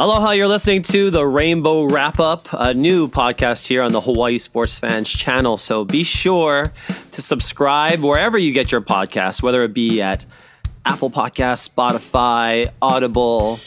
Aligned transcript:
Aloha, 0.00 0.30
you're 0.30 0.46
listening 0.46 0.82
to 0.82 1.10
the 1.10 1.26
Rainbow 1.26 1.82
Wrap 1.82 2.20
Up, 2.20 2.46
a 2.52 2.72
new 2.72 3.08
podcast 3.08 3.66
here 3.66 3.82
on 3.82 3.90
the 3.90 4.00
Hawaii 4.00 4.38
Sports 4.38 4.78
Fans 4.78 5.10
channel. 5.10 5.56
So 5.56 5.84
be 5.84 6.04
sure 6.04 6.72
to 7.10 7.20
subscribe 7.20 7.98
wherever 7.98 8.38
you 8.38 8.52
get 8.52 8.70
your 8.70 8.80
podcasts, 8.80 9.42
whether 9.42 9.64
it 9.64 9.74
be 9.74 10.00
at 10.00 10.24
Apple 10.86 11.10
Podcasts, 11.10 11.68
Spotify, 11.68 12.68
Audible, 12.80 13.58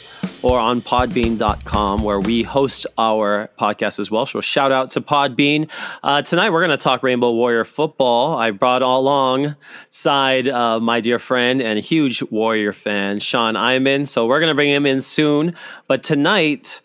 or 0.42 0.58
on 0.58 0.80
podbean.com 0.80 2.02
where 2.02 2.20
we 2.20 2.42
host 2.42 2.86
our 2.98 3.48
podcast 3.58 3.98
as 3.98 4.10
well. 4.10 4.26
So 4.26 4.40
shout 4.40 4.72
out 4.72 4.90
to 4.92 5.00
Podbean. 5.00 5.70
Uh, 6.02 6.22
tonight 6.22 6.50
we're 6.50 6.60
going 6.60 6.76
to 6.76 6.82
talk 6.82 7.02
Rainbow 7.02 7.32
Warrior 7.32 7.64
football. 7.64 8.36
I 8.36 8.50
brought 8.50 8.82
alongside 8.82 10.48
uh, 10.48 10.80
my 10.80 11.00
dear 11.00 11.18
friend 11.18 11.62
and 11.62 11.78
huge 11.78 12.22
Warrior 12.30 12.72
fan, 12.72 13.20
Sean 13.20 13.54
Eyman. 13.54 14.08
So 14.08 14.26
we're 14.26 14.40
going 14.40 14.48
to 14.50 14.54
bring 14.54 14.70
him 14.70 14.86
in 14.86 15.00
soon. 15.00 15.56
But 15.86 16.02
tonight, 16.02 16.80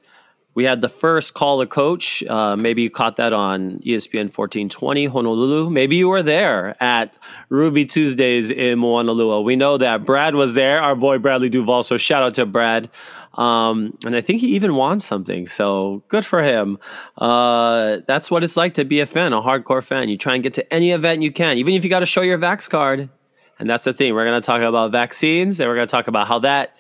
we 0.58 0.64
had 0.64 0.82
the 0.82 0.90
first 0.90 1.36
call 1.36 1.60
the 1.60 1.68
coach. 1.68 2.24
Uh, 2.24 2.56
maybe 2.56 2.82
you 2.82 2.90
caught 2.90 3.18
that 3.18 3.32
on 3.32 3.78
ESPN 3.86 4.36
1420 4.36 5.06
Honolulu. 5.06 5.70
Maybe 5.70 5.98
you 5.98 6.10
were 6.10 6.24
there 6.24 6.76
at 6.82 7.16
Ruby 7.50 7.86
Tuesdays 7.86 8.50
in 8.50 8.80
Moanalua. 8.80 9.44
We 9.44 9.56
know 9.56 9.78
that 9.78 10.04
Brad 10.04 10.34
was 10.34 10.56
there, 10.56 10.82
our 10.82 10.96
boy 10.96 11.20
Bradley 11.20 11.50
Duval. 11.50 11.84
So 11.84 11.98
shout 11.98 12.24
out 12.24 12.34
to 12.34 12.48
Brad. 12.48 12.90
Um, 13.38 13.98
and 14.06 14.16
I 14.16 14.22
think 14.22 14.42
he 14.42 14.56
even 14.56 14.76
won 14.76 15.00
something. 15.00 15.48
So 15.48 16.04
good 16.08 16.26
for 16.26 16.42
him. 16.42 16.80
Uh, 17.18 18.00
that's 18.08 18.32
what 18.32 18.44
it's 18.44 18.58
like 18.58 18.74
to 18.76 18.86
be 18.86 19.00
a 19.00 19.06
fan, 19.06 19.32
a 19.34 19.42
hardcore 19.42 19.84
fan. 19.84 20.10
You 20.10 20.18
try 20.18 20.34
and 20.34 20.44
get 20.44 20.56
to 20.56 20.74
any 20.74 20.92
event 20.92 21.22
you 21.22 21.32
can, 21.32 21.58
even 21.58 21.76
if 21.76 21.84
you 21.84 21.90
got 21.90 22.00
to 22.00 22.06
show 22.06 22.22
your 22.22 22.40
Vax 22.40 22.70
card. 22.70 23.10
And 23.60 23.70
that's 23.70 23.84
the 23.84 23.94
thing. 23.94 24.14
We're 24.14 24.26
going 24.26 24.42
to 24.42 24.46
talk 24.46 24.62
about 24.62 24.92
vaccines 24.92 25.60
and 25.60 25.70
we're 25.70 25.76
going 25.76 25.88
to 25.88 25.92
talk 25.92 26.08
about 26.08 26.28
how 26.28 26.40
that. 26.40 26.76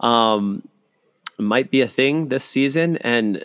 Um, 0.00 0.68
might 1.38 1.70
be 1.70 1.80
a 1.80 1.88
thing 1.88 2.28
this 2.28 2.44
season 2.44 2.96
and 2.98 3.44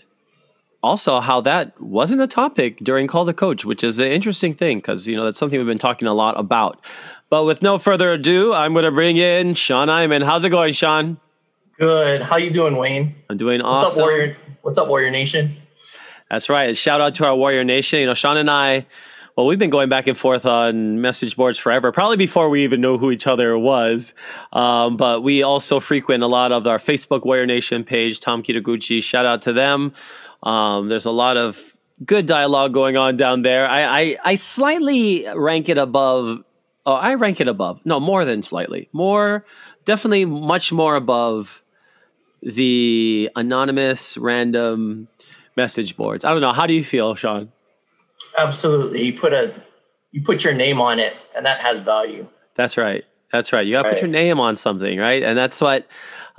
also 0.81 1.19
how 1.19 1.41
that 1.41 1.79
wasn't 1.81 2.21
a 2.21 2.27
topic 2.27 2.77
during 2.77 3.07
call 3.07 3.25
the 3.25 3.33
coach 3.33 3.65
which 3.65 3.83
is 3.83 3.99
an 3.99 4.07
interesting 4.07 4.53
thing 4.53 4.77
because 4.77 5.07
you 5.07 5.15
know 5.17 5.25
that's 5.25 5.37
something 5.37 5.59
we've 5.59 5.67
been 5.67 5.77
talking 5.77 6.07
a 6.07 6.13
lot 6.13 6.39
about 6.39 6.79
but 7.29 7.45
with 7.45 7.61
no 7.61 7.77
further 7.77 8.13
ado 8.13 8.53
i'm 8.53 8.73
going 8.73 8.85
to 8.85 8.91
bring 8.91 9.17
in 9.17 9.53
sean 9.53 9.89
eyman 9.89 10.23
how's 10.23 10.45
it 10.45 10.49
going 10.49 10.71
sean 10.71 11.19
good 11.79 12.21
how 12.21 12.37
you 12.37 12.49
doing 12.49 12.75
wayne 12.75 13.15
i'm 13.29 13.37
doing 13.37 13.61
awesome 13.61 13.83
what's 13.83 13.97
up 13.97 14.01
warrior 14.01 14.37
what's 14.61 14.77
up 14.77 14.87
warrior 14.87 15.09
nation 15.09 15.55
that's 16.29 16.49
right 16.49 16.77
shout 16.77 17.01
out 17.01 17.15
to 17.15 17.25
our 17.25 17.35
warrior 17.35 17.63
nation 17.63 17.99
you 17.99 18.05
know 18.05 18.13
sean 18.13 18.37
and 18.37 18.49
i 18.49 18.85
well, 19.39 19.47
we've 19.47 19.57
been 19.57 19.69
going 19.69 19.87
back 19.87 20.07
and 20.07 20.17
forth 20.17 20.45
on 20.45 20.99
message 20.99 21.37
boards 21.37 21.57
forever, 21.57 21.93
probably 21.93 22.17
before 22.17 22.49
we 22.49 22.65
even 22.65 22.81
know 22.81 22.97
who 22.97 23.09
each 23.09 23.25
other 23.25 23.57
was. 23.57 24.13
Um, 24.51 24.97
but 24.97 25.23
we 25.23 25.43
also 25.43 25.79
frequent 25.79 26.23
a 26.23 26.27
lot 26.27 26.51
of 26.51 26.67
our 26.67 26.77
Facebook 26.77 27.25
Warrior 27.25 27.45
Nation 27.45 27.85
page, 27.85 28.19
Tom 28.19 28.43
Kitaguchi. 28.43 29.01
Shout 29.01 29.25
out 29.25 29.41
to 29.43 29.53
them. 29.53 29.93
Um, 30.43 30.89
there's 30.89 31.05
a 31.05 31.11
lot 31.11 31.37
of 31.37 31.73
good 32.05 32.25
dialogue 32.25 32.73
going 32.73 32.97
on 32.97 33.15
down 33.15 33.43
there. 33.43 33.65
I, 33.65 34.01
I, 34.01 34.17
I 34.25 34.35
slightly 34.35 35.25
rank 35.33 35.69
it 35.69 35.77
above. 35.77 36.43
Oh, 36.85 36.95
I 36.95 37.13
rank 37.13 37.39
it 37.39 37.47
above. 37.47 37.79
No, 37.85 38.01
more 38.01 38.25
than 38.25 38.43
slightly. 38.43 38.89
More, 38.91 39.45
definitely 39.85 40.25
much 40.25 40.73
more 40.73 40.97
above 40.97 41.63
the 42.41 43.29
anonymous, 43.35 44.17
random 44.17 45.07
message 45.55 45.97
boards. 45.97 46.23
I 46.25 46.31
don't 46.31 46.41
know. 46.41 46.53
How 46.53 46.65
do 46.65 46.73
you 46.73 46.83
feel, 46.83 47.15
Sean? 47.15 47.51
Absolutely. 48.37 49.03
You 49.03 49.19
put 49.19 49.33
a 49.33 49.53
you 50.11 50.21
put 50.21 50.43
your 50.43 50.53
name 50.53 50.81
on 50.81 50.99
it 50.99 51.15
and 51.35 51.45
that 51.45 51.59
has 51.59 51.79
value. 51.79 52.27
That's 52.55 52.77
right. 52.77 53.03
That's 53.31 53.53
right. 53.53 53.65
You 53.65 53.73
got 53.73 53.83
to 53.83 53.89
right. 53.89 53.95
put 53.95 54.01
your 54.01 54.09
name 54.09 54.39
on 54.39 54.55
something, 54.55 54.97
right? 54.97 55.21
And 55.21 55.37
that's 55.37 55.61
what 55.61 55.87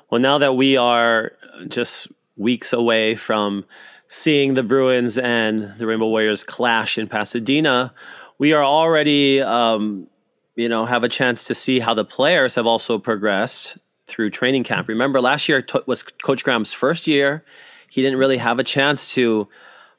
Well, 0.10 0.22
now 0.22 0.38
that 0.38 0.56
we 0.56 0.78
are 0.78 1.34
just 1.68 2.08
weeks 2.38 2.72
away 2.72 3.16
from 3.16 3.66
seeing 4.14 4.54
the 4.54 4.62
Bruins 4.62 5.18
and 5.18 5.74
the 5.80 5.88
Rainbow 5.88 6.08
Warriors 6.08 6.44
clash 6.44 7.00
in 7.00 7.08
Pasadena, 7.08 7.92
we 8.38 8.54
are 8.54 8.64
already 8.64 9.42
um, 9.42 10.08
you 10.56 10.70
know, 10.70 10.86
have 10.86 11.04
a 11.04 11.10
chance 11.10 11.46
to 11.46 11.56
see 11.56 11.80
how 11.80 11.96
the 11.96 12.06
players 12.06 12.54
have 12.54 12.68
also 12.68 13.00
progressed 13.00 13.80
through 14.06 14.30
training 14.30 14.64
camp. 14.64 14.88
Remember, 14.88 15.20
last 15.20 15.50
year 15.50 15.66
was 15.88 16.04
Coach 16.04 16.44
Graham's 16.44 16.74
first 16.74 17.08
year. 17.08 17.44
He 17.90 18.04
didn't 18.04 18.20
really 18.20 18.38
have 18.38 18.60
a 18.60 18.64
chance 18.64 19.16
to 19.16 19.48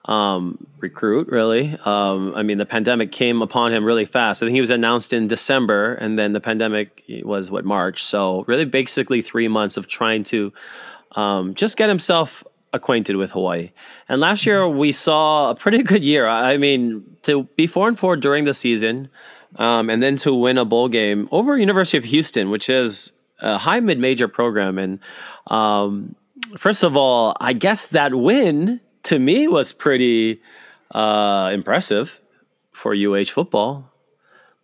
um, 0.04 0.64
recruit, 0.78 1.28
really. 1.28 1.76
Um, 1.84 2.34
I 2.36 2.44
mean, 2.44 2.58
the 2.58 2.66
pandemic 2.66 3.10
came 3.10 3.42
upon 3.42 3.72
him 3.72 3.84
really 3.84 4.04
fast. 4.04 4.42
I 4.42 4.46
think 4.46 4.54
he 4.54 4.60
was 4.60 4.70
announced 4.70 5.12
in 5.12 5.26
December, 5.26 5.94
and 5.94 6.16
then 6.16 6.30
the 6.30 6.40
pandemic 6.40 7.02
was 7.24 7.50
what 7.50 7.64
March. 7.64 8.02
So, 8.02 8.44
really, 8.46 8.64
basically, 8.64 9.22
three 9.22 9.48
months 9.48 9.76
of 9.76 9.88
trying 9.88 10.22
to 10.24 10.52
um, 11.16 11.54
just 11.54 11.76
get 11.76 11.88
himself 11.88 12.44
acquainted 12.74 13.16
with 13.16 13.32
Hawaii. 13.32 13.70
And 14.08 14.20
last 14.20 14.44
year, 14.44 14.68
we 14.68 14.92
saw 14.92 15.50
a 15.50 15.54
pretty 15.54 15.82
good 15.82 16.04
year. 16.04 16.26
I 16.26 16.56
mean, 16.58 17.16
to 17.22 17.44
be 17.56 17.66
four 17.66 17.88
and 17.88 17.98
four 17.98 18.16
during 18.16 18.44
the 18.44 18.52
season 18.52 19.08
um, 19.56 19.88
and 19.88 20.02
then 20.02 20.16
to 20.16 20.34
win 20.34 20.58
a 20.58 20.64
bowl 20.64 20.88
game 20.88 21.28
over 21.30 21.56
University 21.56 21.96
of 21.96 22.04
Houston, 22.04 22.50
which 22.50 22.68
is 22.68 23.12
a 23.40 23.58
high 23.58 23.80
mid 23.80 23.98
major 23.98 24.28
program. 24.28 24.78
And 24.78 24.98
um, 25.46 26.14
first 26.56 26.82
of 26.82 26.96
all, 26.96 27.36
I 27.40 27.52
guess 27.52 27.90
that 27.90 28.14
win 28.14 28.80
to 29.04 29.18
me 29.18 29.48
was 29.48 29.72
pretty 29.72 30.40
uh, 30.92 31.50
impressive 31.52 32.20
for 32.72 32.94
UH 32.94 33.26
football, 33.26 33.90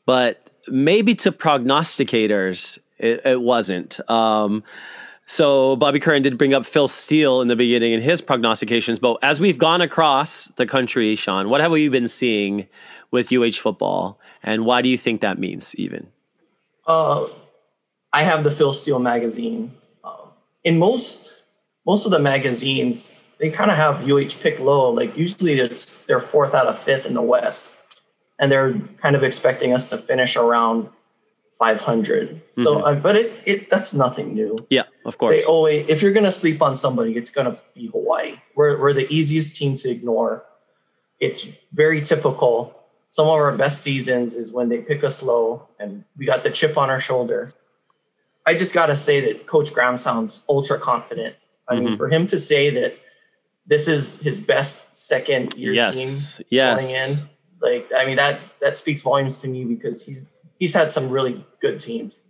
but 0.05 0.51
maybe 0.69 1.15
to 1.17 1.33
prognosticators, 1.33 2.79
it, 2.99 3.21
it 3.25 3.41
wasn't. 3.41 4.01
Um, 4.11 4.65
so 5.31 5.77
Bobby 5.77 6.01
Curran 6.01 6.23
did 6.23 6.37
bring 6.37 6.53
up 6.55 6.67
Phil 6.67 6.89
Steele 6.89 7.41
in 7.41 7.47
the 7.47 7.55
beginning 7.55 7.93
in 7.93 8.01
his 8.01 8.21
prognostications, 8.21 8.99
but 8.99 9.17
as 9.23 9.39
we've 9.39 9.59
gone 9.59 9.81
across 9.81 10.47
the 10.57 10.67
country, 10.67 11.15
Sean, 11.15 11.49
what 11.49 11.61
have 11.61 11.71
we 11.71 11.89
been 11.89 12.09
seeing 12.09 12.67
with 13.13 13.33
UH 13.33 13.53
football? 13.61 14.19
And 14.43 14.65
why 14.65 14.83
do 14.83 14.89
you 14.89 14.99
think 14.99 15.21
that 15.21 15.39
means, 15.39 15.73
even? 15.77 16.09
Uh, 16.85 17.27
I 18.13 18.25
have 18.25 18.43
the 18.43 18.51
Phil 18.51 18.73
Steele 18.73 18.99
magazine. 18.99 19.73
Uh, 20.03 20.17
in 20.65 20.79
most 20.81 21.33
most 21.87 22.07
of 22.07 22.11
the 22.11 22.19
magazines, 22.19 23.17
they 23.39 23.51
kind 23.51 23.71
of 23.71 23.77
have 23.77 24.11
UH 24.11 24.35
pick 24.41 24.59
low. 24.59 24.91
Like 24.91 25.17
usually, 25.17 25.61
it's 25.61 25.93
they're 26.07 26.21
fourth 26.21 26.55
out 26.55 26.67
of 26.67 26.77
fifth 26.83 27.07
in 27.07 27.15
the 27.15 27.23
West, 27.23 27.71
and 28.41 28.51
they're 28.51 28.75
kind 29.01 29.15
of 29.15 29.23
expecting 29.23 29.73
us 29.73 29.89
to 29.91 29.97
finish 29.97 30.35
around 30.35 30.89
500. 31.57 32.41
So, 32.57 32.77
Mhm. 32.77 32.83
uh, 32.87 32.95
but 33.01 33.15
it, 33.15 33.33
it 33.45 33.71
that's 33.71 33.95
nothing 33.95 34.35
new. 34.35 34.57
Yeah, 34.71 34.85
of 35.05 35.19
course. 35.19 35.37
They 35.37 35.45
always, 35.45 35.87
if 35.89 36.03
you're 36.03 36.13
gonna 36.13 36.33
sleep 36.33 36.61
on 36.63 36.77
somebody, 36.77 37.17
it's 37.17 37.31
gonna 37.31 37.59
be 37.75 37.87
Hawaii. 37.89 38.37
We're 38.55 38.79
we're 38.81 38.93
the 38.93 39.13
easiest 39.13 39.57
team 39.57 39.75
to 39.77 39.89
ignore. 39.91 40.45
It's 41.19 41.47
very 41.73 42.01
typical. 42.03 42.75
Some 43.09 43.27
of 43.27 43.33
our 43.33 43.57
best 43.57 43.83
seasons 43.83 44.35
is 44.35 44.53
when 44.53 44.69
they 44.69 44.79
pick 44.79 45.03
us 45.05 45.23
low 45.23 45.69
and 45.79 46.05
we 46.17 46.27
got 46.27 46.45
the 46.45 46.51
chip 46.51 46.79
on 46.79 46.91
our 46.91 47.01
shoulder. 47.01 47.51
I 48.47 48.55
just 48.55 48.73
gotta 48.73 48.97
say 48.97 49.21
that 49.21 49.47
Coach 49.47 49.73
Graham 49.75 49.97
sounds 49.97 50.41
ultra 50.49 50.79
confident. 50.79 51.35
I 51.69 51.75
mean, 51.77 51.89
Mhm. 51.89 51.97
for 51.97 52.09
him 52.09 52.27
to 52.29 52.39
say 52.39 52.71
that 52.71 52.97
this 53.67 53.87
is 53.87 54.19
his 54.21 54.41
best 54.41 54.81
second 54.97 55.55
year 55.57 55.71
team 55.71 55.77
yes, 55.77 56.37
going 56.39 56.47
yes. 56.51 57.21
in, 57.21 57.29
like 57.61 57.91
I 57.97 58.05
mean 58.07 58.17
that 58.17 58.41
that 58.61 58.77
speaks 58.77 59.03
volumes 59.03 59.37
to 59.39 59.49
me 59.49 59.65
because 59.65 60.03
he's 60.05 60.23
he's 60.59 60.73
had 60.73 60.91
some 60.93 61.11
really 61.11 61.45
good 61.61 61.79
teams. 61.81 62.21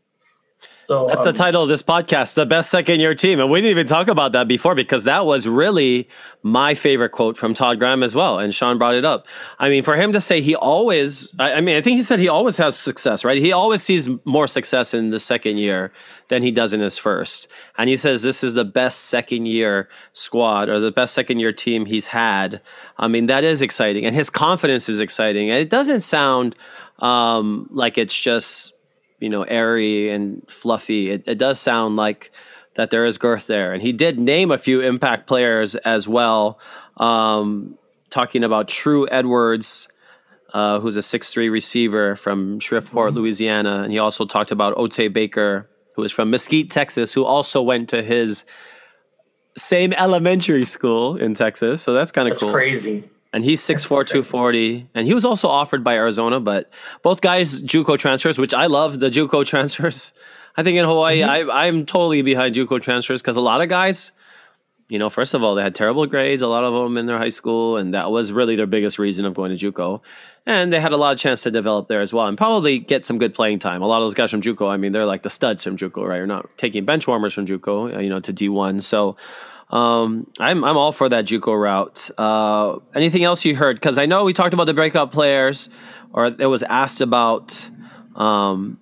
So 0.91 1.07
That's 1.07 1.23
the 1.23 1.29
um, 1.29 1.35
title 1.37 1.63
of 1.63 1.69
this 1.69 1.85
podcast, 1.85 2.35
the 2.35 2.45
best 2.45 2.69
second 2.69 2.99
year 2.99 3.15
team. 3.15 3.39
And 3.39 3.49
we 3.49 3.61
didn't 3.61 3.71
even 3.71 3.87
talk 3.87 4.09
about 4.09 4.33
that 4.33 4.49
before 4.49 4.75
because 4.75 5.05
that 5.05 5.25
was 5.25 5.47
really 5.47 6.09
my 6.43 6.75
favorite 6.75 7.11
quote 7.11 7.37
from 7.37 7.55
Todd 7.55 7.79
Graham 7.79 8.03
as 8.03 8.17
well. 8.17 8.41
And 8.41 8.53
Sean 8.53 8.77
brought 8.77 8.97
it 8.97 9.05
up. 9.05 9.29
I 9.61 9.69
mean, 9.69 9.85
for 9.85 9.95
him 9.95 10.11
to 10.11 10.21
say 10.21 10.41
he 10.41 10.57
always, 10.57 11.33
I, 11.39 11.53
I 11.53 11.61
mean, 11.61 11.77
I 11.77 11.81
think 11.81 11.97
he 11.97 12.03
said 12.03 12.19
he 12.19 12.27
always 12.27 12.57
has 12.57 12.77
success, 12.77 13.25
right? 13.25 13.39
He 13.39 13.53
always 13.53 13.85
sees 13.85 14.09
more 14.25 14.49
success 14.49 14.93
in 14.93 15.11
the 15.11 15.21
second 15.21 15.59
year 15.59 15.93
than 16.27 16.43
he 16.43 16.51
does 16.51 16.73
in 16.73 16.81
his 16.81 16.99
first. 16.99 17.47
And 17.79 17.89
he 17.89 17.97
says 17.97 18.25
this 18.25 18.43
is 18.43 18.55
the 18.55 18.65
best 18.65 19.03
second 19.03 19.47
year 19.47 19.89
squad 20.13 20.69
or 20.69 20.81
the 20.81 20.91
best 20.91 21.15
second 21.15 21.39
year 21.39 21.53
team 21.53 21.87
he's 21.87 22.09
had. 22.09 22.61
I 22.99 23.07
mean, 23.07 23.27
that 23.27 23.45
is 23.45 23.63
exciting. 23.63 24.07
And 24.07 24.17
his 24.17 24.29
confidence 24.29 24.89
is 24.89 24.99
exciting. 24.99 25.51
And 25.51 25.61
it 25.61 25.71
doesn't 25.71 26.01
sound 26.01 26.57
um, 26.99 27.69
like 27.71 27.97
it's 27.97 28.19
just 28.19 28.75
you 29.21 29.29
know, 29.29 29.43
airy 29.45 30.11
and 30.11 30.43
fluffy. 30.51 31.11
It, 31.11 31.25
it 31.27 31.39
does 31.39 31.61
sound 31.61 31.97
like 31.97 32.33
that 32.75 32.91
there 32.91 33.05
is 33.05 33.19
girth 33.19 33.47
there. 33.47 33.73
And 33.73 33.83
he 33.83 33.93
did 33.93 34.19
name 34.19 34.51
a 34.51 34.59
few 34.59 34.81
impact 34.81 35.27
players 35.27 35.75
as 35.75 36.09
well, 36.09 36.59
um, 36.97 37.77
talking 38.09 38.45
about 38.45 38.69
Tru 38.69 39.07
Edwards, 39.09 39.89
uh, 40.55 40.81
who's 40.81 40.97
a 40.97 41.03
six-three 41.03 41.49
receiver 41.49 42.17
from 42.17 42.59
Shreveport, 42.59 43.15
Louisiana. 43.15 43.83
And 43.83 43.93
he 43.93 43.99
also 43.99 44.25
talked 44.25 44.51
about 44.51 44.77
O'Tay 44.77 45.09
Baker, 45.09 45.69
who 45.95 46.03
is 46.03 46.13
from 46.13 46.31
Mesquite, 46.31 46.71
Texas, 46.71 47.13
who 47.13 47.25
also 47.25 47.61
went 47.61 47.89
to 47.91 48.03
his 48.03 48.45
same 49.57 49.93
elementary 49.93 50.65
school 50.65 51.17
in 51.17 51.35
Texas. 51.35 51.83
So 51.83 51.93
that's 51.93 52.13
kind 52.13 52.29
of 52.29 52.39
cool 52.39 52.51
crazy. 52.51 53.11
And 53.33 53.45
he's 53.45 53.61
6'4", 53.63 53.89
240, 53.89 54.89
and 54.95 55.07
he 55.07 55.15
was 55.15 55.25
also 55.25 55.49
offered 55.49 55.85
by 55.85 55.95
Arizona, 55.95 56.41
but 56.41 56.73
both 57.03 57.21
guys 57.21 57.63
JUCO 57.63 57.99
transfers, 57.99 58.39
which 58.39 58.55
I 58.55 58.67
love 58.67 59.01
the 59.01 59.09
JUCO 59.09 59.45
transfers. 59.53 60.13
I 60.57 60.63
think 60.63 60.77
in 60.79 60.85
Hawaii, 60.85 61.21
Mm-hmm. 61.21 61.51
I, 61.51 61.67
I'm 61.67 61.87
totally 61.87 62.23
behind 62.23 62.55
JUCO 62.55 62.81
transfers 62.81 63.23
because 63.23 63.37
a 63.37 63.41
lot 63.41 63.61
of 63.61 63.69
guys, 63.69 64.11
you 64.89 64.99
know, 64.99 65.09
first 65.09 65.35
of 65.35 65.45
all, 65.45 65.55
they 65.55 65.63
had 65.63 65.77
terrible 65.77 66.07
grades, 66.07 66.43
a 66.43 66.49
lot 66.49 66.65
of 66.65 66.73
them 66.73 66.99
in 66.99 67.07
their 67.07 67.19
high 67.19 67.29
school, 67.29 67.77
and 67.77 67.95
that 67.95 68.11
was 68.11 68.33
really 68.33 68.57
their 68.57 68.67
biggest 68.67 68.99
reason 68.99 69.25
of 69.25 69.35
going 69.35 69.57
to 69.57 69.73
JUCO. 69.73 70.03
And 70.47 70.73
they 70.73 70.81
had 70.81 70.91
a 70.91 70.97
lot 70.97 71.13
of 71.13 71.19
chance 71.19 71.45
to 71.45 71.53
develop 71.53 71.87
there 71.87 72.01
as 72.01 72.13
well, 72.13 72.27
and 72.27 72.37
probably 72.37 72.81
get 72.81 73.05
some 73.05 73.19
good 73.19 73.33
playing 73.33 73.61
time. 73.61 73.83
A 73.83 73.87
lot 73.87 73.99
of 73.99 74.07
those 74.07 74.15
guys 74.15 74.33
from 74.33 74.41
JUCO, 74.41 74.69
I 74.69 74.77
mean, 74.77 74.91
they're 74.91 75.07
like 75.07 75.23
the 75.23 75.31
studs 75.31 75.63
from 75.63 75.77
JUCO, 75.77 76.05
right? 76.09 76.17
You're 76.17 76.27
not 76.27 76.51
taking 76.59 76.85
bench 76.85 77.07
warmers 77.07 77.33
from 77.33 77.47
JUCO, 77.47 78.03
you 78.03 78.09
know, 78.09 78.19
to 78.19 78.33
D1. 78.33 78.83
So 78.83 79.17
um, 79.71 80.27
I'm 80.39 80.65
I'm 80.65 80.77
all 80.77 80.93
for 80.93 81.09
that 81.09 81.25
JUCO 81.25 81.61
route. 81.61 82.11
Uh, 82.19 82.79
anything 82.95 83.25
else 83.25 83.45
you 83.45 83.55
heard? 83.57 83.77
Because 83.77 83.99
I 83.99 84.07
know 84.07 84.25
we 84.25 84.33
talked 84.33 84.55
about 84.55 84.65
the 84.65 84.75
breakout 84.75 85.13
players, 85.13 85.69
or 86.13 86.27
it 86.27 86.47
was 86.47 86.63
asked 86.65 87.01
about, 87.01 87.69
um, 88.17 88.79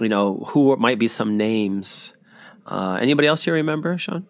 you 0.00 0.08
know, 0.08 0.36
who 0.48 0.74
might 0.76 0.98
be 0.98 1.06
some 1.08 1.36
names. 1.36 2.14
Uh, 2.66 2.98
anybody 3.00 3.28
else 3.28 3.46
you 3.46 3.52
remember, 3.52 3.98
Sean? 3.98 4.26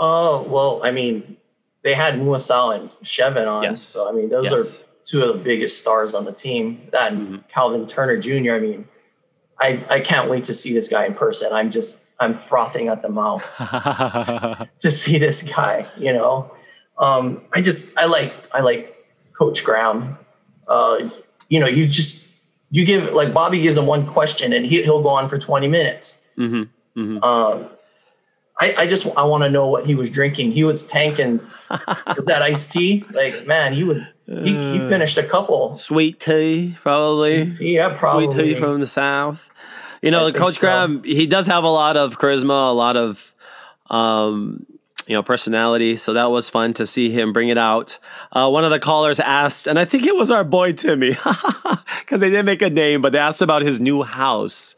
Oh 0.00 0.42
well, 0.42 0.80
I 0.82 0.90
mean, 0.90 1.36
they 1.82 1.94
had 1.94 2.14
Muasau 2.14 2.74
and 2.78 2.90
Chevan 3.04 3.46
on. 3.46 3.62
Yes. 3.62 3.80
So 3.82 4.08
I 4.08 4.12
mean, 4.12 4.28
those 4.28 4.44
Yes. 4.46 4.82
are 4.82 4.86
two 5.04 5.22
of 5.22 5.28
the 5.28 5.42
biggest 5.42 5.78
stars 5.78 6.14
on 6.14 6.24
the 6.24 6.32
team. 6.32 6.82
That 6.92 7.12
and 7.12 7.28
Mhm. 7.28 7.48
Calvin 7.48 7.86
Turner 7.86 8.16
Jr. 8.16 8.52
I 8.54 8.58
mean, 8.60 8.88
I 9.60 9.84
I 9.88 10.00
can't 10.00 10.28
wait 10.28 10.44
to 10.44 10.54
see 10.54 10.72
this 10.72 10.88
guy 10.88 11.06
in 11.06 11.14
person. 11.14 11.52
I'm 11.52 11.70
just 11.70 12.00
I'm 12.20 12.38
frothing 12.38 12.88
at 12.88 13.02
the 13.02 13.08
mouth 13.08 13.44
to 14.80 14.90
see 14.90 15.18
this 15.18 15.42
guy. 15.42 15.88
You 15.96 16.12
know, 16.12 16.52
um, 16.98 17.42
I 17.52 17.60
just 17.60 17.96
I 17.98 18.06
like 18.06 18.34
I 18.52 18.60
like 18.60 18.94
Coach 19.32 19.64
Graham. 19.64 20.18
Uh, 20.66 21.08
you 21.48 21.60
know, 21.60 21.66
you 21.66 21.86
just 21.86 22.26
you 22.70 22.84
give 22.84 23.12
like 23.14 23.32
Bobby 23.32 23.60
gives 23.62 23.76
him 23.76 23.86
one 23.86 24.06
question 24.06 24.52
and 24.52 24.66
he, 24.66 24.82
he'll 24.82 25.02
go 25.02 25.08
on 25.10 25.28
for 25.28 25.38
20 25.38 25.68
minutes. 25.68 26.20
hmm 26.36 26.64
hmm 26.94 27.22
Um, 27.22 27.68
I, 28.60 28.74
I 28.76 28.86
just 28.88 29.06
I 29.16 29.22
want 29.22 29.44
to 29.44 29.50
know 29.50 29.68
what 29.68 29.86
he 29.86 29.94
was 29.94 30.10
drinking. 30.10 30.50
He 30.52 30.64
was 30.64 30.84
tanking. 30.84 31.38
was 31.70 32.24
that 32.26 32.42
iced 32.42 32.72
tea? 32.72 33.04
Like 33.12 33.46
man, 33.46 33.72
he 33.72 33.84
was 33.84 34.02
he, 34.26 34.50
he 34.56 34.78
finished 34.88 35.16
a 35.16 35.22
couple. 35.22 35.74
Sweet 35.74 36.18
tea, 36.18 36.76
probably. 36.82 37.44
Yeah, 37.60 37.96
probably. 37.96 38.26
Sweet 38.26 38.44
tea 38.44 38.54
from 38.56 38.80
the 38.80 38.86
south. 38.86 39.48
You 40.02 40.10
know, 40.10 40.32
Coach 40.32 40.54
so. 40.54 40.60
Graham, 40.60 41.02
he 41.02 41.26
does 41.26 41.46
have 41.46 41.64
a 41.64 41.68
lot 41.68 41.96
of 41.96 42.18
charisma, 42.18 42.70
a 42.70 42.74
lot 42.74 42.96
of 42.96 43.34
um, 43.90 44.66
you 45.06 45.14
know 45.14 45.22
personality. 45.22 45.96
So 45.96 46.12
that 46.14 46.30
was 46.30 46.48
fun 46.48 46.74
to 46.74 46.86
see 46.86 47.10
him 47.10 47.32
bring 47.32 47.48
it 47.48 47.58
out. 47.58 47.98
Uh, 48.32 48.48
one 48.48 48.64
of 48.64 48.70
the 48.70 48.78
callers 48.78 49.20
asked, 49.20 49.66
and 49.66 49.78
I 49.78 49.84
think 49.84 50.06
it 50.06 50.16
was 50.16 50.30
our 50.30 50.44
boy 50.44 50.72
Timmy, 50.72 51.10
because 52.00 52.20
they 52.20 52.30
didn't 52.30 52.46
make 52.46 52.62
a 52.62 52.70
name, 52.70 53.02
but 53.02 53.12
they 53.12 53.18
asked 53.18 53.42
about 53.42 53.62
his 53.62 53.80
new 53.80 54.02
house. 54.02 54.76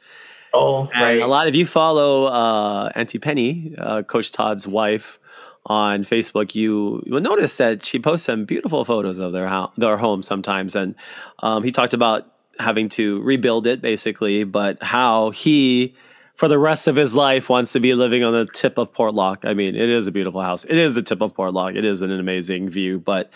oh, 0.54 0.88
And 0.94 1.02
right. 1.02 1.20
a 1.20 1.26
lot 1.26 1.48
of 1.48 1.54
you 1.54 1.66
follow 1.66 2.26
uh, 2.26 2.90
Auntie 2.94 3.18
Penny, 3.18 3.74
uh, 3.78 4.02
Coach 4.02 4.32
Todd's 4.32 4.66
wife, 4.66 5.18
on 5.66 6.02
Facebook, 6.02 6.54
you 6.54 7.02
will 7.06 7.20
notice 7.20 7.58
that 7.58 7.84
she 7.84 7.98
posts 7.98 8.26
some 8.26 8.44
beautiful 8.44 8.84
photos 8.84 9.18
of 9.18 9.32
their 9.32 9.46
house, 9.46 9.70
their 9.76 9.96
home 9.98 10.22
sometimes, 10.22 10.74
and 10.74 10.94
um, 11.40 11.62
he 11.62 11.70
talked 11.70 11.94
about 11.94 12.26
having 12.60 12.88
to 12.90 13.20
rebuild 13.22 13.66
it 13.66 13.80
basically, 13.80 14.44
but 14.44 14.82
how 14.82 15.30
he. 15.30 15.94
For 16.34 16.48
the 16.48 16.58
rest 16.58 16.86
of 16.86 16.96
his 16.96 17.14
life, 17.14 17.50
wants 17.50 17.72
to 17.72 17.80
be 17.80 17.92
living 17.92 18.24
on 18.24 18.32
the 18.32 18.46
tip 18.46 18.78
of 18.78 18.90
Portlock. 18.94 19.44
I 19.44 19.52
mean, 19.52 19.76
it 19.76 19.90
is 19.90 20.06
a 20.06 20.10
beautiful 20.10 20.40
house. 20.40 20.64
It 20.64 20.78
is 20.78 20.94
the 20.94 21.02
tip 21.02 21.20
of 21.20 21.34
Portlock. 21.34 21.76
It 21.76 21.84
is 21.84 22.00
an 22.00 22.10
amazing 22.10 22.70
view. 22.70 22.98
But 22.98 23.30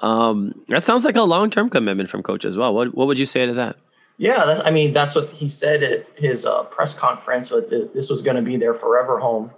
um, 0.00 0.60
that 0.68 0.84
sounds 0.84 1.06
like 1.06 1.16
a 1.16 1.22
long 1.22 1.48
term 1.48 1.70
commitment 1.70 2.10
from 2.10 2.22
Coach 2.22 2.44
as 2.44 2.58
well. 2.58 2.74
What 2.74 2.94
What 2.94 3.06
would 3.06 3.18
you 3.18 3.24
say 3.24 3.46
to 3.46 3.54
that? 3.54 3.76
Yeah, 4.18 4.44
that, 4.44 4.66
I 4.66 4.70
mean 4.70 4.92
that's 4.92 5.14
what 5.14 5.30
he 5.30 5.48
said 5.48 5.82
at 5.82 6.06
his 6.16 6.44
uh, 6.44 6.64
press 6.64 6.94
conference. 6.94 7.48
That 7.48 7.70
th- 7.70 7.90
this 7.94 8.10
was 8.10 8.22
going 8.22 8.36
to 8.36 8.42
be 8.42 8.56
their 8.56 8.74
forever 8.74 9.18
home, 9.18 9.50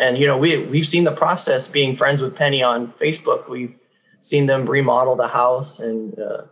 and 0.00 0.16
you 0.18 0.26
know 0.26 0.38
we 0.38 0.58
we've 0.58 0.86
seen 0.86 1.04
the 1.04 1.12
process. 1.12 1.68
Being 1.68 1.96
friends 1.96 2.22
with 2.22 2.34
Penny 2.34 2.62
on 2.62 2.92
Facebook, 2.92 3.48
we've 3.48 3.74
seen 4.20 4.46
them 4.46 4.66
remodel 4.66 5.16
the 5.16 5.28
house 5.28 5.78
and 5.78 6.18
uh, 6.18 6.42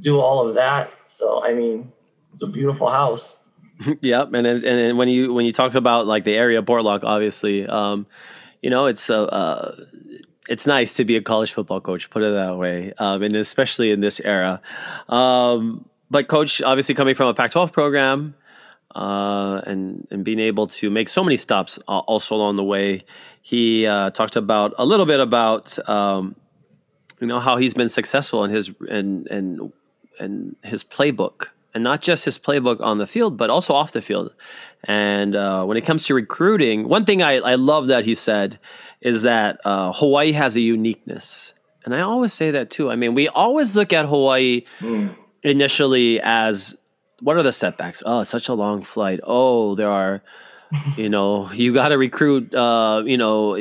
do 0.00 0.20
all 0.20 0.46
of 0.46 0.54
that. 0.54 0.90
So 1.04 1.44
I 1.44 1.54
mean, 1.54 1.92
it's 2.32 2.42
a 2.42 2.46
beautiful 2.46 2.90
house. 2.90 3.38
Yep, 4.00 4.34
and 4.34 4.46
and 4.46 4.64
and 4.64 4.98
when 4.98 5.08
you 5.08 5.32
when 5.34 5.46
you 5.46 5.52
talk 5.52 5.74
about 5.74 6.06
like 6.06 6.24
the 6.24 6.36
area 6.36 6.60
of 6.60 6.64
Portlock, 6.64 7.02
obviously, 7.02 7.66
um, 7.66 8.06
you 8.62 8.70
know 8.70 8.86
it's 8.86 9.10
uh, 9.10 9.24
uh, 9.24 9.74
it's 10.48 10.66
nice 10.66 10.94
to 10.94 11.04
be 11.04 11.16
a 11.16 11.22
college 11.22 11.52
football 11.52 11.80
coach. 11.80 12.08
Put 12.10 12.22
it 12.22 12.32
that 12.32 12.56
way, 12.56 12.92
um, 12.98 13.22
and 13.22 13.34
especially 13.36 13.90
in 13.90 14.00
this 14.00 14.20
era. 14.20 14.60
Um, 15.08 15.88
but 16.10 16.28
coach, 16.28 16.62
obviously 16.62 16.94
coming 16.94 17.14
from 17.14 17.28
a 17.28 17.34
Pac-12 17.34 17.72
program, 17.72 18.34
uh, 18.94 19.60
and 19.66 20.06
and 20.10 20.24
being 20.24 20.40
able 20.40 20.68
to 20.68 20.90
make 20.90 21.08
so 21.08 21.24
many 21.24 21.36
stops 21.36 21.78
uh, 21.88 21.98
also 21.98 22.36
along 22.36 22.56
the 22.56 22.64
way, 22.64 23.02
he 23.42 23.86
uh, 23.86 24.10
talked 24.10 24.36
about 24.36 24.74
a 24.78 24.84
little 24.84 25.06
bit 25.06 25.20
about 25.20 25.76
um, 25.88 26.36
you 27.20 27.26
know 27.26 27.40
how 27.40 27.56
he's 27.56 27.74
been 27.74 27.88
successful 27.88 28.44
in 28.44 28.50
his 28.50 28.72
and 28.88 29.26
and 29.28 29.72
and 30.18 30.56
his 30.62 30.84
playbook 30.84 31.48
and 31.74 31.82
not 31.82 32.00
just 32.00 32.24
his 32.24 32.38
playbook 32.38 32.80
on 32.80 32.98
the 32.98 33.06
field, 33.06 33.36
but 33.36 33.50
also 33.50 33.74
off 33.74 33.92
the 33.92 34.00
field. 34.00 34.32
And 34.84 35.34
uh, 35.34 35.64
when 35.64 35.76
it 35.76 35.84
comes 35.84 36.04
to 36.06 36.14
recruiting, 36.14 36.88
one 36.88 37.04
thing 37.04 37.22
I, 37.22 37.38
I 37.38 37.54
love 37.56 37.88
that 37.88 38.04
he 38.04 38.14
said 38.14 38.58
is 39.00 39.22
that 39.22 39.60
uh, 39.64 39.92
Hawaii 39.92 40.32
has 40.32 40.54
a 40.54 40.60
uniqueness. 40.60 41.52
And 41.84 41.94
I 41.94 42.00
always 42.00 42.32
say 42.32 42.52
that 42.52 42.70
too. 42.70 42.90
I 42.90 42.96
mean, 42.96 43.14
we 43.14 43.28
always 43.28 43.76
look 43.76 43.92
at 43.92 44.06
Hawaii 44.06 44.62
initially 45.42 46.20
as 46.20 46.76
what 47.20 47.36
are 47.36 47.42
the 47.42 47.52
setbacks? 47.52 48.02
Oh, 48.06 48.22
such 48.22 48.48
a 48.48 48.54
long 48.54 48.82
flight. 48.82 49.20
Oh, 49.24 49.74
there 49.74 49.90
are, 49.90 50.22
you 50.96 51.08
know, 51.08 51.50
you 51.52 51.74
got 51.74 51.88
to 51.88 51.98
recruit, 51.98 52.54
uh, 52.54 53.02
you 53.04 53.18
know, 53.18 53.56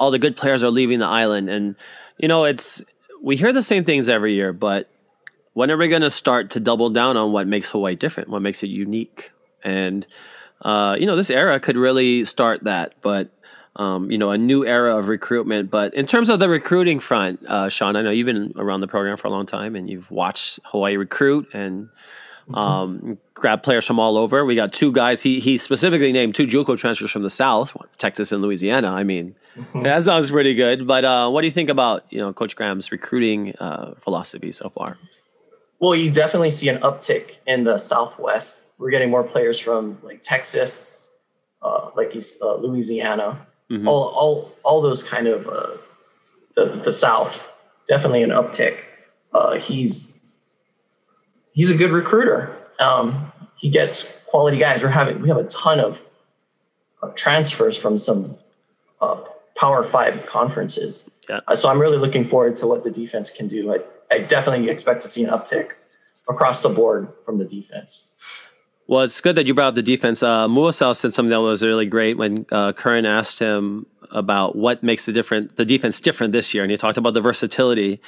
all 0.00 0.10
the 0.10 0.18
good 0.18 0.36
players 0.36 0.62
are 0.62 0.70
leaving 0.70 1.00
the 1.00 1.06
island. 1.06 1.50
And, 1.50 1.76
you 2.16 2.28
know, 2.28 2.44
it's, 2.44 2.82
we 3.22 3.36
hear 3.36 3.52
the 3.52 3.62
same 3.62 3.84
things 3.84 4.08
every 4.08 4.34
year, 4.34 4.52
but 4.52 4.88
when 5.54 5.70
are 5.70 5.76
we 5.76 5.88
going 5.88 6.02
to 6.02 6.10
start 6.10 6.50
to 6.50 6.60
double 6.60 6.90
down 6.90 7.16
on 7.16 7.32
what 7.32 7.46
makes 7.46 7.70
Hawaii 7.70 7.96
different, 7.96 8.28
what 8.28 8.42
makes 8.42 8.62
it 8.62 8.68
unique? 8.68 9.32
And 9.62 10.06
uh, 10.62 10.96
you 10.98 11.06
know, 11.06 11.16
this 11.16 11.30
era 11.30 11.58
could 11.58 11.76
really 11.76 12.24
start 12.24 12.64
that, 12.64 12.94
but 13.00 13.30
um, 13.76 14.10
you 14.10 14.18
know, 14.18 14.30
a 14.30 14.38
new 14.38 14.64
era 14.64 14.96
of 14.96 15.08
recruitment. 15.08 15.70
But 15.70 15.94
in 15.94 16.06
terms 16.06 16.28
of 16.28 16.38
the 16.38 16.48
recruiting 16.48 17.00
front, 17.00 17.44
uh, 17.46 17.68
Sean, 17.68 17.96
I 17.96 18.02
know 18.02 18.10
you've 18.10 18.26
been 18.26 18.52
around 18.56 18.80
the 18.80 18.88
program 18.88 19.16
for 19.16 19.26
a 19.26 19.30
long 19.30 19.46
time 19.46 19.74
and 19.74 19.90
you've 19.90 20.10
watched 20.10 20.60
Hawaii 20.64 20.96
recruit, 20.96 21.48
and 21.52 21.88
Mm-hmm. 22.48 22.54
Um, 22.54 23.18
grab 23.32 23.62
players 23.62 23.86
from 23.86 23.98
all 23.98 24.18
over. 24.18 24.44
We 24.44 24.54
got 24.54 24.72
two 24.72 24.92
guys. 24.92 25.22
He 25.22 25.40
he 25.40 25.56
specifically 25.56 26.12
named 26.12 26.34
two 26.34 26.46
JUCO 26.46 26.76
transfers 26.76 27.10
from 27.10 27.22
the 27.22 27.30
South, 27.30 27.74
Texas 27.96 28.32
and 28.32 28.42
Louisiana. 28.42 28.90
I 28.90 29.02
mean, 29.02 29.34
mm-hmm. 29.56 29.82
that 29.82 30.02
sounds 30.02 30.30
pretty 30.30 30.54
good. 30.54 30.86
But 30.86 31.04
uh, 31.04 31.30
what 31.30 31.40
do 31.40 31.46
you 31.46 31.52
think 31.52 31.70
about 31.70 32.04
you 32.10 32.18
know 32.18 32.32
Coach 32.34 32.54
Graham's 32.54 32.92
recruiting 32.92 33.54
uh, 33.56 33.94
philosophy 33.94 34.52
so 34.52 34.68
far? 34.68 34.98
Well, 35.80 35.94
you 35.94 36.10
definitely 36.10 36.50
see 36.50 36.68
an 36.68 36.78
uptick 36.78 37.36
in 37.46 37.64
the 37.64 37.78
Southwest. 37.78 38.62
We're 38.78 38.90
getting 38.90 39.10
more 39.10 39.24
players 39.24 39.58
from 39.58 39.98
like 40.02 40.22
Texas, 40.22 41.10
uh, 41.62 41.90
like 41.96 42.14
uh, 42.40 42.54
Louisiana, 42.56 43.46
mm-hmm. 43.70 43.88
all 43.88 44.04
all 44.08 44.52
all 44.62 44.80
those 44.80 45.02
kind 45.02 45.26
of 45.26 45.48
uh, 45.48 45.76
the 46.54 46.80
the 46.84 46.92
South. 46.92 47.50
Definitely 47.88 48.22
an 48.22 48.30
uptick. 48.30 48.78
Uh, 49.32 49.56
he's 49.56 50.38
he's 51.52 51.70
a 51.70 51.76
good 51.76 51.90
recruiter. 51.90 52.56
Um, 52.80 53.32
he 53.56 53.68
gets 53.68 54.20
quality 54.26 54.58
guys. 54.58 54.82
We're 54.82 54.88
having 54.88 55.20
we 55.20 55.28
have 55.28 55.38
a 55.38 55.44
ton 55.44 55.80
of 55.80 56.04
uh, 57.02 57.08
transfers 57.14 57.76
from 57.76 57.98
some 57.98 58.36
uh, 59.00 59.20
Power 59.56 59.84
Five 59.84 60.26
conferences. 60.26 61.10
Yeah. 61.28 61.40
So 61.54 61.68
I'm 61.68 61.80
really 61.80 61.98
looking 61.98 62.24
forward 62.24 62.56
to 62.58 62.66
what 62.66 62.84
the 62.84 62.90
defense 62.90 63.30
can 63.30 63.48
do. 63.48 63.72
I, 63.72 63.78
I 64.14 64.20
definitely 64.20 64.70
expect 64.70 65.02
to 65.02 65.08
see 65.08 65.24
an 65.24 65.30
uptick 65.30 65.72
across 66.28 66.62
the 66.62 66.68
board 66.68 67.08
from 67.24 67.38
the 67.38 67.44
defense. 67.44 68.08
Well, 68.86 69.00
it's 69.00 69.20
good 69.20 69.36
that 69.36 69.46
you 69.46 69.54
brought 69.54 69.68
up 69.68 69.74
the 69.74 69.82
defense. 69.82 70.22
Uh, 70.22 70.46
Muasau 70.46 70.94
said 70.94 71.14
something 71.14 71.30
that 71.30 71.40
was 71.40 71.62
really 71.62 71.86
great 71.86 72.16
when 72.16 72.46
uh, 72.52 72.72
Curran 72.72 73.06
asked 73.06 73.38
him 73.38 73.86
about 74.10 74.54
what 74.54 74.82
makes 74.82 75.06
the 75.06 75.12
different 75.12 75.56
the 75.56 75.64
defense 75.64 75.98
different 76.00 76.32
this 76.32 76.54
year, 76.54 76.62
and 76.62 76.70
he 76.70 76.76
talked 76.76 76.98
about 76.98 77.14
the 77.14 77.20
versatility 77.20 78.00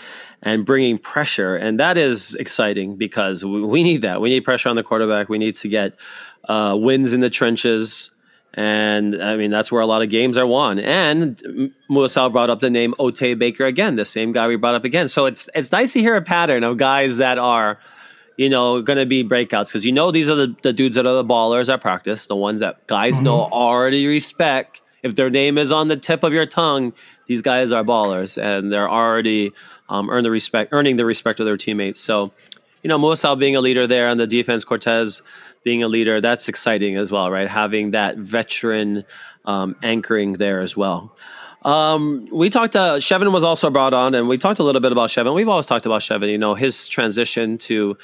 and 0.43 0.65
bringing 0.65 0.99
pressure, 0.99 1.57
and 1.57 1.81
that 1.81 1.99
is 1.99 2.35
exciting 2.37 2.97
because 2.97 3.45
we, 3.45 3.63
we 3.63 3.83
need 3.83 4.03
that. 4.03 4.21
We 4.21 4.29
need 4.29 4.41
pressure 4.41 4.69
on 4.69 4.77
the 4.77 4.83
quarterback. 4.83 5.29
We 5.29 5.39
need 5.39 5.57
to 5.57 5.69
get 5.69 5.95
uh, 6.49 6.77
wins 6.79 7.13
in 7.13 7.21
the 7.21 7.31
trenches. 7.31 8.11
And 8.57 9.23
I 9.23 9.37
mean, 9.37 9.51
that's 9.51 9.71
where 9.71 9.83
a 9.83 9.87
lot 9.87 10.03
of 10.03 10.09
games 10.09 10.37
are 10.39 10.47
won. 10.47 10.79
And 10.79 11.73
Muasau 11.91 12.33
brought 12.33 12.49
up 12.49 12.61
the 12.61 12.71
name 12.71 12.95
O'Tay 12.99 13.35
Baker 13.35 13.67
again, 13.67 13.97
the 13.97 14.05
same 14.05 14.33
guy 14.33 14.49
we 14.49 14.57
brought 14.57 14.75
up 14.75 14.85
again. 14.85 15.09
So 15.09 15.27
it's 15.27 15.49
it's 15.55 15.71
nice 15.71 15.93
to 15.93 16.01
hear 16.01 16.17
a 16.17 16.23
pattern 16.23 16.65
of 16.65 16.79
guys 16.79 17.19
that 17.19 17.37
are, 17.37 17.79
you 18.39 18.49
know, 18.49 18.81
going 18.81 18.99
to 18.99 19.05
be 19.05 19.23
breakouts 19.23 19.69
because 19.69 19.85
you 19.85 19.93
know 19.93 20.11
these 20.11 20.31
are 20.31 20.35
the, 20.35 20.57
the 20.63 20.73
dudes 20.73 20.97
that 20.97 21.07
are 21.07 21.15
the 21.15 21.25
ballers 21.25 21.73
at 21.73 21.83
practice, 21.83 22.27
the 22.27 22.37
ones 22.37 22.61
that 22.61 22.87
guys 22.87 23.15
mm-hmm. 23.15 23.25
know 23.25 23.43
already 23.43 24.07
respect 24.07 24.81
if 25.07 25.15
their 25.15 25.31
name 25.31 25.57
is 25.57 25.71
on 25.71 25.89
the 25.89 25.97
tip 25.97 26.25
of 26.25 26.33
your 26.33 26.47
tongue, 26.47 26.93
these 27.27 27.41
guys 27.41 27.71
are 27.71 27.85
ballers 27.85 28.43
and 28.43 28.73
they're 28.73 28.91
already 28.91 29.53
um, 29.89 30.11
earn 30.11 30.25
the 30.25 30.31
respect, 30.31 30.73
earning 30.73 30.97
the 30.97 31.05
respect 31.05 31.39
of 31.39 31.47
their 31.47 31.57
teammates. 31.57 32.01
So, 32.01 32.33
you 32.87 32.89
know, 32.89 33.01
Muasau 33.01 33.37
being 33.37 33.57
a 33.57 33.61
leader 33.61 33.89
there 33.89 34.07
on 34.07 34.17
the 34.17 34.29
defense, 34.29 34.65
Cortez 34.65 35.21
being 35.65 35.83
a 35.83 35.89
leader, 35.89 36.21
that's 36.21 36.49
exciting 36.49 36.97
as 36.97 37.11
well, 37.11 37.33
right? 37.33 37.49
Having 37.49 37.91
that 37.91 38.17
veteran 38.17 39.03
um, 39.45 39.75
anchoring 39.83 40.35
there 40.35 40.61
as 40.61 40.77
well. 40.77 41.17
Um, 41.63 42.29
we 42.31 42.49
talked. 42.49 42.77
Uh, 42.77 42.99
Chevan 42.99 43.33
was 43.33 43.43
also 43.43 43.71
brought 43.71 43.93
on, 43.93 44.15
and 44.15 44.29
we 44.29 44.39
talked 44.39 44.61
a 44.61 44.63
little 44.63 44.81
bit 44.81 44.93
about 44.93 45.09
Chevan. 45.11 45.35
We've 45.35 45.49
always 45.49 45.67
talked 45.67 45.85
about 45.85 46.03
Chevan. 46.03 46.31
You 46.31 46.39
know, 46.39 46.55
his 46.55 46.87
transition 46.87 47.59
to 47.59 47.99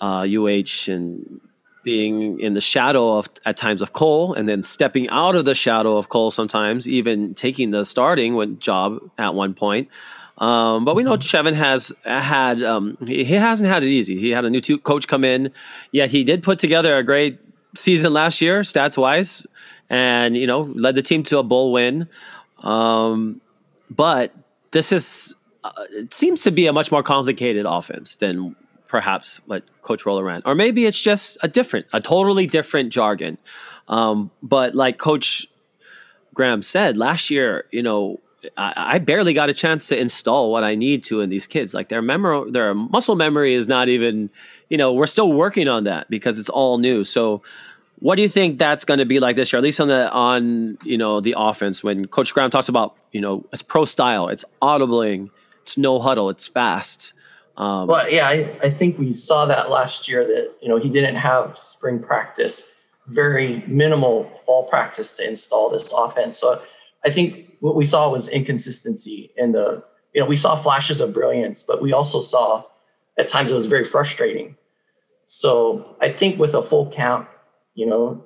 uh, 0.00 0.26
UH 0.26 0.90
and 0.90 1.38
being 1.82 2.40
in 2.40 2.54
the 2.54 2.62
shadow 2.62 3.18
of 3.18 3.28
at 3.44 3.58
times 3.58 3.82
of 3.82 3.92
Cole, 3.92 4.32
and 4.32 4.48
then 4.48 4.62
stepping 4.62 5.06
out 5.10 5.36
of 5.36 5.44
the 5.44 5.54
shadow 5.54 5.98
of 5.98 6.08
Cole 6.08 6.30
sometimes, 6.30 6.88
even 6.88 7.34
taking 7.34 7.72
the 7.72 7.84
starting 7.84 8.58
job 8.58 9.00
at 9.18 9.34
one 9.34 9.52
point. 9.52 9.90
Um, 10.38 10.84
but 10.84 10.96
we 10.96 11.04
know 11.04 11.16
Chevan 11.16 11.54
has 11.54 11.92
had 12.04 12.62
um, 12.62 12.96
he, 13.06 13.24
he, 13.24 13.34
hasn't 13.34 13.68
had 13.68 13.84
it 13.84 13.88
easy. 13.88 14.18
He 14.18 14.30
had 14.30 14.44
a 14.44 14.50
new 14.50 14.60
coach 14.78 15.06
come 15.06 15.24
in, 15.24 15.52
yet 15.92 16.10
he 16.10 16.24
did 16.24 16.42
put 16.42 16.58
together 16.58 16.96
a 16.96 17.04
great 17.04 17.38
season 17.76 18.12
last 18.12 18.40
year, 18.40 18.62
stats 18.62 18.98
wise, 18.98 19.46
and 19.88 20.36
you 20.36 20.46
know 20.46 20.62
led 20.74 20.96
the 20.96 21.02
team 21.02 21.22
to 21.24 21.38
a 21.38 21.44
bowl 21.44 21.72
win. 21.72 22.08
Um, 22.64 23.40
but 23.90 24.34
this 24.72 24.90
is 24.90 25.36
uh, 25.62 25.70
it 25.90 26.12
seems 26.12 26.42
to 26.42 26.50
be 26.50 26.66
a 26.66 26.72
much 26.72 26.90
more 26.90 27.02
complicated 27.02 27.64
offense 27.64 28.16
than 28.16 28.56
perhaps 28.88 29.40
what 29.46 29.62
Coach 29.82 30.04
Rolo 30.04 30.22
ran, 30.22 30.42
or 30.44 30.56
maybe 30.56 30.84
it's 30.86 31.00
just 31.00 31.38
a 31.42 31.48
different, 31.48 31.86
a 31.92 32.00
totally 32.00 32.46
different 32.46 32.92
jargon. 32.92 33.38
Um, 33.86 34.30
but 34.42 34.74
like 34.74 34.98
Coach 34.98 35.46
Graham 36.34 36.62
said 36.62 36.96
last 36.96 37.30
year, 37.30 37.66
you 37.70 37.82
know, 37.82 38.20
I, 38.56 38.98
barely 38.98 39.32
got 39.34 39.50
a 39.50 39.54
chance 39.54 39.88
to 39.88 39.98
install 39.98 40.50
what 40.50 40.64
I 40.64 40.74
need 40.74 41.04
to 41.04 41.20
in 41.20 41.30
these 41.30 41.46
kids. 41.46 41.74
Like 41.74 41.88
their 41.88 42.02
memory, 42.02 42.50
their 42.50 42.74
muscle 42.74 43.14
memory 43.14 43.54
is 43.54 43.68
not 43.68 43.88
even, 43.88 44.30
you 44.68 44.76
know, 44.76 44.92
we're 44.92 45.06
still 45.06 45.32
working 45.32 45.68
on 45.68 45.84
that 45.84 46.08
because 46.10 46.38
it's 46.38 46.48
all 46.48 46.78
new. 46.78 47.04
So, 47.04 47.42
what 48.00 48.16
do 48.16 48.22
you 48.22 48.28
think 48.28 48.58
that's 48.58 48.84
going 48.84 48.98
to 48.98 49.06
be 49.06 49.20
like 49.20 49.36
this 49.36 49.52
year? 49.52 49.58
At 49.58 49.64
least 49.64 49.80
on 49.80 49.88
the 49.88 50.10
on 50.10 50.78
you 50.84 50.98
know 50.98 51.20
the 51.20 51.34
offense 51.36 51.82
when 51.82 52.06
Coach 52.06 52.34
Graham 52.34 52.50
talks 52.50 52.68
about 52.68 52.96
you 53.12 53.20
know 53.20 53.44
it's 53.52 53.62
pro 53.62 53.84
style, 53.84 54.28
it's 54.28 54.44
audibling, 54.60 55.30
it's 55.62 55.78
no 55.78 55.98
huddle, 56.00 56.28
it's 56.28 56.48
fast. 56.48 57.12
Um, 57.56 57.86
well, 57.86 58.10
yeah, 58.10 58.28
I, 58.28 58.58
I 58.64 58.68
think 58.68 58.98
we 58.98 59.12
saw 59.12 59.46
that 59.46 59.70
last 59.70 60.08
year 60.08 60.26
that 60.26 60.54
you 60.60 60.68
know 60.68 60.78
he 60.78 60.88
didn't 60.88 61.16
have 61.16 61.56
spring 61.56 62.00
practice, 62.00 62.64
very 63.06 63.62
minimal 63.66 64.24
fall 64.44 64.64
practice 64.64 65.16
to 65.16 65.26
install 65.26 65.70
this 65.70 65.92
offense. 65.92 66.38
So 66.38 66.60
I 67.04 67.10
think 67.10 67.56
what 67.60 67.76
we 67.76 67.84
saw 67.84 68.08
was 68.10 68.28
inconsistency 68.28 69.32
in 69.36 69.52
the 69.52 69.84
you 70.12 70.20
know 70.20 70.26
we 70.26 70.36
saw 70.36 70.56
flashes 70.56 71.00
of 71.00 71.12
brilliance, 71.12 71.62
but 71.62 71.82
we 71.82 71.92
also 71.92 72.20
saw 72.20 72.64
at 73.18 73.28
times 73.28 73.50
it 73.50 73.54
was 73.54 73.66
very 73.66 73.84
frustrating. 73.84 74.56
So 75.26 75.96
I 76.00 76.10
think 76.10 76.38
with 76.38 76.54
a 76.54 76.62
full 76.62 76.86
camp, 76.86 77.28
you 77.74 77.86
know, 77.86 78.24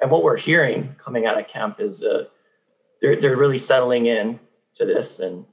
and 0.00 0.10
what 0.10 0.22
we're 0.22 0.36
hearing 0.36 0.96
coming 1.02 1.26
out 1.26 1.38
of 1.38 1.48
camp 1.48 1.80
is 1.80 2.02
uh, 2.02 2.24
they're 3.00 3.16
they're 3.16 3.36
really 3.36 3.58
settling 3.58 4.06
in 4.06 4.40
to 4.74 4.84
this, 4.84 5.20
and 5.20 5.44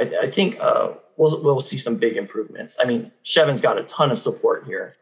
I, 0.00 0.12
I 0.22 0.30
think 0.30 0.58
uh, 0.60 0.92
we'll 1.16 1.42
we'll 1.42 1.60
see 1.60 1.78
some 1.78 1.96
big 1.96 2.16
improvements. 2.16 2.76
I 2.80 2.84
mean, 2.84 3.12
Chevan's 3.22 3.60
got 3.60 3.78
a 3.78 3.84
ton 3.84 4.10
of 4.10 4.18
support 4.18 4.64
here, 4.66 4.94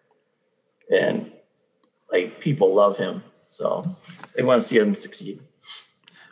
and 0.92 1.32
like 2.12 2.40
people 2.40 2.74
love 2.74 2.96
him, 2.96 3.22
so 3.46 3.84
they 4.34 4.42
want 4.42 4.62
to 4.62 4.68
see 4.68 4.78
him 4.78 4.94
succeed. 4.94 5.40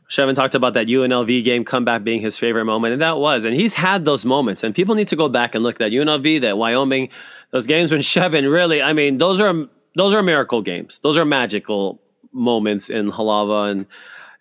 Chevan 0.09 0.35
talked 0.35 0.55
about 0.55 0.75
that 0.75 0.87
UNLV 0.87 1.45
game 1.45 1.65
comeback 1.65 2.03
being 2.03 2.21
his 2.21 2.39
favorite 2.39 2.65
moment, 2.65 2.95
and 2.95 3.03
that 3.03 3.19
was. 3.19 3.45
And 3.45 3.55
he's 3.55 3.75
had 3.75 4.05
those 4.05 4.25
moments, 4.25 4.65
and 4.65 4.75
people 4.75 4.95
need 4.95 5.09
to 5.09 5.17
go 5.17 5.29
back 5.29 5.55
and 5.55 5.63
look 5.63 5.75
at 5.75 5.79
that 5.79 5.93
UNLV, 5.93 6.41
that 6.41 6.57
Wyoming, 6.57 7.11
those 7.51 7.67
games 7.67 7.93
when 7.93 8.01
Chevan 8.03 8.51
really, 8.51 8.83
I 8.83 8.93
mean, 8.95 9.19
those 9.19 9.41
are 9.41 9.69
those 9.95 10.15
are 10.15 10.23
miracle 10.23 10.63
games. 10.63 11.01
Those 11.01 11.19
are 11.19 11.25
magical 11.25 12.01
moments 12.33 12.89
in 12.89 13.11
Halawa, 13.11 13.71
and 13.71 13.87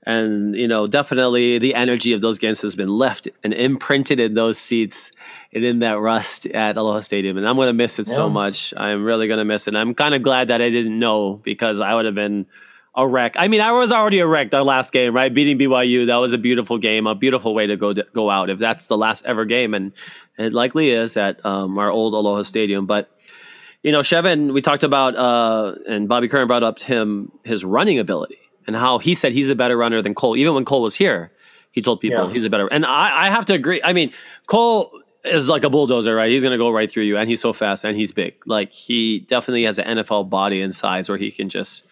and 0.04 0.56
you 0.56 0.70
know 0.70 0.88
definitely 0.88 1.60
the 1.60 1.76
energy 1.76 2.14
of 2.14 2.22
those 2.22 2.40
games 2.40 2.62
has 2.62 2.76
been 2.78 2.90
left 2.90 3.28
and 3.44 3.54
imprinted 3.54 4.22
in 4.22 4.36
those 4.36 4.58
seats 4.58 5.12
and 5.52 5.66
in 5.66 5.80
that 5.80 6.00
rust 6.00 6.46
at 6.46 6.78
Aloha 6.78 7.02
Stadium, 7.02 7.38
and 7.38 7.46
I'm 7.46 7.58
going 7.58 7.68
to 7.68 7.74
miss 7.74 8.00
it 8.00 8.08
yeah. 8.08 8.16
so 8.16 8.30
much. 8.30 8.74
I'm 8.78 9.04
really 9.04 9.28
going 9.28 9.40
to 9.40 9.46
miss 9.46 9.68
it. 9.68 9.72
And 9.72 9.78
I'm 9.78 9.94
kind 9.94 10.16
of 10.16 10.22
glad 10.22 10.48
that 10.48 10.62
I 10.62 10.70
didn't 10.70 10.98
know 10.98 11.42
because 11.44 11.82
I 11.82 11.94
would 11.94 12.06
have 12.06 12.16
been 12.16 12.46
a 12.98 13.08
wreck. 13.08 13.36
I 13.38 13.48
mean, 13.48 13.62
I 13.62 13.72
was 13.72 13.92
already 13.92 14.20
a 14.20 14.28
wreck 14.28 14.50
the 14.50 14.64
last 14.64 14.92
game, 14.92 15.16
right? 15.16 15.32
Beating 15.32 15.60
BYU, 15.60 16.08
that 16.08 16.16
was 16.16 16.34
a 16.34 16.38
beautiful 16.38 16.80
game, 16.80 17.06
a 17.06 17.14
beautiful 17.14 17.54
way 17.54 17.68
to 17.68 17.78
go 17.78 17.94
go 17.94 18.30
out. 18.30 18.50
If 18.50 18.58
that's 18.58 18.88
the 18.88 18.98
last 18.98 19.26
ever 19.26 19.46
game, 19.46 19.76
and 19.76 19.94
it 20.38 20.52
likely 20.52 20.90
is 20.90 21.16
at 21.16 21.46
um, 21.46 21.78
our 21.78 21.92
old 21.92 22.16
Aloha 22.16 22.42
Stadium, 22.42 22.88
but 22.88 23.12
you 23.84 23.92
know, 23.92 24.00
Chevan, 24.00 24.52
we 24.52 24.62
talked 24.62 24.84
about, 24.84 25.16
uh, 25.16 25.76
and 25.88 26.10
Bobby 26.10 26.28
Curran 26.28 26.48
brought 26.48 26.64
up 26.64 26.80
him 26.80 27.32
his 27.46 27.64
running 27.64 28.00
ability 28.00 28.40
and 28.66 28.76
how 28.76 28.98
he 28.98 29.14
said 29.14 29.32
he's 29.32 29.50
a 29.50 29.56
better 29.56 29.78
runner 29.78 30.02
than 30.02 30.16
Cole. 30.16 30.36
Even 30.36 30.56
when 30.56 30.66
Cole 30.66 30.82
was 30.82 30.96
here, 30.96 31.32
he 31.72 31.84
told 31.84 32.02
people 32.02 32.28
yeah. 32.28 32.34
he's 32.34 32.44
a 32.44 32.50
better. 32.50 32.68
And 32.68 32.84
I, 32.84 33.28
I 33.28 33.30
have 33.30 33.46
to 33.46 33.54
agree. 33.54 33.80
I 33.84 33.94
mean, 33.94 34.12
Cole 34.48 34.92
is 35.24 35.48
like 35.48 35.64
a 35.64 35.70
bulldozer, 35.70 36.16
right? 36.16 36.32
He's 36.32 36.42
gonna 36.42 36.58
go 36.58 36.72
right 36.72 36.92
through 36.92 37.04
you, 37.04 37.16
and 37.18 37.30
he's 37.30 37.42
so 37.42 37.54
fast 37.54 37.86
and 37.86 37.96
he's 37.96 38.12
big. 38.12 38.36
Like 38.48 38.74
he 38.74 39.20
definitely 39.20 39.64
has 39.64 39.78
an 39.78 40.00
NFL 40.00 40.32
body 40.32 40.62
and 40.64 40.74
size 40.74 41.08
where 41.08 41.20
he 41.20 41.30
can 41.30 41.48
just 41.48 41.86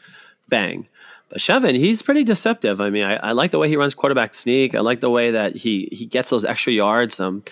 bang. 0.50 0.88
But 1.30 1.40
Chevan, 1.40 1.76
he's 1.76 2.02
pretty 2.02 2.24
deceptive. 2.24 2.80
I 2.80 2.90
mean, 2.90 3.04
I, 3.04 3.16
I, 3.16 3.32
like 3.32 3.52
the 3.52 3.58
way 3.58 3.68
he 3.68 3.78
runs 3.78 3.94
quarterback 3.94 4.34
sneak. 4.34 4.76
I 4.76 4.80
like 4.80 5.00
the 5.00 5.10
way 5.10 5.32
that 5.32 5.56
he 5.56 5.90
he 5.92 6.06
gets 6.06 6.30
those 6.30 6.46
extra 6.46 6.72
yards. 6.72 7.20
Um, 7.20 7.44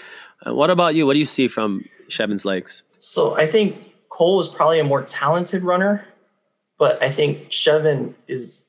uh, 0.45 0.53
what 0.53 0.69
about 0.69 0.95
you? 0.95 1.05
What 1.05 1.13
do 1.13 1.19
you 1.19 1.25
see 1.25 1.47
from 1.47 1.85
Chevan's 2.09 2.45
legs? 2.45 2.83
So 2.99 3.35
I 3.35 3.47
think 3.47 3.75
Cole 4.09 4.39
is 4.39 4.47
probably 4.47 4.79
a 4.79 4.83
more 4.83 5.01
talented 5.01 5.63
runner, 5.63 6.05
but 6.77 7.01
I 7.01 7.09
think 7.09 7.49
Chevan 7.49 8.13
is 8.27 8.63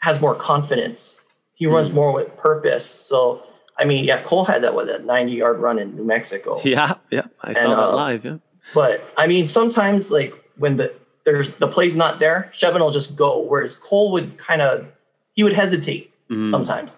has 0.00 0.20
more 0.20 0.34
confidence. 0.34 1.20
He 1.54 1.66
mm. 1.66 1.72
runs 1.72 1.92
more 1.92 2.12
with 2.12 2.36
purpose. 2.36 2.86
So 2.86 3.42
I 3.78 3.84
mean, 3.84 4.04
yeah, 4.04 4.22
Cole 4.22 4.44
had 4.44 4.62
that 4.64 4.74
with 4.74 4.88
that 4.88 5.04
90 5.04 5.32
yard 5.32 5.58
run 5.60 5.78
in 5.78 5.94
New 5.94 6.04
Mexico. 6.04 6.60
Yeah, 6.64 6.94
yeah, 7.10 7.26
I 7.42 7.52
saw 7.52 7.62
and, 7.62 7.72
that 7.72 7.78
uh, 7.78 7.94
live. 7.94 8.24
Yeah, 8.24 8.38
but 8.74 9.08
I 9.16 9.28
mean, 9.28 9.46
sometimes 9.46 10.10
like 10.10 10.34
when 10.56 10.76
the 10.76 10.92
there's 11.28 11.50
the 11.56 11.68
play's 11.68 11.94
not 11.94 12.18
there, 12.18 12.50
Chevan 12.54 12.80
will 12.80 12.90
just 12.90 13.14
go. 13.16 13.40
Whereas 13.40 13.76
Cole 13.76 14.12
would 14.12 14.38
kind 14.38 14.62
of 14.62 14.86
he 15.34 15.44
would 15.44 15.52
hesitate 15.52 16.10
mm. 16.30 16.48
sometimes, 16.48 16.96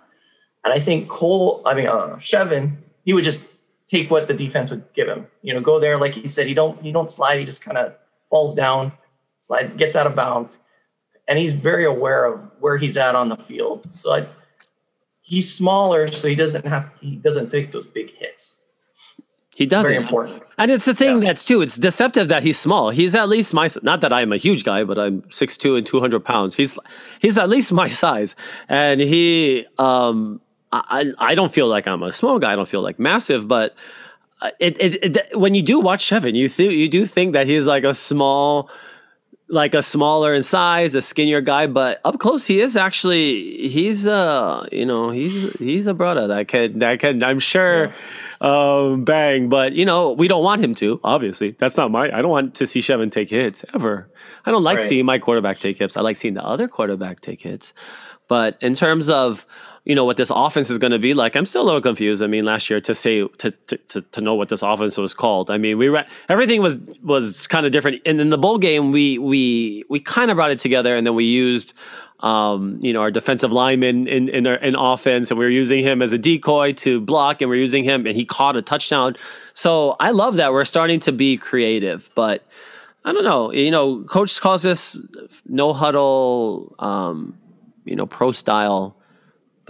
and 0.65 0.73
I 0.73 0.79
think 0.79 1.09
Cole, 1.09 1.63
I 1.67 1.75
mean, 1.75 1.89
uh, 1.89 2.17
Chevan, 2.19 2.77
he 3.05 3.13
would 3.13 3.25
just 3.25 3.41
take 3.87 4.09
what 4.09 4.29
the 4.29 4.35
defense 4.35 4.71
would 4.71 4.85
give 4.95 5.09
him. 5.09 5.27
You 5.43 5.53
know, 5.53 5.61
go 5.61 5.81
there 5.81 5.99
like 5.99 6.15
he 6.15 6.29
said. 6.29 6.47
He 6.47 6.55
don't 6.55 6.81
he 6.81 6.93
don't 6.93 7.11
slide. 7.11 7.41
He 7.41 7.45
just 7.45 7.61
kind 7.61 7.77
of 7.77 7.93
falls 8.31 8.55
down, 8.55 8.93
slide 9.41 9.77
gets 9.77 9.97
out 9.97 10.07
of 10.07 10.15
bounds, 10.15 10.59
and 11.27 11.39
he's 11.39 11.53
very 11.53 11.85
aware 11.85 12.25
of 12.25 12.41
where 12.61 12.77
he's 12.77 12.97
at 12.97 13.17
on 13.17 13.29
the 13.29 13.37
field. 13.37 13.91
So 13.91 14.13
I, 14.15 14.27
he's 15.23 15.53
smaller, 15.53 16.11
so 16.13 16.29
he 16.29 16.37
doesn't 16.37 16.67
have 16.67 16.89
he 17.01 17.17
doesn't 17.17 17.51
take 17.51 17.73
those 17.73 17.89
big 17.89 18.15
hits. 18.17 18.60
He 19.57 19.67
doesn't. 19.67 19.91
Very 19.93 20.03
important. 20.03 20.43
And 20.59 20.71
it's 20.71 20.85
the 20.87 20.95
thing 20.95 21.21
Yeah. 21.23 21.29
that's 21.29 21.45
too. 21.45 21.61
It's 21.61 21.77
deceptive 21.77 22.29
that 22.29 22.43
he's 22.43 22.59
small. 22.59 22.91
He's 22.91 23.15
at 23.15 23.29
least 23.29 23.53
my. 23.53 23.69
Not 23.83 24.01
that 24.01 24.13
I'm 24.13 24.33
a 24.33 24.37
huge 24.37 24.65
guy, 24.65 24.85
but 24.85 24.99
I'm 24.99 25.23
6'2 25.23 25.77
and 25.77 25.87
200 25.87 26.25
pounds. 26.25 26.55
He's 26.55 26.79
he's 27.21 27.37
at 27.37 27.49
least 27.49 27.73
my 27.73 27.89
size, 27.89 28.37
and 28.69 29.01
he. 29.01 29.67
Um, 29.79 30.41
I 30.73 31.13
I 31.19 31.35
don't 31.35 31.53
feel 31.53 31.67
like 31.67 31.87
I'm 31.89 32.03
a 32.03 32.13
small 32.13 32.39
guy. 32.39 32.53
I 32.53 32.57
don't 32.57 32.69
feel 32.69 32.83
like 32.83 32.99
massive, 32.99 33.49
but. 33.49 33.75
uh, 34.41 34.51
It, 34.61 34.77
it, 34.81 34.93
it 35.17 35.39
when 35.39 35.55
you 35.55 35.63
do 35.63 35.81
watch 35.81 36.03
Chevan, 36.09 36.35
you 36.35 36.49
th- 36.49 36.73
you 36.83 36.89
do 36.89 37.05
think 37.05 37.35
that 37.35 37.47
he's 37.47 37.67
like 37.67 37.85
a 37.85 37.93
small, 37.93 38.71
like 39.51 39.75
a 39.75 39.83
smaller 39.83 40.33
in 40.33 40.43
size, 40.43 40.95
a 40.95 41.03
skinnier 41.03 41.41
guy, 41.41 41.67
but 41.67 42.01
up 42.05 42.19
close 42.19 42.47
he 42.47 42.61
is 42.61 42.77
actually 42.77 43.69
he's 43.69 44.07
uh 44.07 44.67
you 44.71 44.87
know 44.87 45.11
he's 45.11 45.53
he's 45.59 45.87
a 45.87 45.95
brother 45.95 46.29
that 46.29 46.49
can 46.49 46.79
that 46.79 47.01
can 47.01 47.23
I'm 47.23 47.41
sure 47.41 47.93
um 48.41 49.05
bang, 49.05 49.49
but 49.49 49.73
you 49.73 49.85
know 49.85 50.13
we 50.13 50.29
don't 50.29 50.45
want 50.45 50.63
him 50.65 50.75
to. 50.77 51.01
Obviously, 51.05 51.51
that's 51.53 51.77
not 51.77 51.91
my. 51.91 52.05
I 52.05 52.23
don't 52.23 52.31
want 52.31 52.55
to 52.57 52.67
see 52.67 52.81
Chevan 52.81 53.11
take 53.11 53.31
hits 53.31 53.65
ever. 53.75 54.09
I 54.47 54.51
don't 54.51 54.65
like 54.65 54.79
Right. 54.79 54.87
seeing 54.87 55.05
my 55.05 55.19
quarterback 55.19 55.59
take 55.59 55.79
hits. 55.79 55.97
I 55.97 56.01
like 56.01 56.17
seeing 56.17 56.35
the 56.35 56.45
other 56.45 56.69
quarterback 56.69 57.21
take 57.21 57.43
hits. 57.43 57.75
But 58.29 58.57
in 58.61 58.75
terms 58.77 59.09
of 59.09 59.45
you 59.85 59.95
know 59.95 60.05
what 60.05 60.17
this 60.17 60.31
offense 60.31 60.71
is 60.71 60.79
going 60.79 60.93
to 60.93 60.99
be 60.99 61.15
like, 61.15 61.37
I'm 61.37 61.47
still 61.47 61.63
a 61.63 61.65
little 61.65 61.81
confused. 61.81 62.23
I 62.23 62.27
mean, 62.27 62.45
last 62.45 62.69
year 62.69 62.81
to 62.83 62.95
say 62.95 63.27
to 63.27 63.51
to, 63.51 64.03
to, 64.03 64.21
know 64.21 64.35
what 64.35 64.49
this 64.49 64.63
offense 64.63 64.99
was 64.99 65.15
called. 65.15 65.51
I 65.51 65.59
mean, 65.59 65.79
we 65.79 65.89
re- 65.89 66.07
everything 66.29 66.61
was 66.61 66.79
was 67.03 67.47
kind 67.47 67.65
of 67.65 67.73
different. 67.73 68.03
And 68.05 68.21
in 68.21 68.31
the 68.31 68.39
bowl 68.39 68.59
game, 68.59 68.93
we 68.93 69.19
we 69.19 69.85
we 69.89 70.01
kind 70.01 70.31
of 70.31 70.37
brought 70.37 70.51
it 70.51 70.59
together, 70.59 70.95
and 70.95 71.07
then 71.07 71.15
we 71.15 71.25
used. 71.25 71.73
Um, 72.21 72.79
you 72.83 72.93
know, 72.93 73.01
our 73.01 73.11
defensive 73.11 73.51
lineman 73.51 74.07
in 74.07 74.29
in, 74.29 74.47
our, 74.47 74.57
in 74.57 74.75
offense, 74.75 75.31
and 75.31 75.39
we 75.39 75.47
were 75.47 75.51
using 75.51 75.83
him 75.83 76.03
as 76.03 76.13
a 76.13 76.19
decoy 76.19 76.73
to 76.75 77.01
block, 77.01 77.41
and 77.41 77.51
we 77.51 77.57
are 77.57 77.61
using 77.61 77.83
him, 77.83 78.07
and 78.07 78.15
he 78.15 78.27
caught 78.27 78.57
a 78.57 78.63
touchdown. 78.63 79.17
So 79.55 79.97
I 79.99 80.11
love 80.11 80.35
that 80.35 80.53
we're 80.53 80.67
starting 80.67 81.01
to 81.01 81.13
be 81.13 81.39
creative, 81.39 82.11
but 82.15 82.45
I 83.07 83.13
don't 83.13 83.25
know. 83.25 83.53
You 83.53 83.71
know, 83.71 84.03
coach 84.03 84.39
calls 84.39 84.63
this 84.63 85.01
no 85.47 85.73
huddle, 85.73 86.75
um, 86.79 87.39
you 87.87 87.97
know, 87.97 88.05
pro 88.05 88.33
style, 88.33 89.00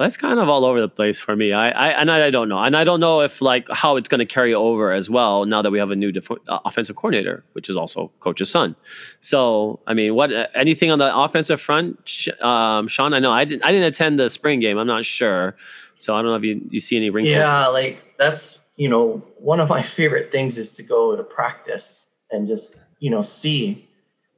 it's 0.06 0.16
kind 0.16 0.38
of 0.38 0.48
all 0.48 0.64
over 0.64 0.80
the 0.80 0.88
place 0.88 1.20
for 1.20 1.36
me. 1.36 1.52
I, 1.52 1.70
I 1.70 1.88
and 2.00 2.10
I, 2.10 2.26
I 2.26 2.30
don't 2.30 2.48
know, 2.48 2.58
and 2.58 2.76
I 2.76 2.84
don't 2.84 3.00
know 3.00 3.20
if 3.20 3.42
like 3.42 3.66
how 3.70 3.96
it's 3.96 4.08
going 4.08 4.20
to 4.20 4.24
carry 4.26 4.54
over 4.54 4.92
as 4.92 5.10
well 5.10 5.44
now 5.44 5.62
that 5.62 5.70
we 5.70 5.78
have 5.78 5.90
a 5.90 5.96
new 5.96 6.12
def- 6.12 6.30
uh, 6.30 6.60
offensive 6.64 6.96
coordinator, 6.96 7.44
which 7.52 7.68
is 7.68 7.76
also 7.76 8.10
coach's 8.20 8.50
son. 8.50 8.76
So, 9.20 9.80
I 9.86 9.94
mean, 9.94 10.14
what 10.14 10.32
uh, 10.32 10.46
anything 10.54 10.90
on 10.90 10.98
the 10.98 11.16
offensive 11.16 11.60
front, 11.60 12.28
um, 12.40 12.88
Sean? 12.88 13.14
I 13.14 13.18
know 13.18 13.30
I 13.32 13.44
didn't 13.44 13.64
I 13.64 13.72
didn't 13.72 13.88
attend 13.88 14.18
the 14.18 14.30
spring 14.30 14.60
game. 14.60 14.78
I'm 14.78 14.86
not 14.86 15.04
sure, 15.04 15.56
so 15.98 16.14
I 16.14 16.22
don't 16.22 16.30
know 16.30 16.36
if 16.36 16.44
you 16.44 16.60
you 16.70 16.80
see 16.80 16.96
any 16.96 17.10
wrinkles. 17.10 17.34
Yeah, 17.34 17.66
like 17.66 18.16
that's 18.16 18.58
you 18.76 18.88
know 18.88 19.22
one 19.38 19.60
of 19.60 19.68
my 19.68 19.82
favorite 19.98 20.32
things 20.32 20.56
is 20.56 20.72
to 20.72 20.82
go 20.82 21.16
to 21.16 21.22
practice 21.22 22.06
and 22.30 22.46
just 22.46 22.76
you 23.00 23.10
know 23.10 23.22
see, 23.22 23.88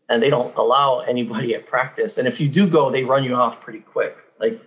and 0.09 0.23
they 0.23 0.31
don't 0.31 0.57
allow 0.57 1.01
anybody 1.01 1.55
at 1.55 1.67
practice. 1.67 2.19
And 2.19 2.27
if 2.27 2.41
you 2.41 2.49
do 2.49 2.67
go, 2.67 2.91
they 2.91 3.05
run 3.05 3.23
you 3.23 3.35
off 3.35 3.61
pretty 3.61 3.81
quick, 3.81 4.17
like 4.41 4.61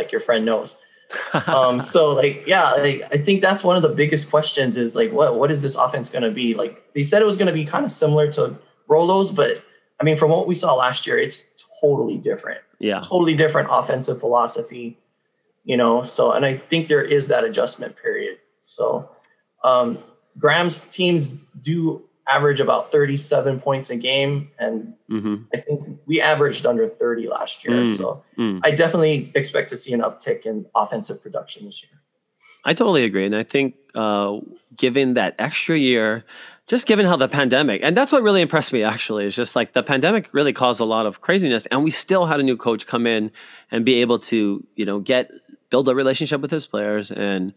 like 0.00 0.12
your 0.12 0.20
friend 0.20 0.44
knows. 0.44 0.76
um, 1.46 1.80
so 1.80 2.10
like 2.10 2.44
yeah, 2.46 2.72
like 2.72 3.02
I 3.10 3.18
think 3.18 3.40
that's 3.40 3.64
one 3.64 3.76
of 3.76 3.82
the 3.82 3.88
biggest 3.88 4.30
questions 4.30 4.76
is 4.76 4.94
like 4.94 5.12
what 5.12 5.36
what 5.38 5.50
is 5.50 5.60
this 5.62 5.74
offense 5.74 6.08
going 6.08 6.22
to 6.22 6.30
be? 6.30 6.54
Like 6.54 6.92
they 6.94 7.02
said 7.02 7.20
it 7.20 7.26
was 7.26 7.36
going 7.36 7.48
to 7.48 7.52
be 7.52 7.64
kind 7.64 7.84
of 7.84 7.90
similar 7.90 8.30
to 8.32 8.56
Rolo's, 8.88 9.32
but 9.32 9.62
I 10.00 10.04
mean 10.04 10.16
from 10.16 10.30
what 10.30 10.46
we 10.46 10.54
saw 10.54 10.74
last 10.74 11.06
year, 11.06 11.18
it's 11.18 11.42
totally 11.80 12.16
different 12.16 12.60
yeah, 12.80 13.00
totally 13.00 13.36
different 13.36 13.68
offensive 13.70 14.18
philosophy, 14.18 14.98
you 15.64 15.76
know. 15.76 16.02
So, 16.02 16.32
and 16.32 16.44
I 16.44 16.56
think 16.56 16.88
there 16.88 17.04
is 17.04 17.28
that 17.28 17.44
adjustment 17.44 17.94
period. 17.96 18.38
So, 18.62 19.08
um, 19.62 19.98
Graham's 20.38 20.80
teams 20.80 21.28
do 21.60 22.02
average 22.30 22.60
about 22.60 22.92
37 22.92 23.60
points 23.60 23.90
a 23.90 23.96
game, 23.96 24.50
and 24.58 24.94
hmm 25.08 25.36
I 25.54 25.58
think 25.58 25.98
we 26.06 26.20
averaged 26.20 26.66
under 26.66 26.88
30 26.88 27.28
last 27.28 27.64
year. 27.64 27.76
Mm, 27.76 27.96
So, 27.96 28.22
mm. 28.38 28.60
I 28.62 28.70
definitely 28.70 29.32
expect 29.34 29.68
to 29.70 29.76
see 29.76 29.92
an 29.92 30.00
uptick 30.00 30.46
in 30.46 30.66
offensive 30.74 31.22
production 31.22 31.66
this 31.66 31.82
year. 31.82 32.00
I 32.64 32.74
totally 32.74 33.04
agree, 33.04 33.24
and 33.24 33.34
I 33.34 33.42
think 33.42 33.74
uh, 33.94 34.38
given 34.76 35.14
that 35.14 35.34
extra 35.38 35.78
year, 35.78 36.24
just 36.66 36.86
given 36.86 37.06
how 37.06 37.16
the 37.16 37.28
pandemic, 37.28 37.80
and 37.82 37.96
that's 37.96 38.12
what 38.12 38.22
really 38.22 38.42
impressed 38.42 38.72
me 38.72 38.82
actually, 38.82 39.26
is 39.26 39.34
just 39.34 39.56
like 39.56 39.72
the 39.72 39.82
pandemic 39.82 40.32
really 40.34 40.52
caused 40.52 40.80
a 40.80 40.84
lot 40.84 41.06
of 41.06 41.20
craziness, 41.20 41.66
and 41.66 41.82
we 41.82 41.90
still 41.90 42.26
had 42.26 42.38
a 42.38 42.42
new 42.42 42.56
coach 42.56 42.86
come 42.86 43.06
in 43.06 43.32
and 43.70 43.84
be 43.84 44.00
able 44.02 44.18
to, 44.18 44.64
you 44.76 44.84
know, 44.84 45.00
get 45.00 45.30
build 45.70 45.88
a 45.88 45.94
relationship 45.94 46.40
with 46.40 46.50
his 46.50 46.66
players 46.66 47.10
and. 47.10 47.52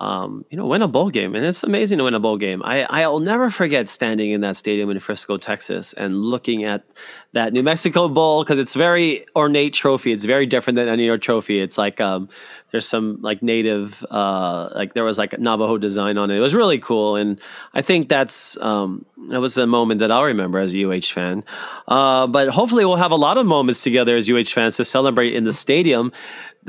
Um, 0.00 0.46
you 0.48 0.56
know, 0.56 0.66
win 0.66 0.80
a 0.80 0.88
bowl 0.88 1.10
game, 1.10 1.34
and 1.34 1.44
it's 1.44 1.62
amazing 1.62 1.98
to 1.98 2.04
win 2.04 2.14
a 2.14 2.20
bowl 2.20 2.38
game. 2.38 2.62
I 2.64 2.84
I'll 2.84 3.20
never 3.20 3.50
forget 3.50 3.86
standing 3.86 4.30
in 4.30 4.40
that 4.40 4.56
stadium 4.56 4.88
in 4.88 4.98
Frisco, 4.98 5.36
Texas, 5.36 5.92
and 5.92 6.16
looking 6.16 6.64
at 6.64 6.84
that 7.32 7.52
New 7.52 7.62
Mexico 7.62 8.08
Bowl 8.08 8.42
because 8.42 8.58
it's 8.58 8.74
very 8.74 9.26
ornate 9.36 9.74
trophy. 9.74 10.12
It's 10.12 10.24
very 10.24 10.46
different 10.46 10.76
than 10.76 10.88
any 10.88 11.08
other 11.10 11.18
trophy. 11.18 11.60
It's 11.60 11.76
like 11.76 12.00
um, 12.00 12.30
there's 12.70 12.88
some 12.88 13.18
like 13.20 13.42
native, 13.42 14.04
uh, 14.10 14.70
like 14.74 14.94
there 14.94 15.04
was 15.04 15.18
like 15.18 15.34
a 15.34 15.38
Navajo 15.38 15.76
design 15.76 16.16
on 16.16 16.30
it. 16.30 16.38
It 16.38 16.40
was 16.40 16.54
really 16.54 16.78
cool, 16.78 17.16
and 17.16 17.40
I 17.74 17.82
think 17.82 18.08
that's 18.08 18.56
um, 18.62 19.04
that 19.28 19.40
was 19.40 19.54
the 19.54 19.66
moment 19.66 20.00
that 20.00 20.10
I'll 20.10 20.24
remember 20.24 20.58
as 20.58 20.74
a 20.74 20.84
UH 20.84 21.12
fan. 21.12 21.44
Uh, 21.86 22.26
but 22.26 22.48
hopefully, 22.48 22.84
we'll 22.84 22.96
have 22.96 23.12
a 23.12 23.16
lot 23.16 23.36
of 23.36 23.46
moments 23.46 23.82
together 23.82 24.16
as 24.16 24.30
UH 24.30 24.44
fans 24.44 24.76
to 24.78 24.84
celebrate 24.84 25.34
in 25.34 25.44
the 25.44 25.52
stadium. 25.52 26.12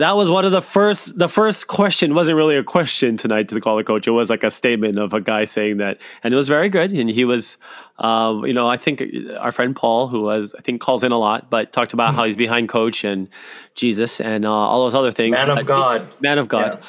That 0.02 0.16
was 0.16 0.32
one 0.32 0.46
of 0.46 0.52
the 0.52 0.64
first. 0.64 1.20
The 1.20 1.30
first 1.30 1.68
question 1.68 2.16
wasn't 2.16 2.36
really 2.36 2.58
a 2.58 2.64
question 2.64 3.18
tonight 3.18 3.50
to 3.50 3.54
the 3.54 3.62
caller 3.62 3.84
coach. 3.84 4.08
It 4.08 4.12
was 4.12 4.32
like 4.32 4.44
a 4.44 4.50
statement 4.50 4.98
of 4.98 5.14
a 5.14 5.22
guy 5.22 5.46
saying 5.46 5.78
that, 5.78 6.02
and 6.24 6.34
it 6.34 6.38
was 6.38 6.48
very 6.48 6.70
good. 6.70 6.92
And 6.92 7.08
he 7.08 7.24
was, 7.24 7.58
um, 8.00 8.44
you 8.48 8.54
know, 8.54 8.68
I 8.68 8.78
think 8.78 9.04
our 9.38 9.52
friend 9.52 9.76
Paul, 9.76 10.08
who 10.08 10.24
was 10.24 10.56
I 10.58 10.62
think 10.62 10.82
calls 10.82 11.04
in 11.04 11.12
a 11.12 11.20
lot, 11.20 11.52
but 11.52 11.72
talked 11.72 11.94
about 11.94 12.16
how 12.16 12.24
he's 12.24 12.36
behind 12.36 12.68
coach 12.68 13.04
and 13.04 13.30
Jesus 13.76 14.20
and 14.20 14.46
uh, 14.46 14.52
all 14.52 14.84
those 14.84 14.96
other 14.96 15.12
things. 15.12 15.34
Man 15.34 15.50
of 15.50 15.56
But- 15.58 15.66
God. 15.66 16.08
man 16.22 16.38
of 16.38 16.48
God. 16.48 16.80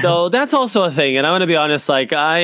So 0.00 0.28
that's 0.28 0.54
also 0.54 0.84
a 0.84 0.90
thing, 0.90 1.16
and 1.16 1.26
I 1.26 1.30
want 1.30 1.42
to 1.42 1.46
be 1.46 1.56
honest. 1.56 1.88
Like 1.88 2.12
I, 2.12 2.40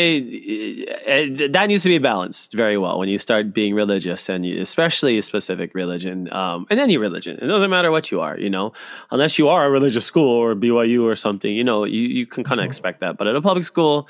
eh, 1.07 1.49
that 1.51 1.67
needs 1.69 1.83
to 1.85 1.89
be 1.89 1.99
balanced 1.99 2.53
very 2.53 2.77
well 2.77 2.99
when 2.99 3.09
you 3.09 3.19
start 3.19 3.55
being 3.55 3.75
religious, 3.75 4.29
and 4.29 4.45
you, 4.45 4.61
especially 4.61 5.19
a 5.19 5.23
specific 5.23 5.75
religion, 5.75 6.33
um, 6.33 6.67
and 6.71 6.81
any 6.81 6.97
religion. 6.97 7.39
It 7.41 7.47
doesn't 7.47 7.71
matter 7.71 7.91
what 7.91 8.11
you 8.11 8.21
are, 8.21 8.39
you 8.39 8.51
know, 8.51 8.73
unless 9.11 9.39
you 9.39 9.49
are 9.49 9.67
a 9.67 9.71
religious 9.71 10.05
school 10.05 10.29
or 10.35 10.55
BYU 10.55 11.05
or 11.05 11.15
something. 11.17 11.55
You 11.55 11.65
know, 11.65 11.85
you 11.85 12.03
you 12.03 12.27
can 12.27 12.43
kind 12.45 12.61
of 12.61 12.67
expect 12.67 13.01
that. 13.01 13.17
But 13.19 13.27
at 13.29 13.37
a 13.37 13.41
public 13.41 13.65
school, 13.65 14.09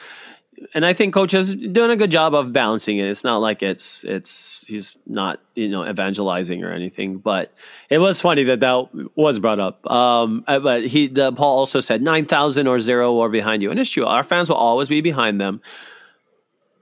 and 0.75 0.85
I 0.85 0.93
think 0.93 1.15
coach 1.15 1.35
is 1.35 1.55
doing 1.55 1.91
a 1.91 1.97
good 1.97 2.11
job 2.11 2.35
of 2.35 2.53
balancing 2.53 2.99
it. 2.99 3.09
It's 3.09 3.25
not 3.25 3.39
like 3.39 3.63
it's 3.63 4.05
it's 4.05 4.65
he's 4.67 4.97
not 5.07 5.41
you 5.55 5.69
know 5.69 5.89
evangelizing 5.89 6.65
or 6.65 6.73
anything, 6.73 7.19
but 7.19 7.53
it 7.91 7.99
was 7.99 8.21
funny 8.21 8.45
that 8.45 8.61
that 8.61 8.89
was 9.17 9.39
brought 9.39 9.61
up. 9.61 9.91
Um, 9.91 10.45
uh, 10.47 10.59
but 10.59 10.87
he 10.87 11.09
the 11.09 11.33
Paul 11.33 11.59
also 11.59 11.81
said 11.81 12.03
nine 12.03 12.27
thousand 12.27 12.67
or 12.67 12.81
zero 12.81 13.13
or 13.13 13.29
behind 13.29 13.63
you, 13.63 13.71
and 13.71 13.79
it's 13.79 13.91
true. 13.91 14.07
Our 14.07 14.25
fans 14.25 14.49
will 14.49 14.57
always 14.57 14.89
be 14.89 15.01
behind 15.01 15.41
them. 15.41 15.61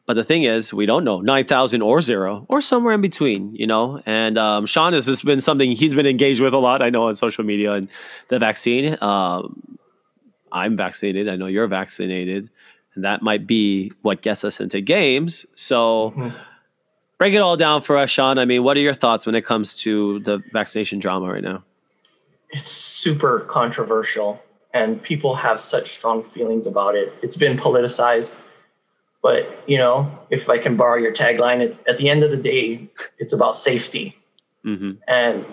But 0.06 0.14
the 0.14 0.24
thing 0.24 0.44
is, 0.44 0.72
we 0.72 0.86
don't 0.86 1.04
know 1.04 1.20
nine 1.20 1.46
thousand 1.46 1.82
or 1.82 2.00
zero 2.00 2.46
or 2.48 2.60
somewhere 2.60 2.94
in 2.94 3.00
between, 3.00 3.54
you 3.54 3.66
know. 3.66 4.00
And 4.06 4.38
um, 4.38 4.66
Sean 4.66 4.92
has 4.92 5.06
this 5.06 5.22
been 5.22 5.40
something 5.40 5.72
he's 5.72 5.94
been 5.94 6.06
engaged 6.06 6.40
with 6.40 6.54
a 6.54 6.58
lot. 6.58 6.80
I 6.80 6.90
know 6.90 7.08
on 7.08 7.14
social 7.16 7.44
media 7.44 7.72
and 7.72 7.88
the 8.28 8.38
vaccine. 8.38 8.96
Um, 9.02 9.78
I'm 10.52 10.76
vaccinated. 10.76 11.28
I 11.28 11.36
know 11.36 11.46
you're 11.46 11.66
vaccinated, 11.66 12.50
and 12.96 13.04
that 13.04 13.22
might 13.22 13.46
be 13.46 13.92
what 14.02 14.22
gets 14.22 14.42
us 14.44 14.58
into 14.58 14.80
games. 14.80 15.46
So, 15.54 16.12
Mhm. 16.16 16.32
break 17.18 17.34
it 17.34 17.38
all 17.38 17.56
down 17.56 17.82
for 17.82 17.96
us, 17.96 18.10
Sean. 18.10 18.38
I 18.38 18.44
mean, 18.44 18.64
what 18.64 18.76
are 18.76 18.80
your 18.80 18.94
thoughts 18.94 19.26
when 19.26 19.34
it 19.34 19.44
comes 19.44 19.76
to 19.82 20.18
the 20.20 20.42
vaccination 20.52 20.98
drama 20.98 21.32
right 21.32 21.42
now? 21.42 21.62
It's 22.50 22.70
super 22.70 23.40
controversial, 23.40 24.42
and 24.72 25.02
people 25.02 25.34
have 25.36 25.60
such 25.60 25.90
strong 25.90 26.22
feelings 26.24 26.66
about 26.66 26.94
it. 26.96 27.12
It's 27.22 27.36
been 27.36 27.56
politicized. 27.56 28.36
But, 29.22 29.62
you 29.66 29.76
know, 29.76 30.16
if 30.30 30.48
I 30.48 30.58
can 30.58 30.76
borrow 30.76 30.96
your 30.96 31.12
tagline, 31.12 31.60
at, 31.64 31.88
at 31.88 31.98
the 31.98 32.08
end 32.08 32.22
of 32.22 32.30
the 32.30 32.36
day, 32.36 32.88
it's 33.18 33.32
about 33.32 33.58
safety. 33.58 34.16
hmm 34.62 34.92
And 35.08 35.44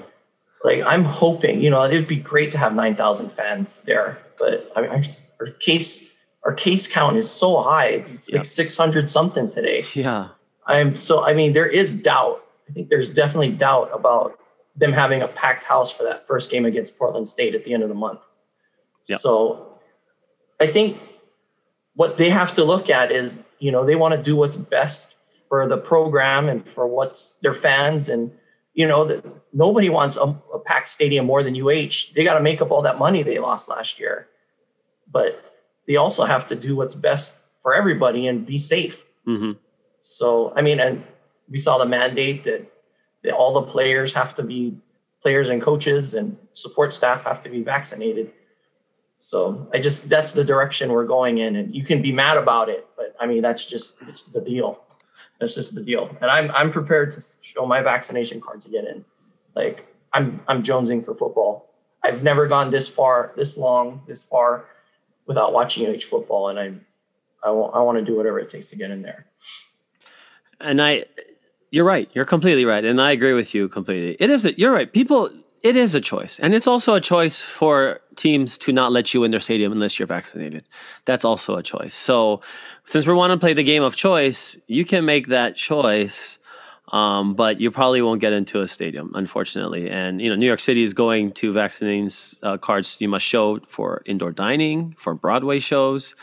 like 0.64 0.84
I'm 0.86 1.04
hoping, 1.04 1.62
you 1.62 1.70
know, 1.70 1.84
it'd 1.84 2.08
be 2.08 2.16
great 2.18 2.52
to 2.52 2.58
have 2.58 2.76
nine 2.76 2.96
thousand 2.96 3.30
fans 3.32 3.82
there, 3.84 4.18
but 4.38 4.72
I 4.76 4.82
mean, 4.82 4.92
our, 4.92 5.02
our 5.40 5.48
case 5.54 6.08
our 6.46 6.54
case 6.54 6.88
count 6.88 7.18
is 7.18 7.30
so 7.30 7.62
high; 7.62 8.06
it's 8.14 8.30
Yeah. 8.30 8.38
like 8.38 8.46
six 8.46 8.76
hundred 8.78 9.10
something 9.10 9.50
today. 9.52 9.84
Yeah. 9.94 10.30
I'm 10.66 10.96
so 10.96 11.26
I 11.26 11.34
mean, 11.34 11.54
there 11.54 11.68
is 11.68 11.96
doubt. 11.96 12.44
I 12.70 12.74
think 12.74 12.90
there's 12.90 13.10
definitely 13.14 13.52
doubt 13.52 13.90
about 13.94 14.40
them 14.76 14.94
having 14.94 15.22
a 15.22 15.28
packed 15.28 15.64
house 15.66 15.92
for 15.92 16.04
that 16.04 16.26
first 16.28 16.50
game 16.50 16.66
against 16.66 16.98
Portland 16.98 17.28
State 17.28 17.54
at 17.54 17.64
the 17.66 17.74
end 17.74 17.84
of 17.84 17.90
the 17.90 17.96
month. 17.96 18.20
Yep. 19.08 19.20
So 19.20 19.80
I 20.60 20.68
think 20.68 20.98
what 21.96 22.18
they 22.18 22.30
have 22.30 22.54
to 22.56 22.64
look 22.64 22.90
at 22.90 23.12
is, 23.12 23.42
you 23.60 23.72
know, 23.72 23.86
they 23.86 23.96
want 23.96 24.16
to 24.16 24.22
do 24.22 24.36
what's 24.36 24.56
best 24.56 25.16
for 25.50 25.68
the 25.68 25.78
program 25.78 26.50
and 26.50 26.68
for 26.68 26.88
what's 26.88 27.34
their 27.42 27.54
fans 27.54 28.10
and 28.10 28.32
you 28.74 28.88
know, 28.88 29.06
that 29.06 29.24
nobody 29.54 29.88
wants 29.90 30.18
a, 30.18 30.22
a 30.22 30.60
packed 30.66 30.90
stadium 30.90 31.28
more 31.28 31.44
than 31.44 31.56
UH. 31.56 32.12
They 32.16 32.24
got 32.24 32.34
to 32.36 32.40
make 32.40 32.60
up 32.60 32.72
all 32.72 32.82
that 32.82 32.98
money 32.98 33.22
they 33.22 33.38
lost 33.38 33.70
last 33.70 34.00
year, 34.00 34.28
but 35.12 35.53
they 35.88 35.96
also 35.96 36.24
have 36.26 36.48
to 36.48 36.56
do 36.56 36.76
what's 36.76 36.96
best 36.96 37.36
for 37.62 37.74
everybody 37.74 38.28
and 38.28 38.46
be 38.46 38.58
safe. 38.58 39.06
Mm-hmm. 39.28 39.54
So, 40.02 40.54
I 40.56 40.62
mean, 40.62 40.80
and 40.80 41.04
we 41.50 41.58
saw 41.58 41.78
the 41.78 41.86
mandate 41.86 42.43
that, 42.43 42.69
that 43.24 43.34
all 43.34 43.54
the 43.54 43.62
players 43.63 44.13
have 44.13 44.36
to 44.36 44.43
be 44.43 44.78
players 45.22 45.50
and 45.50 45.62
coaches 45.62 46.13
and 46.13 46.38
support 46.52 46.91
staff 46.93 47.24
have 47.24 47.41
to 47.43 47.50
be 47.50 47.63
vaccinated. 47.63 48.32
So 49.19 49.69
I 49.74 49.80
just 49.80 50.10
that's 50.10 50.34
the 50.34 50.43
direction 50.43 50.91
we're 50.91 51.06
going 51.06 51.38
in, 51.38 51.56
and 51.56 51.74
you 51.74 51.86
can 51.86 52.02
be 52.02 52.12
mad 52.12 52.36
about 52.36 52.67
it, 52.67 52.86
but 52.98 53.15
I 53.22 53.26
mean 53.26 53.41
that's 53.41 53.65
just 53.65 53.96
it's 54.02 54.24
the 54.24 54.41
deal. 54.41 54.84
That's 55.39 55.56
just 55.56 55.76
the 55.76 55.82
deal, 55.82 56.10
and 56.19 56.30
I'm 56.30 56.52
I'm 56.52 56.74
prepared 56.74 57.12
to 57.12 57.22
show 57.41 57.65
my 57.65 57.82
vaccination 57.82 58.41
card 58.41 58.62
to 58.63 58.69
get 58.69 58.84
in. 58.84 59.06
Like 59.56 59.88
I'm 60.12 60.41
I'm 60.50 60.62
jonesing 60.62 61.06
for 61.06 61.15
football. 61.15 61.69
I've 62.04 62.22
never 62.22 62.48
gone 62.48 62.69
this 62.69 62.89
far, 62.89 63.32
this 63.38 63.58
long, 63.58 64.02
this 64.08 64.26
far, 64.26 64.65
without 65.26 65.54
watching 65.54 65.88
UH 65.88 66.02
football, 66.02 66.50
and 66.50 66.60
I 66.60 66.74
I 67.44 67.52
want 67.52 67.76
I 67.76 67.82
want 67.82 67.98
to 67.98 68.04
do 68.04 68.16
whatever 68.16 68.40
it 68.40 68.50
takes 68.50 68.70
to 68.70 68.76
get 68.76 68.92
in 68.92 69.02
there. 69.02 69.26
And 70.60 70.82
I, 70.82 71.06
you're 71.72 71.86
right. 71.86 72.10
You're 72.14 72.26
completely 72.26 72.66
right, 72.66 72.86
and 72.86 73.02
I 73.02 73.12
agree 73.12 73.34
with 73.34 73.54
you 73.54 73.68
completely. 73.68 74.16
It 74.20 74.30
is. 74.30 74.46
A, 74.46 74.58
you're 74.58 74.74
right. 74.74 74.92
People. 74.92 75.30
It 75.64 75.78
is 75.78 75.96
a 75.96 76.02
choice, 76.02 76.40
and 76.40 76.54
it's 76.54 76.68
also 76.68 76.94
a 76.94 77.00
choice 77.00 77.42
for 77.42 78.02
teams 78.18 78.58
to 78.60 78.74
not 78.74 78.92
let 78.92 79.14
you 79.14 79.24
in 79.24 79.32
their 79.32 79.40
stadium 79.40 79.72
unless 79.72 79.98
you're 79.98 80.08
vaccinated. 80.08 80.66
That's 81.06 81.24
also 81.24 81.56
a 81.56 81.64
choice. 81.64 81.94
So, 81.94 82.42
since 82.84 83.08
we 83.08 83.14
want 83.14 83.32
to 83.32 83.38
play 83.38 83.54
the 83.54 83.64
game 83.64 83.82
of 83.82 83.96
choice, 83.96 84.58
you 84.68 84.84
can 84.84 85.06
make 85.06 85.28
that 85.28 85.56
choice. 85.56 86.38
Um, 86.94 87.34
but 87.34 87.60
you 87.60 87.72
probably 87.72 88.04
won't 88.04 88.22
get 88.22 88.34
into 88.34 88.62
a 88.62 88.68
stadium, 88.68 89.12
unfortunately. 89.16 89.90
And 89.90 90.22
you 90.22 90.30
know, 90.30 90.36
New 90.36 90.46
York 90.46 90.60
City 90.60 90.84
is 90.84 90.94
going 90.94 91.32
to 91.34 91.52
vaccinating 91.52 92.12
uh, 92.44 92.58
cards 92.58 92.98
you 93.02 93.10
must 93.10 93.26
show 93.26 93.60
for 93.62 94.04
indoor 94.06 94.32
dining, 94.32 94.94
for 95.00 95.16
Broadway 95.16 95.58
shows. 95.58 96.16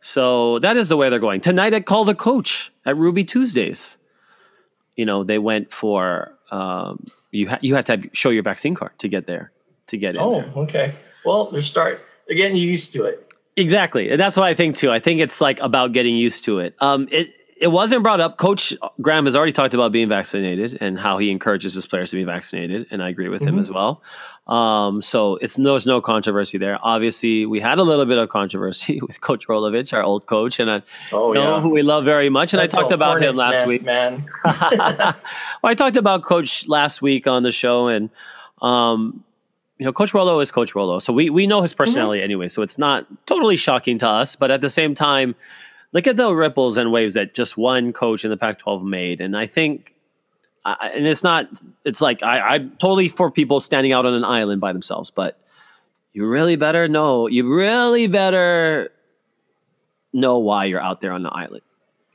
So 0.00 0.58
that 0.60 0.78
is 0.78 0.88
the 0.88 0.96
way 0.96 1.10
they're 1.10 1.18
going. 1.18 1.42
Tonight 1.42 1.74
at 1.74 1.84
Call 1.84 2.06
the 2.06 2.14
Coach 2.14 2.72
at 2.86 2.96
Ruby 2.96 3.24
Tuesdays. 3.24 3.98
You 4.96 5.04
know, 5.04 5.24
they 5.24 5.38
went 5.38 5.72
for 5.72 6.32
um, 6.50 7.06
you. 7.30 7.50
Ha- 7.50 7.58
you 7.60 7.74
had 7.74 7.84
to 7.86 7.92
have, 7.92 8.06
show 8.14 8.30
your 8.30 8.42
vaccine 8.42 8.74
card 8.74 8.98
to 9.00 9.08
get 9.08 9.26
there 9.26 9.52
to 9.88 9.98
get 9.98 10.14
in. 10.14 10.22
Oh, 10.22 10.40
there. 10.40 10.52
okay. 10.56 10.94
Well, 11.26 11.50
they're 11.50 11.60
start. 11.60 12.00
They're 12.26 12.36
getting 12.36 12.56
used 12.56 12.94
to 12.94 13.04
it. 13.04 13.30
Exactly, 13.56 14.10
and 14.10 14.18
that's 14.18 14.36
what 14.36 14.46
I 14.46 14.54
think 14.54 14.76
too. 14.76 14.90
I 14.90 15.00
think 15.00 15.20
it's 15.20 15.40
like 15.40 15.60
about 15.60 15.92
getting 15.92 16.16
used 16.16 16.44
to 16.44 16.60
it. 16.60 16.74
Um, 16.80 17.08
it 17.12 17.28
it 17.64 17.72
wasn't 17.72 18.02
brought 18.02 18.20
up. 18.20 18.36
Coach 18.36 18.74
Graham 19.00 19.24
has 19.24 19.34
already 19.34 19.50
talked 19.50 19.72
about 19.72 19.90
being 19.90 20.06
vaccinated 20.06 20.76
and 20.82 20.98
how 20.98 21.16
he 21.16 21.30
encourages 21.30 21.72
his 21.72 21.86
players 21.86 22.10
to 22.10 22.16
be 22.16 22.22
vaccinated, 22.22 22.86
and 22.90 23.02
I 23.02 23.08
agree 23.08 23.30
with 23.30 23.40
mm-hmm. 23.40 23.54
him 23.54 23.58
as 23.58 23.70
well. 23.70 24.02
Um, 24.46 25.00
so 25.00 25.36
it's 25.36 25.56
there's 25.56 25.86
no 25.86 26.02
controversy 26.02 26.58
there. 26.58 26.78
Obviously, 26.82 27.46
we 27.46 27.60
had 27.60 27.78
a 27.78 27.82
little 27.82 28.04
bit 28.04 28.18
of 28.18 28.28
controversy 28.28 29.00
with 29.06 29.22
Coach 29.22 29.48
Rolovich, 29.48 29.94
our 29.94 30.02
old 30.02 30.26
coach, 30.26 30.60
and 30.60 30.70
I 30.70 30.82
oh, 31.10 31.32
know 31.32 31.54
yeah. 31.54 31.60
who 31.62 31.70
we 31.70 31.80
love 31.80 32.04
very 32.04 32.28
much. 32.28 32.52
And 32.52 32.60
That's 32.60 32.74
I 32.74 32.80
talked 32.80 32.92
about 32.92 33.22
him 33.22 33.34
last 33.34 33.60
nest, 33.60 33.66
week, 33.66 33.82
man. 33.82 34.26
well, 34.44 35.14
I 35.62 35.74
talked 35.74 35.96
about 35.96 36.22
Coach 36.22 36.68
last 36.68 37.00
week 37.00 37.26
on 37.26 37.44
the 37.44 37.52
show, 37.52 37.88
and 37.88 38.10
um, 38.60 39.24
you 39.78 39.86
know, 39.86 39.92
Coach 39.94 40.12
Rolo 40.12 40.40
is 40.40 40.50
Coach 40.50 40.74
Rolo, 40.74 40.98
so 40.98 41.14
we 41.14 41.30
we 41.30 41.46
know 41.46 41.62
his 41.62 41.72
personality 41.72 42.18
mm-hmm. 42.18 42.24
anyway. 42.24 42.48
So 42.48 42.60
it's 42.60 42.76
not 42.76 43.06
totally 43.24 43.56
shocking 43.56 43.96
to 44.00 44.06
us, 44.06 44.36
but 44.36 44.50
at 44.50 44.60
the 44.60 44.68
same 44.68 44.92
time 44.92 45.34
look 45.94 46.06
at 46.06 46.16
the 46.16 46.34
ripples 46.34 46.76
and 46.76 46.92
waves 46.92 47.14
that 47.14 47.32
just 47.32 47.56
one 47.56 47.92
coach 47.92 48.24
in 48.24 48.30
the 48.30 48.36
Pac-12 48.36 48.84
made, 48.84 49.20
and 49.20 49.36
I 49.36 49.46
think, 49.46 49.94
I, 50.64 50.90
and 50.94 51.06
it's 51.06 51.22
not, 51.22 51.48
it's 51.84 52.02
like 52.02 52.22
I, 52.22 52.40
I'm 52.40 52.70
totally 52.72 53.08
for 53.08 53.30
people 53.30 53.60
standing 53.60 53.92
out 53.92 54.04
on 54.04 54.12
an 54.12 54.24
island 54.24 54.60
by 54.60 54.72
themselves, 54.72 55.10
but 55.10 55.38
you 56.12 56.26
really 56.26 56.56
better 56.56 56.88
know, 56.88 57.28
you 57.28 57.48
really 57.54 58.08
better 58.08 58.90
know 60.12 60.38
why 60.38 60.64
you're 60.66 60.80
out 60.80 61.00
there 61.00 61.12
on 61.12 61.22
the 61.22 61.30
island. 61.30 61.62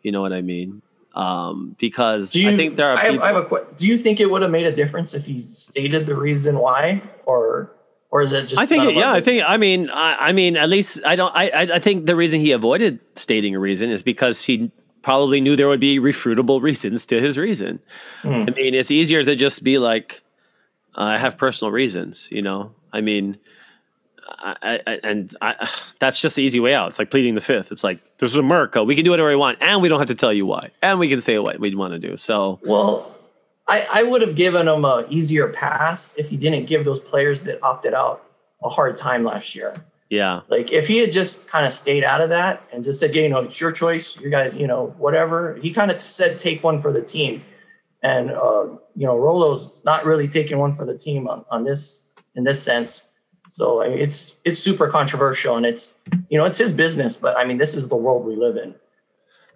You 0.03 0.11
know 0.11 0.21
what 0.21 0.33
I 0.33 0.41
mean? 0.41 0.81
Um, 1.15 1.75
because 1.79 2.35
you, 2.35 2.49
I 2.49 2.55
think 2.55 2.75
there 2.75 2.91
are. 2.91 2.97
I 2.97 3.11
have, 3.11 3.21
I 3.21 3.33
have 3.33 3.51
a. 3.51 3.65
Do 3.75 3.87
you 3.87 3.97
think 3.97 4.19
it 4.19 4.29
would 4.29 4.41
have 4.41 4.51
made 4.51 4.65
a 4.65 4.71
difference 4.71 5.13
if 5.13 5.25
he 5.25 5.41
stated 5.51 6.05
the 6.05 6.15
reason 6.15 6.59
why, 6.59 7.01
or 7.25 7.71
or 8.11 8.21
is 8.21 8.31
it 8.31 8.43
just? 8.43 8.57
I 8.59 8.65
think 8.65 8.85
it, 8.85 8.95
yeah. 8.95 9.11
I 9.11 9.21
think 9.21 9.43
I 9.45 9.57
mean 9.57 9.89
I, 9.89 10.29
I, 10.29 10.33
mean 10.33 10.57
at 10.57 10.69
least 10.69 10.99
I 11.05 11.15
don't 11.15 11.33
I 11.35 11.49
I 11.75 11.79
think 11.79 12.05
the 12.05 12.15
reason 12.15 12.39
he 12.39 12.51
avoided 12.51 12.99
stating 13.15 13.55
a 13.55 13.59
reason 13.59 13.91
is 13.91 14.01
because 14.01 14.43
he 14.45 14.71
probably 15.01 15.41
knew 15.41 15.55
there 15.55 15.67
would 15.67 15.79
be 15.79 15.99
refutable 15.99 16.61
reasons 16.69 17.05
to 17.07 17.21
his 17.21 17.37
reason. 17.37 17.79
Mm. 18.23 18.49
I 18.49 18.53
mean, 18.53 18.73
it's 18.73 18.91
easier 18.91 19.23
to 19.23 19.35
just 19.35 19.63
be 19.63 19.77
like, 19.77 20.21
I 20.95 21.17
have 21.17 21.37
personal 21.37 21.71
reasons. 21.71 22.29
You 22.31 22.41
know, 22.41 22.73
I 22.91 23.01
mean. 23.01 23.37
I, 24.31 24.79
I, 24.85 24.99
and 25.03 25.35
I, 25.41 25.67
that's 25.99 26.21
just 26.21 26.35
the 26.35 26.43
easy 26.43 26.59
way 26.59 26.75
out. 26.75 26.89
It's 26.89 26.99
like 26.99 27.09
pleading 27.09 27.33
the 27.33 27.41
fifth. 27.41 27.71
It's 27.71 27.83
like 27.83 27.99
this 28.19 28.29
is 28.29 28.37
America. 28.37 28.83
We 28.83 28.93
can 28.93 29.03
do 29.03 29.09
whatever 29.09 29.29
we 29.29 29.35
want, 29.35 29.57
and 29.59 29.81
we 29.81 29.89
don't 29.89 29.97
have 29.97 30.07
to 30.09 30.15
tell 30.15 30.31
you 30.31 30.45
why, 30.45 30.69
and 30.83 30.99
we 30.99 31.09
can 31.09 31.19
say 31.19 31.39
what 31.39 31.59
we 31.59 31.73
want 31.73 31.93
to 31.93 31.99
do. 31.99 32.15
So, 32.15 32.59
well, 32.61 33.18
I, 33.69 33.87
I 33.91 34.03
would 34.03 34.21
have 34.21 34.35
given 34.35 34.67
him 34.67 34.83
a 34.83 35.05
easier 35.09 35.47
pass 35.47 36.15
if 36.17 36.29
he 36.29 36.37
didn't 36.37 36.65
give 36.65 36.85
those 36.85 36.99
players 36.99 37.41
that 37.41 37.61
opted 37.61 37.93
out 37.93 38.25
a 38.63 38.69
hard 38.69 38.97
time 38.97 39.23
last 39.23 39.55
year. 39.55 39.73
Yeah. 40.09 40.41
Like 40.47 40.71
if 40.71 40.87
he 40.87 40.97
had 40.97 41.11
just 41.11 41.47
kind 41.47 41.67
of 41.67 41.71
stayed 41.71 42.03
out 42.03 42.19
of 42.19 42.29
that 42.29 42.63
and 42.73 42.83
just 42.83 42.99
said, 42.99 43.13
yeah, 43.13 43.21
you 43.21 43.29
know, 43.29 43.41
it's 43.41 43.61
your 43.61 43.71
choice. 43.71 44.17
You 44.17 44.31
guys, 44.31 44.55
you 44.55 44.65
know, 44.65 44.95
whatever. 44.97 45.55
He 45.61 45.71
kind 45.71 45.91
of 45.91 46.01
said, 46.01 46.39
take 46.39 46.63
one 46.63 46.81
for 46.81 46.91
the 46.91 47.01
team. 47.01 47.43
And, 48.01 48.31
uh, 48.31 48.63
you 48.95 49.05
know, 49.05 49.17
Rolo's 49.17 49.73
not 49.85 50.03
really 50.03 50.27
taking 50.27 50.57
one 50.57 50.73
for 50.73 50.85
the 50.85 50.97
team 50.97 51.27
on, 51.27 51.45
on 51.51 51.63
this, 51.63 52.01
in 52.35 52.43
this 52.43 52.61
sense. 52.61 53.03
So 53.47 53.83
I 53.83 53.89
mean, 53.89 53.99
it's, 53.99 54.37
it's 54.45 54.59
super 54.59 54.87
controversial 54.87 55.57
and 55.57 55.65
it's, 55.65 55.95
you 56.29 56.39
know, 56.39 56.45
it's 56.45 56.57
his 56.57 56.71
business, 56.71 57.15
but 57.15 57.37
I 57.37 57.45
mean, 57.45 57.59
this 57.59 57.75
is 57.75 57.87
the 57.87 57.95
world 57.95 58.25
we 58.25 58.35
live 58.35 58.57
in. 58.57 58.73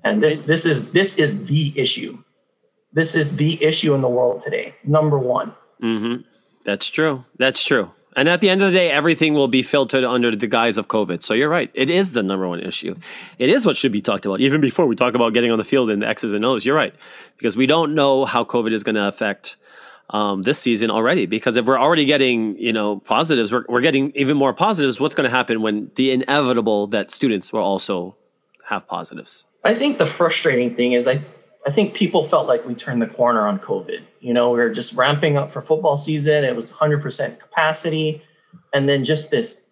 And 0.04 0.22
this, 0.22 0.42
this 0.42 0.66
is, 0.66 0.92
this 0.92 1.18
is 1.18 1.46
the 1.46 1.74
issue 1.80 2.24
this 2.94 3.16
is 3.16 3.36
the 3.36 3.62
issue 3.64 3.94
in 3.94 4.02
the 4.02 4.10
world 4.10 4.42
today, 4.44 4.76
number 4.84 5.18
one. 5.18 5.54
Mm-hmm. 5.82 6.22
That's 6.64 6.90
true. 6.90 7.26
That's 7.38 7.64
true. 7.64 7.92
And 8.16 8.30
at 8.30 8.42
the 8.42 8.50
end 8.50 8.62
of 8.62 8.72
the 8.72 8.78
day, 8.78 8.92
everything 8.92 9.34
will 9.34 9.48
be 9.48 9.64
filtered 9.64 10.04
under 10.04 10.36
the 10.36 10.48
guise 10.48 10.78
of 10.78 10.88
COVID. 10.88 11.24
So 11.24 11.34
you're 11.34 11.50
right. 11.50 11.72
It 11.74 11.90
is 11.90 12.14
the 12.14 12.22
number 12.22 12.48
one 12.48 12.60
issue. 12.60 12.96
It 13.40 13.50
is 13.50 13.66
what 13.66 13.76
should 13.76 13.92
be 13.92 14.02
talked 14.02 14.26
about, 14.26 14.40
even 14.40 14.62
before 14.62 14.86
we 14.86 14.96
talk 14.96 15.16
about 15.16 15.34
getting 15.34 15.52
on 15.52 15.58
the 15.58 15.64
field 15.64 15.90
and 15.90 16.02
the 16.02 16.08
X's 16.08 16.32
and 16.32 16.46
O's. 16.46 16.66
You're 16.66 16.76
right. 16.76 16.94
Because 17.38 17.58
we 17.58 17.66
don't 17.66 17.96
know 17.96 18.26
how 18.26 18.44
COVID 18.44 18.72
is 18.72 18.84
going 18.84 18.96
to 18.96 19.08
affect 19.08 19.56
um, 20.12 20.44
this 20.44 20.60
season 20.60 20.92
already. 20.92 21.26
Because 21.26 21.56
if 21.56 21.66
we're 21.66 21.80
already 21.80 22.06
getting, 22.06 22.56
you 22.60 22.72
know, 22.72 23.00
positives, 23.00 23.52
we're, 23.52 23.66
we're 23.68 23.82
getting 23.82 24.12
even 24.14 24.38
more 24.38 24.54
positives. 24.54 25.00
What's 25.00 25.16
going 25.16 25.30
to 25.30 25.36
happen 25.36 25.64
when 25.64 25.90
the 25.96 26.12
inevitable 26.12 26.88
that 26.88 27.10
students 27.10 27.52
will 27.52 27.62
also 27.62 28.16
have 28.66 28.88
positives? 28.88 29.48
I 29.64 29.74
think 29.74 29.98
the 29.98 30.06
frustrating 30.06 30.76
thing 30.76 30.94
is 30.94 31.08
I 31.08 31.22
I 31.66 31.72
think 31.72 31.94
people 31.94 32.26
felt 32.26 32.48
like 32.48 32.66
we 32.66 32.76
turned 32.76 33.02
the 33.02 33.08
corner 33.08 33.48
on 33.48 33.60
COVID. 33.60 34.02
You 34.20 34.34
know, 34.34 34.52
we 34.52 34.58
were 34.58 34.70
just 34.70 34.94
ramping 34.94 35.38
up 35.38 35.52
for 35.52 35.62
football 35.62 35.98
season. 35.98 36.44
It 36.44 36.56
was 36.56 36.72
100% 36.72 37.40
capacity. 37.40 38.22
And 38.74 38.90
then 38.90 39.06
just 39.06 39.32
this 39.32 39.64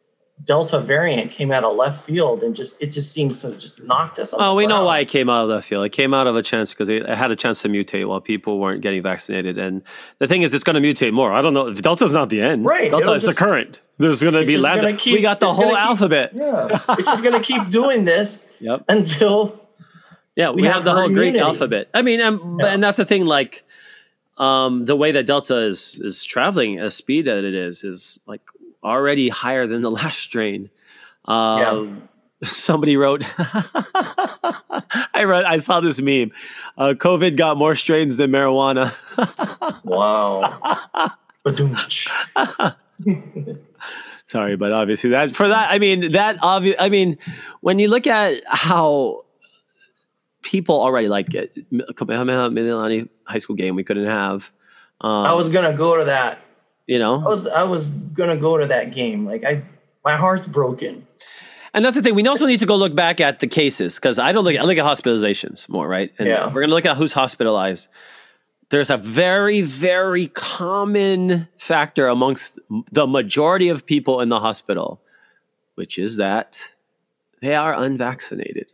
Delta 0.44 0.80
variant 0.80 1.32
came 1.32 1.52
out 1.52 1.64
of 1.64 1.76
left 1.76 2.04
field 2.04 2.44
and 2.44 2.56
just, 2.56 2.82
it 2.82 2.88
just 2.88 3.12
seems 3.12 3.42
to 3.42 3.56
just 3.56 3.84
knocked 3.84 4.20
us. 4.20 4.34
Oh, 4.36 4.56
we 4.56 4.66
know 4.66 4.86
why 4.86 5.00
it 5.00 5.08
came 5.08 5.30
out 5.30 5.44
of 5.44 5.50
left 5.50 5.68
field. 5.68 5.86
It 5.86 5.92
came 5.92 6.14
out 6.14 6.28
of 6.28 6.36
a 6.36 6.42
chance 6.42 6.72
because 6.74 6.88
it, 6.88 7.08
had 7.08 7.30
a 7.30 7.36
chance 7.36 7.62
to 7.64 7.70
mutate 7.70 8.08
while 8.08 8.22
people 8.22 8.60
weren't 8.60 8.82
getting 8.82 9.04
vaccinated. 9.04 9.58
And 9.58 9.84
the 10.20 10.28
thing 10.28 10.42
is, 10.44 10.54
it's 10.54 10.64
going 10.64 10.82
to 10.82 10.94
mutate 10.94 11.12
more. 11.12 11.34
I 11.34 11.42
don't 11.42 11.54
know. 11.54 11.72
Delta's 11.74 12.14
not 12.14 12.30
the 12.30 12.42
end. 12.42 12.66
Right. 12.66 12.90
Delta 12.90 13.12
is 13.12 13.24
just, 13.24 13.38
the 13.38 13.46
current. 13.46 13.82
There's 13.98 14.22
going 14.22 14.34
to 14.34 14.46
be 14.46 14.58
lambda. 14.58 14.96
Keep, 14.96 15.18
we 15.18 15.22
got 15.22 15.42
the 15.42 15.54
whole 15.54 15.76
alphabet. 15.76 16.32
Yeah. 16.34 16.80
it's 16.90 17.08
just 17.08 17.22
going 17.22 17.40
to 17.40 17.46
keep 17.46 17.70
doing 17.70 18.06
this 18.06 18.44
yep. 18.60 18.84
until 18.88 19.61
yeah, 20.42 20.50
we, 20.50 20.64
we 20.64 20.68
have, 20.68 20.78
have, 20.78 20.86
the 20.86 20.94
whole. 20.94 21.10
Greek 21.10 21.36
alphabet. 21.36 21.90
I 21.94 22.02
mean, 22.02 22.20
um, 22.20 22.58
yeah. 22.60 22.68
and 22.68 22.84
that's 22.84 22.98
the 22.98 23.06
thing. 23.06 23.26
Like, 23.26 23.64
um, 24.38 24.86
the 24.86 24.96
way 24.96 25.12
that 25.12 25.28
Delta 25.28 25.58
is 25.58 26.00
is 26.04 26.24
traveling 26.24 26.80
at 26.80 26.94
speed 26.94 27.26
that 27.26 27.44
it 27.44 27.54
is 27.54 27.84
is 27.84 28.20
like 28.26 28.42
already 28.84 29.30
higher 29.30 29.68
than 29.68 29.84
the 29.84 29.92
last 30.02 30.20
strain. 30.20 30.70
Um, 31.26 32.10
yeah. 32.42 32.48
Somebody 32.50 32.98
wrote, 32.98 33.24
I 33.38 35.26
read, 35.26 35.46
I 35.46 35.60
saw 35.60 35.80
this 35.80 36.02
meme. 36.02 36.32
Uh, 36.76 36.96
COVID 36.98 37.38
got 37.38 37.56
more 37.56 37.76
strains 37.76 38.18
than 38.18 38.32
marijuana. 38.32 38.96
wow. 39.84 40.60
Sorry, 44.26 44.56
but 44.56 44.72
obviously 44.72 45.12
that 45.12 45.36
for 45.36 45.48
that, 45.50 45.70
I 45.70 45.78
mean 45.78 46.14
that 46.14 46.40
obvious. 46.42 46.78
I 46.80 46.90
mean, 46.90 47.20
when 47.60 47.78
you 47.78 47.90
look 47.90 48.08
at 48.08 48.42
how 48.48 49.26
people 50.42 50.82
already 50.82 51.08
like 51.08 51.34
it. 51.34 51.56
Mililani 51.72 53.10
high 53.26 53.38
school 53.38 53.56
game 53.56 53.76
we 53.76 53.84
couldn't 53.84 54.06
have. 54.06 54.52
Um, 55.02 55.26
I 55.26 55.34
was 55.34 55.50
gonna 55.50 55.74
go 55.74 55.98
to 55.98 56.06
that. 56.06 56.40
You 56.88 57.00
know, 57.00 57.16
I 57.16 57.28
was 57.28 57.48
I 57.48 57.64
was 57.64 57.88
gonna 57.88 58.38
go 58.38 58.58
to 58.58 58.68
that 58.68 58.94
game. 58.94 59.26
Like 59.26 59.44
I, 59.44 59.64
my 60.04 60.18
heart's 60.18 60.48
broken. 60.48 61.08
And 61.74 61.86
that's 61.86 61.96
the 61.96 62.02
thing. 62.02 62.16
We 62.16 62.28
also 62.28 62.46
need 62.48 62.60
to 62.60 62.66
go 62.66 62.76
look 62.76 62.96
back 62.96 63.22
at 63.22 63.40
the 63.40 63.48
cases 63.48 63.96
because 63.96 64.20
I 64.20 64.34
don't 64.34 64.44
look. 64.44 64.58
I 64.58 64.64
look 64.64 64.78
at 64.78 64.86
hospitalizations 64.86 65.70
more, 65.70 65.88
right? 65.88 66.12
And 66.20 66.28
yeah. 66.28 66.52
we're 66.52 66.62
gonna 66.62 66.74
look 66.74 66.86
at 66.86 66.98
who's 66.98 67.14
hospitalized. 67.14 67.88
there's 68.70 68.90
a 68.90 68.98
very, 68.98 69.62
very 69.62 70.28
common 70.28 71.48
factor 71.58 72.08
amongst 72.08 72.60
the 72.92 73.08
majority 73.08 73.70
of 73.70 73.86
people 73.86 74.22
in 74.22 74.30
the 74.30 74.40
hospital, 74.40 75.02
which 75.76 75.98
is 75.98 76.18
that 76.18 76.72
they 77.42 77.56
are 77.56 77.74
unvaccinated. 77.74 78.68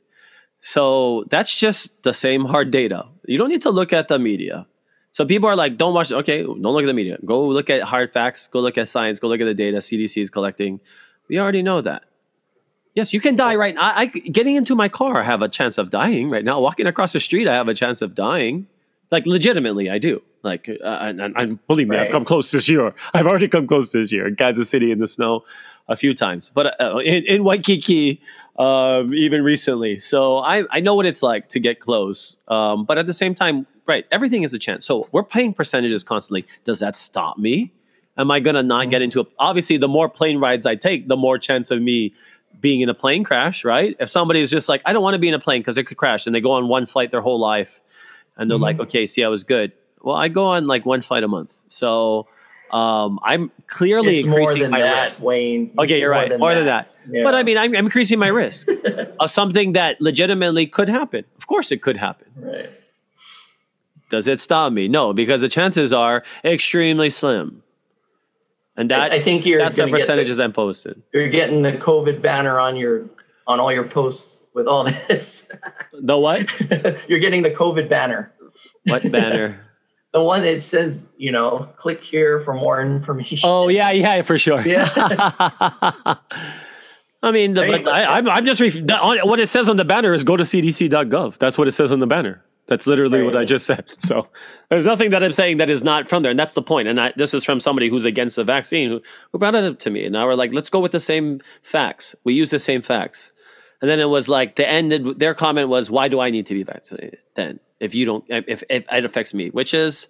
So 0.67 1.23
that's 1.29 1.57
just 1.57 2.03
the 2.03 2.11
same 2.11 2.43
hard 2.43 2.71
data. 2.71 3.07
You 3.25 3.37
don't 3.37 3.47
need 3.47 3.61
to 3.61 3.69
look 3.69 3.93
at 3.93 4.09
the 4.09 4.19
media. 4.19 4.67
So 5.13 5.25
people 5.25 5.47
are 5.47 5.55
like, 5.55 5.77
don't 5.77 5.93
watch, 5.93 6.11
okay, 6.11 6.43
don't 6.43 6.61
look 6.61 6.83
at 6.83 6.87
the 6.87 6.93
media. 6.93 7.17
Go 7.23 7.47
look 7.47 7.69
at 7.69 7.83
hard 7.83 8.11
facts, 8.11 8.49
go 8.49 8.59
look 8.59 8.77
at 8.77 8.89
science, 8.89 9.21
go 9.21 9.29
look 9.29 9.39
at 9.39 9.45
the 9.45 9.53
data 9.53 9.77
CDC 9.77 10.21
is 10.21 10.29
collecting. 10.29 10.81
We 11.29 11.39
already 11.39 11.63
know 11.63 11.79
that. 11.79 12.03
Yes, 12.95 13.13
you 13.13 13.21
can 13.21 13.37
die 13.37 13.55
right 13.55 13.75
now. 13.75 13.81
I, 13.81 13.93
I, 14.01 14.05
getting 14.07 14.55
into 14.55 14.75
my 14.75 14.89
car, 14.89 15.21
I 15.21 15.23
have 15.23 15.41
a 15.41 15.47
chance 15.47 15.77
of 15.77 15.89
dying 15.89 16.29
right 16.29 16.43
now. 16.43 16.59
Walking 16.59 16.85
across 16.85 17.13
the 17.13 17.21
street, 17.21 17.47
I 17.47 17.53
have 17.53 17.69
a 17.69 17.73
chance 17.73 18.01
of 18.01 18.13
dying. 18.13 18.67
Like 19.11 19.25
legitimately, 19.25 19.89
I 19.89 19.97
do. 19.97 20.21
Like, 20.43 20.69
uh, 20.69 20.97
and, 21.01 21.19
and, 21.21 21.35
and 21.37 21.67
believe 21.67 21.87
me, 21.87 21.97
right. 21.97 22.05
I've 22.05 22.11
come 22.11 22.25
close 22.25 22.51
this 22.51 22.69
year. 22.69 22.93
I've 23.13 23.27
already 23.27 23.47
come 23.47 23.67
close 23.67 23.91
this 23.91 24.11
year 24.11 24.27
in 24.27 24.35
Kansas 24.35 24.69
City 24.69 24.91
in 24.91 24.99
the 24.99 25.07
snow 25.07 25.43
a 25.87 25.95
few 25.95 26.13
times, 26.13 26.51
but 26.53 26.79
uh, 26.81 26.97
in, 26.97 27.23
in 27.25 27.43
Waikiki, 27.43 28.21
um, 28.57 29.13
even 29.13 29.43
recently. 29.43 29.99
So 29.99 30.39
I, 30.39 30.63
I 30.69 30.79
know 30.79 30.95
what 30.95 31.05
it's 31.05 31.23
like 31.23 31.49
to 31.49 31.59
get 31.59 31.79
close. 31.79 32.37
Um, 32.47 32.85
but 32.85 32.97
at 32.97 33.05
the 33.07 33.13
same 33.13 33.33
time, 33.33 33.67
right, 33.85 34.05
everything 34.11 34.43
is 34.43 34.53
a 34.53 34.59
chance. 34.59 34.85
So 34.85 35.07
we're 35.11 35.23
paying 35.23 35.53
percentages 35.53 36.03
constantly. 36.03 36.45
Does 36.63 36.79
that 36.79 36.95
stop 36.95 37.37
me? 37.37 37.73
Am 38.17 38.31
I 38.31 38.39
gonna 38.39 38.63
not 38.63 38.83
mm-hmm. 38.83 38.89
get 38.89 39.01
into 39.01 39.21
it? 39.21 39.27
Obviously, 39.37 39.77
the 39.77 39.87
more 39.87 40.09
plane 40.09 40.39
rides 40.39 40.65
I 40.65 40.75
take, 40.75 41.07
the 41.07 41.17
more 41.17 41.37
chance 41.37 41.71
of 41.71 41.81
me 41.81 42.13
being 42.59 42.81
in 42.81 42.89
a 42.89 42.93
plane 42.93 43.23
crash, 43.23 43.63
right? 43.63 43.95
If 43.99 44.09
somebody 44.09 44.41
is 44.41 44.49
just 44.49 44.67
like, 44.67 44.81
I 44.85 44.93
don't 44.93 45.03
want 45.03 45.13
to 45.13 45.19
be 45.19 45.27
in 45.27 45.35
a 45.35 45.39
plane 45.39 45.61
because 45.61 45.77
it 45.77 45.83
could 45.83 45.97
crash, 45.97 46.25
and 46.25 46.35
they 46.35 46.41
go 46.41 46.53
on 46.53 46.67
one 46.67 46.85
flight 46.85 47.11
their 47.11 47.21
whole 47.21 47.39
life, 47.39 47.81
and 48.37 48.49
they're 48.49 48.55
mm-hmm. 48.55 48.63
like, 48.63 48.79
okay, 48.79 49.05
see, 49.05 49.23
I 49.23 49.27
was 49.27 49.43
good. 49.43 49.71
Well, 50.01 50.15
I 50.15 50.27
go 50.27 50.45
on 50.45 50.67
like 50.67 50.85
one 50.85 51.01
flight 51.01 51.23
a 51.23 51.27
month, 51.27 51.63
so 51.67 52.27
um, 52.71 53.19
I'm 53.23 53.51
clearly 53.67 54.19
it's 54.19 54.27
increasing 54.27 54.69
my 54.69 54.79
that, 54.79 55.03
risk. 55.05 55.25
Wayne. 55.25 55.73
Okay, 55.77 55.99
you're 55.99 56.11
right. 56.11 56.29
Than 56.29 56.39
more 56.39 56.53
that. 56.53 56.55
than 56.55 56.65
that. 56.65 56.91
Yeah. 57.09 57.23
But 57.23 57.35
I 57.35 57.43
mean, 57.43 57.57
I'm, 57.57 57.75
I'm 57.75 57.85
increasing 57.85 58.19
my 58.19 58.27
risk 58.27 58.67
of 59.19 59.29
something 59.29 59.73
that 59.73 60.01
legitimately 60.01 60.67
could 60.67 60.89
happen. 60.89 61.23
Of 61.37 61.47
course, 61.47 61.71
it 61.71 61.81
could 61.81 61.97
happen. 61.97 62.27
Right. 62.35 62.69
Does 64.09 64.27
it 64.27 64.39
stop 64.39 64.71
me? 64.71 64.87
No, 64.87 65.13
because 65.13 65.41
the 65.41 65.49
chances 65.49 65.91
are 65.91 66.23
extremely 66.43 67.09
slim. 67.09 67.63
And 68.77 68.91
that 68.91 69.11
I, 69.11 69.15
I 69.15 69.21
think 69.21 69.45
you're 69.45 69.59
that's 69.59 69.75
the 69.75 69.87
percentages 69.87 70.39
I'm 70.39 70.53
posted. 70.53 71.01
You're 71.11 71.29
getting 71.29 71.63
the 71.63 71.73
COVID 71.73 72.21
banner 72.21 72.59
on 72.59 72.77
your 72.77 73.09
on 73.47 73.59
all 73.59 73.71
your 73.71 73.83
posts 73.85 74.36
with 74.57 74.67
all 74.67 74.83
this. 74.83 75.49
The 75.99 76.15
what? 76.15 76.47
you're 77.09 77.19
getting 77.19 77.41
the 77.41 77.49
COVID 77.49 77.89
banner. 77.89 78.31
What 78.83 79.11
banner? 79.11 79.59
the 80.13 80.21
one 80.21 80.43
that 80.43 80.61
says, 80.61 81.09
you 81.17 81.31
know, 81.31 81.69
click 81.77 82.03
here 82.03 82.39
for 82.41 82.53
more 82.53 82.79
information. 82.79 83.49
Oh 83.49 83.67
yeah, 83.67 83.89
yeah, 83.89 84.21
for 84.21 84.37
sure. 84.37 84.61
Yeah. 84.61 84.87
I 87.23 87.31
mean, 87.31 87.55
the, 87.55 87.63
I 87.63 87.67
mean 87.67 87.87
I, 87.87 88.17
am 88.19 88.29
I'm 88.29 88.45
just 88.45 88.61
ref- 88.61 88.79
what 89.25 89.39
it 89.39 89.47
says 89.47 89.69
on 89.69 89.77
the 89.77 89.85
banner 89.85 90.13
is 90.13 90.23
go 90.23 90.37
to 90.37 90.43
cdc.gov. 90.43 91.39
That's 91.39 91.57
what 91.57 91.67
it 91.67 91.71
says 91.71 91.91
on 91.91 91.97
the 91.97 92.05
banner. 92.05 92.43
That's 92.67 92.85
literally 92.85 93.21
right. 93.21 93.25
what 93.25 93.37
I 93.37 93.43
just 93.43 93.65
said. 93.65 93.85
So 94.01 94.27
there's 94.69 94.85
nothing 94.85 95.09
that 95.11 95.23
I'm 95.23 95.31
saying 95.31 95.57
that 95.57 95.69
is 95.69 95.83
not 95.83 96.07
from 96.07 96.21
there, 96.21 96.31
and 96.31 96.39
that's 96.39 96.53
the 96.53 96.61
point. 96.61 96.87
And 96.87 97.01
I, 97.01 97.13
this 97.15 97.33
is 97.33 97.43
from 97.43 97.59
somebody 97.59 97.89
who's 97.89 98.05
against 98.05 98.35
the 98.35 98.43
vaccine 98.43 98.89
who, 98.89 99.01
who 99.31 99.39
brought 99.39 99.55
it 99.55 99.63
up 99.63 99.79
to 99.79 99.89
me, 99.89 100.03
and 100.03 100.13
now 100.13 100.27
we're 100.27 100.35
like, 100.35 100.53
let's 100.53 100.69
go 100.69 100.79
with 100.79 100.91
the 100.91 100.99
same 100.99 101.39
facts. 101.63 102.13
We 102.23 102.33
use 102.33 102.51
the 102.51 102.59
same 102.59 102.81
facts, 102.81 103.31
and 103.81 103.89
then 103.89 103.99
it 103.99 104.09
was 104.09 104.27
like 104.27 104.55
the 104.55 104.67
ended. 104.67 105.19
Their 105.19 105.33
comment 105.33 105.69
was, 105.69 105.89
"Why 105.89 106.07
do 106.07 106.19
I 106.19 106.29
need 106.29 106.45
to 106.47 106.53
be 106.53 106.63
vaccinated 106.63 107.19
then? 107.35 107.59
If 107.79 107.93
you 107.93 108.05
don't, 108.05 108.25
if, 108.29 108.63
if 108.69 108.85
it 108.91 109.05
affects 109.05 109.33
me, 109.33 109.49
which 109.49 109.73
is." 109.73 110.07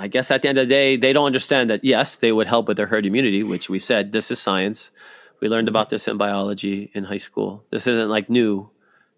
I 0.00 0.06
guess 0.06 0.30
at 0.30 0.42
the 0.42 0.48
end 0.48 0.58
of 0.58 0.68
the 0.68 0.72
day, 0.72 0.96
they 0.96 1.12
don't 1.12 1.26
understand 1.26 1.70
that 1.70 1.82
yes, 1.82 2.14
they 2.14 2.30
would 2.30 2.46
help 2.46 2.68
with 2.68 2.76
their 2.76 2.86
herd 2.86 3.04
immunity, 3.04 3.42
which 3.42 3.68
we 3.68 3.80
said 3.80 4.12
this 4.12 4.30
is 4.30 4.38
science. 4.38 4.92
We 5.40 5.48
learned 5.48 5.66
about 5.66 5.88
this 5.88 6.06
in 6.06 6.16
biology 6.16 6.92
in 6.94 7.02
high 7.02 7.18
school. 7.18 7.64
This 7.72 7.88
isn't 7.88 8.08
like 8.08 8.30
new 8.30 8.70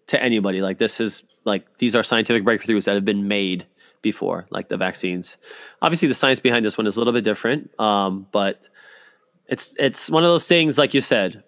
to 0.07 0.21
anybody. 0.21 0.59
Like 0.61 0.79
this 0.79 0.99
is 0.99 1.23
like 1.45 1.77
these 1.77 1.95
are 1.95 2.01
scientific 2.01 2.43
breakthroughs 2.43 2.85
that 2.85 2.95
have 2.95 3.05
been 3.05 3.27
made 3.27 3.67
before, 4.01 4.45
like 4.49 4.69
the 4.69 4.77
vaccines. 4.77 5.37
Obviously, 5.81 6.07
the 6.07 6.13
science 6.13 6.39
behind 6.39 6.65
this 6.65 6.77
one 6.77 6.87
is 6.87 6.97
a 6.97 6.99
little 6.99 7.13
bit 7.13 7.23
different, 7.23 7.79
um, 7.79 8.27
but 8.31 8.61
it's 9.47 9.75
it's 9.79 10.09
one 10.09 10.23
of 10.23 10.29
those 10.29 10.47
things, 10.47 10.77
like 10.77 10.93
you 10.93 11.01
said, 11.01 11.43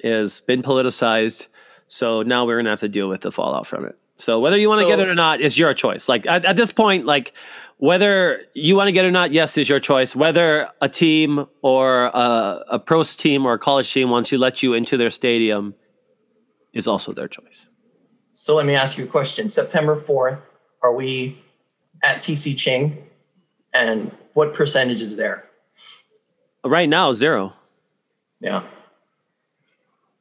is 0.00 0.40
been 0.40 0.62
politicized. 0.62 1.48
So 1.88 2.22
now 2.22 2.44
we're 2.44 2.58
gonna 2.58 2.70
have 2.70 2.80
to 2.80 2.88
deal 2.88 3.08
with 3.08 3.22
the 3.22 3.30
fallout 3.30 3.66
from 3.66 3.84
it. 3.84 3.98
So 4.16 4.40
whether 4.40 4.56
you 4.56 4.68
want 4.68 4.80
to 4.80 4.84
so, 4.84 4.88
get 4.88 5.00
it 5.00 5.08
or 5.08 5.14
not 5.14 5.40
is 5.40 5.58
your 5.58 5.74
choice. 5.74 6.08
Like 6.08 6.26
at, 6.26 6.44
at 6.44 6.56
this 6.56 6.72
point, 6.72 7.04
like 7.04 7.34
whether 7.78 8.42
you 8.54 8.74
want 8.74 8.88
to 8.88 8.92
get 8.92 9.04
it 9.04 9.08
or 9.08 9.12
not, 9.12 9.32
yes, 9.32 9.58
is 9.58 9.68
your 9.68 9.78
choice. 9.78 10.16
Whether 10.16 10.68
a 10.80 10.88
team 10.88 11.46
or 11.60 12.06
a, 12.06 12.64
a 12.70 12.78
pros 12.78 13.14
team 13.14 13.44
or 13.44 13.54
a 13.54 13.58
college 13.58 13.92
team 13.92 14.08
wants 14.08 14.30
to 14.30 14.38
let 14.38 14.62
you 14.62 14.72
into 14.72 14.96
their 14.96 15.10
stadium 15.10 15.74
is 16.72 16.86
also 16.86 17.12
their 17.12 17.28
choice. 17.28 17.68
So 18.32 18.54
let 18.54 18.64
me 18.64 18.74
ask 18.74 18.96
you 18.96 19.04
a 19.04 19.08
question. 19.08 19.48
September 19.48 20.00
4th, 20.00 20.40
are 20.82 20.94
we 20.94 21.42
at 22.02 22.18
TC 22.18 22.56
Ching? 22.56 23.04
And 23.74 24.10
what 24.32 24.54
percentage 24.54 25.02
is 25.02 25.16
there? 25.16 25.44
Right 26.64 26.88
now, 26.88 27.12
zero. 27.12 27.52
Yeah. 28.40 28.62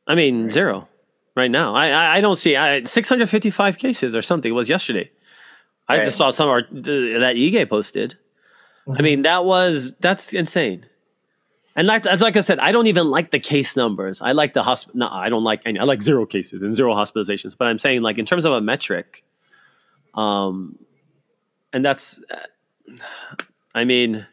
I 0.08 0.16
mean, 0.16 0.50
zero 0.50 0.88
right 1.36 1.52
now. 1.52 1.74
I 1.74 2.18
I, 2.18 2.22
don't 2.22 2.36
see 2.36 2.56
I, 2.56 2.84
655 2.84 3.78
cases 3.78 4.16
or 4.16 4.22
something. 4.22 4.54
Was 4.54 4.70
yesterday. 4.70 5.12
I 5.88 5.98
just 5.98 6.18
saw 6.18 6.32
some 6.32 6.50
that 6.72 7.36
Ige 7.36 7.70
posted. 7.70 8.16
Mm-hmm. 8.88 8.98
I 8.98 9.02
mean, 9.02 9.22
that 9.24 9.46
was 9.46 9.96
that's 10.00 10.34
insane. 10.34 10.86
And 11.76 11.88
like, 11.88 12.06
like 12.06 12.38
I 12.38 12.40
said, 12.40 12.60
I 12.60 12.72
don't 12.72 12.88
even 12.88 13.10
like 13.10 13.32
the 13.32 13.40
case 13.40 13.76
numbers. 13.76 14.22
I 14.22 14.32
like 14.32 14.54
the 14.54 14.64
hospital. 14.64 15.00
No, 15.00 15.10
I 15.10 15.28
don't 15.28 15.44
like 15.44 15.62
any. 15.66 15.78
I 15.78 15.84
like 15.84 16.02
zero 16.02 16.26
cases 16.26 16.62
and 16.62 16.74
zero 16.74 16.94
hospitalizations. 16.94 17.58
But 17.58 17.68
I'm 17.68 17.80
saying, 17.80 18.02
like, 18.02 18.18
in 18.18 18.26
terms 18.26 18.46
of 18.46 18.54
a 18.54 18.62
metric, 18.62 19.24
um, 20.14 20.80
and 21.74 21.84
that's, 21.84 22.24
uh, 22.32 22.96
I 23.74 23.84
mean, 23.84 24.26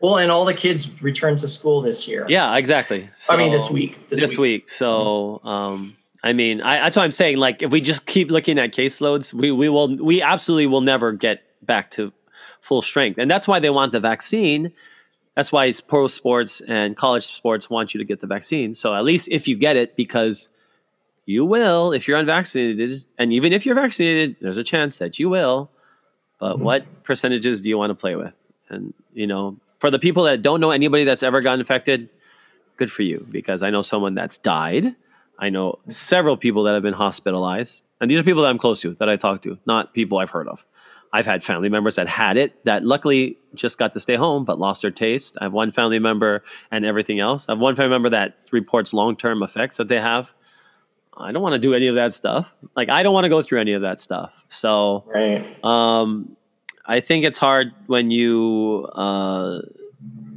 well, 0.00 0.18
and 0.18 0.30
all 0.30 0.44
the 0.44 0.54
kids 0.54 1.02
return 1.02 1.36
to 1.36 1.48
school 1.48 1.80
this 1.80 2.06
year. 2.06 2.26
Yeah, 2.28 2.56
exactly. 2.56 3.08
So, 3.14 3.34
I 3.34 3.36
mean, 3.36 3.52
this 3.52 3.70
week. 3.70 4.08
This, 4.08 4.20
this 4.20 4.38
week. 4.38 4.62
week. 4.62 4.70
So, 4.70 5.40
um, 5.44 5.96
I 6.22 6.32
mean, 6.32 6.60
I, 6.60 6.78
that's 6.80 6.96
what 6.96 7.04
I'm 7.04 7.10
saying. 7.10 7.38
Like, 7.38 7.62
if 7.62 7.70
we 7.70 7.80
just 7.80 8.06
keep 8.06 8.30
looking 8.30 8.58
at 8.58 8.72
caseloads, 8.72 9.32
we 9.32 9.50
we 9.52 9.68
will 9.68 9.96
we 9.96 10.22
absolutely 10.22 10.66
will 10.66 10.80
never 10.80 11.12
get 11.12 11.42
back 11.64 11.90
to 11.92 12.12
full 12.60 12.82
strength, 12.82 13.18
and 13.18 13.30
that's 13.30 13.48
why 13.48 13.58
they 13.60 13.70
want 13.70 13.92
the 13.92 14.00
vaccine 14.00 14.72
that's 15.36 15.52
why 15.52 15.70
pro 15.86 16.06
sports 16.06 16.62
and 16.62 16.96
college 16.96 17.26
sports 17.26 17.68
want 17.68 17.94
you 17.94 17.98
to 17.98 18.04
get 18.04 18.20
the 18.20 18.26
vaccine. 18.26 18.72
So 18.72 18.94
at 18.94 19.04
least 19.04 19.28
if 19.30 19.46
you 19.46 19.54
get 19.54 19.76
it, 19.76 19.94
because 19.94 20.48
you 21.26 21.44
will 21.44 21.92
if 21.92 22.08
you're 22.08 22.18
unvaccinated, 22.18 23.04
and 23.18 23.32
even 23.32 23.52
if 23.52 23.66
you're 23.66 23.74
vaccinated, 23.74 24.36
there's 24.40 24.56
a 24.56 24.64
chance 24.64 24.98
that 24.98 25.18
you 25.18 25.28
will. 25.28 25.70
But 26.40 26.54
mm-hmm. 26.54 26.64
what 26.64 27.02
percentages 27.04 27.60
do 27.60 27.68
you 27.68 27.76
want 27.76 27.90
to 27.90 27.94
play 27.94 28.16
with? 28.16 28.36
And 28.70 28.94
you 29.12 29.26
know, 29.26 29.58
for 29.78 29.90
the 29.90 29.98
people 29.98 30.24
that 30.24 30.42
don't 30.42 30.60
know 30.60 30.70
anybody 30.70 31.04
that's 31.04 31.22
ever 31.22 31.40
gotten 31.40 31.60
infected, 31.60 32.08
good 32.76 32.90
for 32.90 33.02
you 33.02 33.26
because 33.30 33.62
I 33.62 33.70
know 33.70 33.82
someone 33.82 34.14
that's 34.14 34.38
died. 34.38 34.86
I 35.38 35.50
know 35.50 35.78
several 35.88 36.36
people 36.36 36.62
that 36.64 36.74
have 36.74 36.82
been 36.82 36.94
hospitalized, 36.94 37.82
and 38.00 38.10
these 38.10 38.18
are 38.18 38.22
people 38.22 38.42
that 38.42 38.48
I'm 38.48 38.58
close 38.58 38.80
to 38.80 38.94
that 38.94 39.08
I 39.08 39.16
talk 39.16 39.42
to, 39.42 39.58
not 39.66 39.92
people 39.92 40.18
I've 40.18 40.30
heard 40.30 40.48
of. 40.48 40.66
I've 41.12 41.26
had 41.26 41.42
family 41.42 41.68
members 41.68 41.96
that 41.96 42.08
had 42.08 42.36
it 42.36 42.64
that 42.64 42.84
luckily 42.84 43.38
just 43.54 43.78
got 43.78 43.92
to 43.94 44.00
stay 44.00 44.16
home 44.16 44.44
but 44.44 44.58
lost 44.58 44.82
their 44.82 44.90
taste. 44.90 45.36
I 45.40 45.44
have 45.44 45.52
one 45.52 45.70
family 45.70 45.98
member 45.98 46.42
and 46.70 46.84
everything 46.84 47.20
else. 47.20 47.48
I 47.48 47.52
have 47.52 47.60
one 47.60 47.74
family 47.76 47.90
member 47.90 48.10
that 48.10 48.40
reports 48.52 48.92
long 48.92 49.16
term 49.16 49.42
effects 49.42 49.76
that 49.76 49.88
they 49.88 50.00
have. 50.00 50.34
I 51.16 51.32
don't 51.32 51.42
want 51.42 51.54
to 51.54 51.58
do 51.58 51.72
any 51.72 51.86
of 51.86 51.94
that 51.94 52.12
stuff. 52.12 52.54
Like 52.74 52.90
I 52.90 53.02
don't 53.02 53.14
want 53.14 53.24
to 53.24 53.30
go 53.30 53.40
through 53.40 53.60
any 53.60 53.72
of 53.72 53.82
that 53.82 53.98
stuff. 53.98 54.44
So 54.48 55.04
right. 55.06 55.64
um, 55.64 56.36
I 56.86 57.00
think 57.00 57.24
it's 57.24 57.38
hard 57.38 57.72
when 57.86 58.10
you 58.10 58.88
uh, 58.92 59.60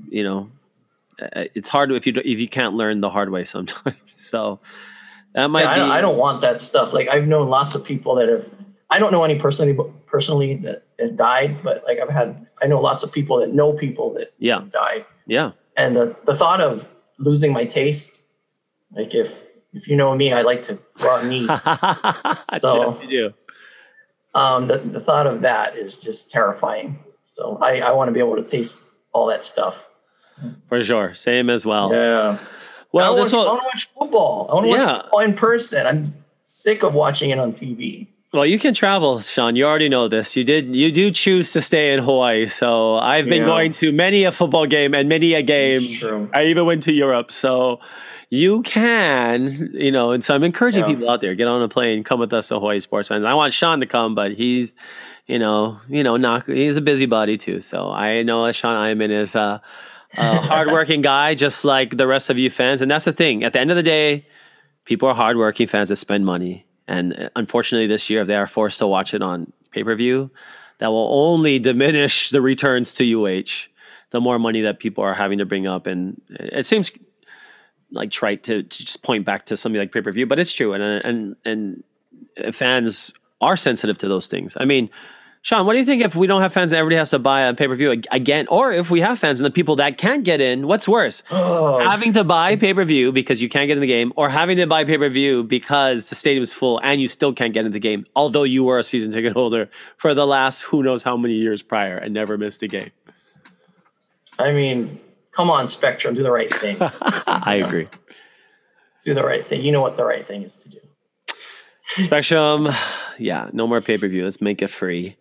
you 0.10 0.24
know 0.24 0.50
uh, 1.22 1.46
it's 1.56 1.70
hard 1.70 1.92
if 1.92 2.08
you 2.08 2.14
if 2.26 2.40
you 2.40 2.48
can't 2.48 2.76
learn 2.76 3.02
the 3.02 3.10
hard 3.10 3.30
way 3.30 3.44
sometimes. 3.56 3.96
So 4.08 4.60
that 5.34 5.48
might 5.48 5.64
yeah, 5.64 5.76
be. 5.76 5.82
I 5.82 5.84
don't, 5.84 5.92
I 5.92 6.02
don't 6.02 6.18
want 6.18 6.42
that 6.42 6.62
stuff. 6.62 6.94
Like 6.94 7.10
I've 7.10 7.28
known 7.28 7.50
lots 7.50 7.76
of 7.76 7.84
people 7.84 8.16
that 8.16 8.30
have 8.30 8.50
I 8.90 9.00
don't 9.00 9.12
know 9.12 9.24
any 9.24 9.38
personally 9.38 9.78
personally 10.08 10.56
that, 10.56 10.84
that 10.98 11.16
died, 11.16 11.62
but 11.64 11.84
like 11.86 12.00
I've 12.00 12.10
had 12.10 12.48
I 12.62 12.68
know 12.68 12.80
lots 12.80 13.04
of 13.04 13.12
people 13.12 13.38
that 13.40 13.54
know 13.54 13.74
people 13.74 14.14
that 14.16 14.34
yeah 14.40 14.64
died. 14.72 15.06
Yeah. 15.28 15.52
And 15.78 15.96
the, 15.96 16.16
the 16.26 16.36
thought 16.36 16.60
of 16.60 16.90
losing 17.20 17.54
my 17.54 17.64
taste, 17.64 18.20
like 18.92 19.14
if 19.14 19.46
if 19.72 19.88
you 19.88 19.96
know 19.96 20.16
me, 20.16 20.34
I 20.34 20.42
like 20.42 20.64
to 20.64 20.80
raw 21.00 21.22
meat. 21.24 21.48
so 22.60 22.98
yes, 22.98 22.98
you 23.04 23.08
do. 23.08 23.34
Um, 24.36 24.68
the, 24.68 24.78
the 24.78 25.00
thought 25.00 25.28
of 25.28 25.42
that 25.42 25.78
is 25.78 25.98
just 25.98 26.30
terrifying. 26.30 27.00
So 27.22 27.58
I, 27.62 27.80
I 27.80 27.92
want 27.92 28.10
to 28.10 28.12
be 28.12 28.20
able 28.20 28.36
to 28.36 28.44
taste 28.44 28.86
all 29.12 29.28
that 29.28 29.44
stuff. 29.46 29.86
For 30.68 30.82
sure. 30.82 31.14
Same 31.14 31.50
as 31.50 31.66
well. 31.66 31.92
Yeah. 31.94 32.38
Well, 32.92 33.14
I 33.14 33.22
this 33.22 33.34
watch, 33.34 33.40
will, 33.40 33.48
I 33.48 33.52
want 33.52 33.62
to 33.62 33.66
watch 33.66 33.90
football. 33.98 34.48
I 34.50 34.54
want 34.54 34.66
to 34.66 34.70
watch 34.70 35.02
football 35.04 35.20
in 35.22 35.34
person. 35.34 35.88
I'm 35.88 36.14
sick 36.42 36.84
of 36.84 36.94
watching 36.94 37.30
it 37.30 37.40
on 37.40 37.54
TV. 37.54 38.08
Well, 38.32 38.46
you 38.46 38.60
can 38.60 38.76
travel, 38.76 39.20
Sean. 39.22 39.56
You 39.56 39.66
already 39.66 39.90
know 39.90 40.08
this. 40.08 40.36
You 40.38 40.44
did. 40.44 40.76
You 40.76 40.92
do 40.92 41.10
choose 41.10 41.52
to 41.54 41.64
stay 41.64 41.94
in 41.94 42.00
Hawaii. 42.04 42.46
So 42.46 42.98
I've 42.98 43.26
been 43.26 43.42
Yeah. 43.42 43.46
going 43.48 43.72
to 43.74 43.92
many 43.92 44.24
a 44.24 44.32
football 44.32 44.68
game 44.68 44.94
and 44.94 45.10
many 45.10 45.34
a 45.34 45.42
game. 45.42 46.30
I 46.34 46.46
even 46.46 46.66
went 46.66 46.84
to 46.84 46.92
Europe. 46.94 47.32
So 47.32 47.80
you 48.30 48.62
can, 48.62 49.50
you 49.74 49.92
know. 49.92 50.12
And 50.12 50.24
so 50.24 50.36
I'm 50.36 50.44
encouraging 50.44 50.82
Yeah. 50.86 50.94
people 50.94 51.10
out 51.10 51.22
there: 51.22 51.34
get 51.34 51.48
on 51.48 51.64
a 51.64 51.68
plane, 51.68 52.04
come 52.04 52.20
with 52.20 52.32
us 52.32 52.50
to 52.50 52.56
Hawaii 52.60 52.80
Sports 52.80 53.08
Fans. 53.08 53.26
I 53.26 53.34
want 53.34 53.52
Sean 53.52 53.80
to 53.80 53.88
come, 53.88 54.14
but 54.14 54.34
he's, 54.34 54.76
you 55.26 55.40
know, 55.40 55.80
you 55.90 56.04
know, 56.04 56.16
not. 56.16 56.46
He's 56.46 56.78
a 56.78 56.82
busybody 56.82 57.36
too. 57.36 57.62
So 57.62 57.90
I 57.90 58.22
know 58.22 58.46
that 58.46 58.54
Sean 58.54 58.76
Eyman 58.76 59.10
is 59.10 59.34
a, 59.36 59.40
uh, 59.40 59.60
a 60.20 60.42
hardworking 60.42 61.02
guy, 61.02 61.34
just 61.34 61.66
like 61.66 61.98
the 61.98 62.06
rest 62.06 62.30
of 62.30 62.38
you 62.38 62.52
fans. 62.52 62.84
And 62.84 62.92
that's 62.92 63.06
the 63.06 63.12
thing. 63.14 63.44
At 63.44 63.54
the 63.54 63.60
end 63.60 63.72
of 63.72 63.76
the 63.78 63.82
day, 63.82 64.28
people 64.86 65.10
are 65.10 65.16
hardworking 65.16 65.66
fans 65.66 65.90
that 65.90 65.96
spend 65.96 66.28
money. 66.28 66.68
And 66.90 67.18
uh, 67.18 67.30
unfortunately, 67.36 67.88
this 67.88 68.10
year, 68.10 68.22
if 68.22 68.28
they 68.28 68.36
are 68.36 68.48
forced 68.48 68.80
to 68.80 68.88
watch 68.88 69.14
it 69.14 69.22
on 69.22 69.54
pay 69.72 69.84
per 69.84 69.96
view, 69.96 70.32
that 70.80 70.88
will 70.88 71.10
only 71.12 71.60
diminish 71.60 72.32
the 72.32 72.42
returns 72.42 72.94
to 72.96 73.04
UH. 73.06 73.70
The 74.10 74.20
more 74.20 74.40
money 74.40 74.62
that 74.62 74.80
people 74.80 75.04
are 75.04 75.14
having 75.14 75.38
to 75.38 75.46
bring 75.46 75.68
up, 75.68 75.86
and 75.86 76.20
it 76.30 76.66
seems 76.66 76.92
like 77.92 78.10
trite 78.10 78.44
to, 78.44 78.64
to 78.64 78.86
just 78.86 79.04
point 79.04 79.24
back 79.24 79.46
to 79.46 79.56
something 79.56 79.80
like 79.80 79.92
pay 79.92 80.02
per 80.02 80.12
view, 80.12 80.26
but 80.26 80.40
it's 80.40 80.52
true, 80.52 80.74
and 80.74 80.84
and 80.84 81.36
and 81.46 82.56
fans 82.56 83.14
are 83.40 83.56
sensitive 83.56 84.00
to 84.00 84.08
those 84.08 84.26
things. 84.26 84.58
I 84.60 84.66
mean, 84.66 84.90
Sean, 85.42 85.66
what 85.66 85.74
do 85.74 85.80
you 85.80 85.86
think 85.86 86.02
if 86.02 86.16
we 86.16 86.28
don't 86.28 86.42
have 86.42 86.52
fans 86.52 86.74
and 86.74 86.80
everybody 86.80 86.98
has 86.98 87.12
to 87.12 87.20
buy 87.20 87.42
a 87.42 87.54
pay 87.54 87.68
per 87.68 87.76
view 87.76 87.92
again, 88.12 88.46
or 88.50 88.74
if 88.74 88.92
we 88.92 89.00
have 89.00 89.18
fans 89.18 89.40
and 89.40 89.46
the 89.46 89.52
people 89.52 89.78
that 89.78 89.98
can't 89.98 90.26
get 90.26 90.42
in, 90.42 90.68
what's 90.68 90.86
worse? 90.88 91.24
Oh, 91.32 91.80
having 91.80 92.12
to 92.14 92.26
buy 92.26 92.58
pay 92.58 92.74
per 92.74 92.84
view 92.84 93.14
because 93.14 93.42
you 93.42 93.48
can't 93.48 93.68
get 93.68 93.78
in 93.78 93.82
the 93.82 93.88
game, 93.88 94.12
or 94.18 94.30
having 94.30 94.58
to 94.58 94.68
buy 94.68 94.84
pay 94.84 94.98
per 94.98 95.08
view 95.08 95.44
because 95.44 96.10
the 96.10 96.16
stadium's 96.16 96.52
full 96.52 96.80
and 96.84 97.00
you 97.00 97.08
still 97.08 97.32
can't 97.32 97.54
get 97.54 97.66
in 97.66 97.72
the 97.72 97.80
game, 97.80 98.06
although 98.18 98.44
you 98.44 98.66
were 98.66 98.80
a 98.80 98.84
season 98.84 99.14
ticket 99.14 99.32
holder 99.32 99.70
for 99.96 100.14
the 100.14 100.28
last 100.28 100.62
who 100.64 100.84
knows 100.84 101.04
how 101.04 101.16
many 101.16 101.36
years 101.36 101.64
prior 101.64 101.98
and 101.98 102.14
never 102.14 102.38
missed 102.38 102.62
a 102.64 102.68
game. 102.68 102.92
I 104.38 104.52
mean, 104.52 105.00
come 105.32 105.50
on, 105.50 105.70
Spectrum, 105.70 106.16
do 106.16 106.24
the 106.24 106.32
right 106.32 106.54
thing. 106.54 106.78
I 106.82 107.56
agree. 107.64 107.88
do 109.04 109.14
the 109.14 109.24
right 109.24 109.48
thing. 109.48 109.62
You 109.64 109.72
know 109.72 109.82
what 109.82 109.96
the 109.96 110.04
right 110.04 110.28
thing 110.28 110.44
is 110.44 110.56
to 110.56 110.70
do. 110.70 110.80
Spectrum, 112.04 112.70
yeah, 113.20 113.50
no 113.54 113.68
more 113.68 113.82
pay 113.82 113.98
per 113.98 114.08
view. 114.08 114.24
Let's 114.26 114.42
make 114.42 114.62
it 114.62 114.68
free. 114.70 115.16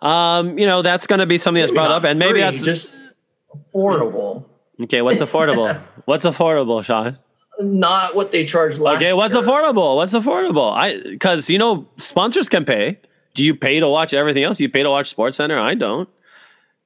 Um, 0.00 0.58
you 0.58 0.66
know, 0.66 0.82
that's 0.82 1.06
going 1.06 1.18
to 1.20 1.26
be 1.26 1.36
something 1.38 1.60
that's 1.60 1.72
Maybe 1.72 1.78
brought 1.78 1.90
up, 1.90 2.04
and 2.04 2.18
maybe 2.18 2.32
free, 2.32 2.40
that's 2.40 2.64
just 2.64 2.96
affordable. 3.74 4.44
okay. 4.82 5.02
What's 5.02 5.20
affordable? 5.20 5.78
what's 6.04 6.24
affordable, 6.24 6.82
Sean? 6.84 7.18
Not 7.60 8.14
what 8.14 8.32
they 8.32 8.46
charge 8.46 8.78
last 8.78 8.96
Okay, 8.96 9.12
what's 9.12 9.34
year. 9.34 9.42
affordable? 9.42 9.96
What's 9.96 10.14
affordable? 10.14 10.72
I 10.74 10.98
because 11.02 11.50
you 11.50 11.58
know 11.58 11.86
sponsors 11.98 12.48
can 12.48 12.64
pay. 12.64 12.98
Do 13.34 13.44
you 13.44 13.54
pay 13.54 13.78
to 13.80 13.88
watch 13.88 14.14
everything 14.14 14.42
else? 14.44 14.58
You 14.60 14.68
pay 14.68 14.82
to 14.82 14.90
watch 14.90 15.08
Sports 15.10 15.36
Center? 15.36 15.58
I 15.58 15.74
don't. 15.74 16.08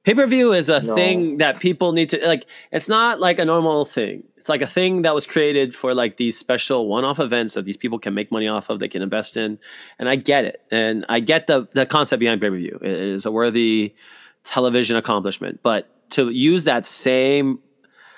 Pay 0.05 0.13
per 0.13 0.27
view 0.27 0.53
is 0.53 0.69
a 0.69 0.81
No. 0.81 0.95
thing 0.95 1.37
that 1.39 1.59
people 1.59 1.91
need 1.91 2.09
to 2.09 2.19
like. 2.27 2.45
It's 2.71 2.87
not 2.87 3.19
like 3.19 3.39
a 3.39 3.45
normal 3.45 3.85
thing. 3.85 4.23
It's 4.37 4.47
like 4.49 4.61
a 4.61 4.67
thing 4.67 5.01
that 5.01 5.15
was 5.15 5.25
created 5.25 5.73
for 5.73 5.95
like 5.95 6.17
these 6.17 6.37
special 6.37 6.87
one 6.87 7.03
off 7.03 7.19
events 7.19 7.55
that 7.55 7.65
these 7.65 7.75
people 7.77 7.97
can 7.97 8.13
make 8.13 8.31
money 8.31 8.47
off 8.47 8.69
of. 8.69 8.79
They 8.79 8.87
can 8.87 9.01
invest 9.01 9.35
in, 9.35 9.57
and 9.97 10.07
I 10.07 10.15
get 10.15 10.45
it, 10.45 10.61
and 10.69 11.05
I 11.09 11.19
get 11.21 11.47
the 11.47 11.67
the 11.73 11.85
concept 11.87 12.19
behind 12.19 12.39
pay 12.39 12.49
per 12.49 12.55
view. 12.55 12.77
It 12.83 12.91
is 12.91 13.25
a 13.25 13.31
worthy 13.31 13.95
television 14.43 14.95
accomplishment, 14.95 15.61
but 15.63 15.89
to 16.11 16.29
use 16.29 16.65
that 16.65 16.85
same 16.85 17.59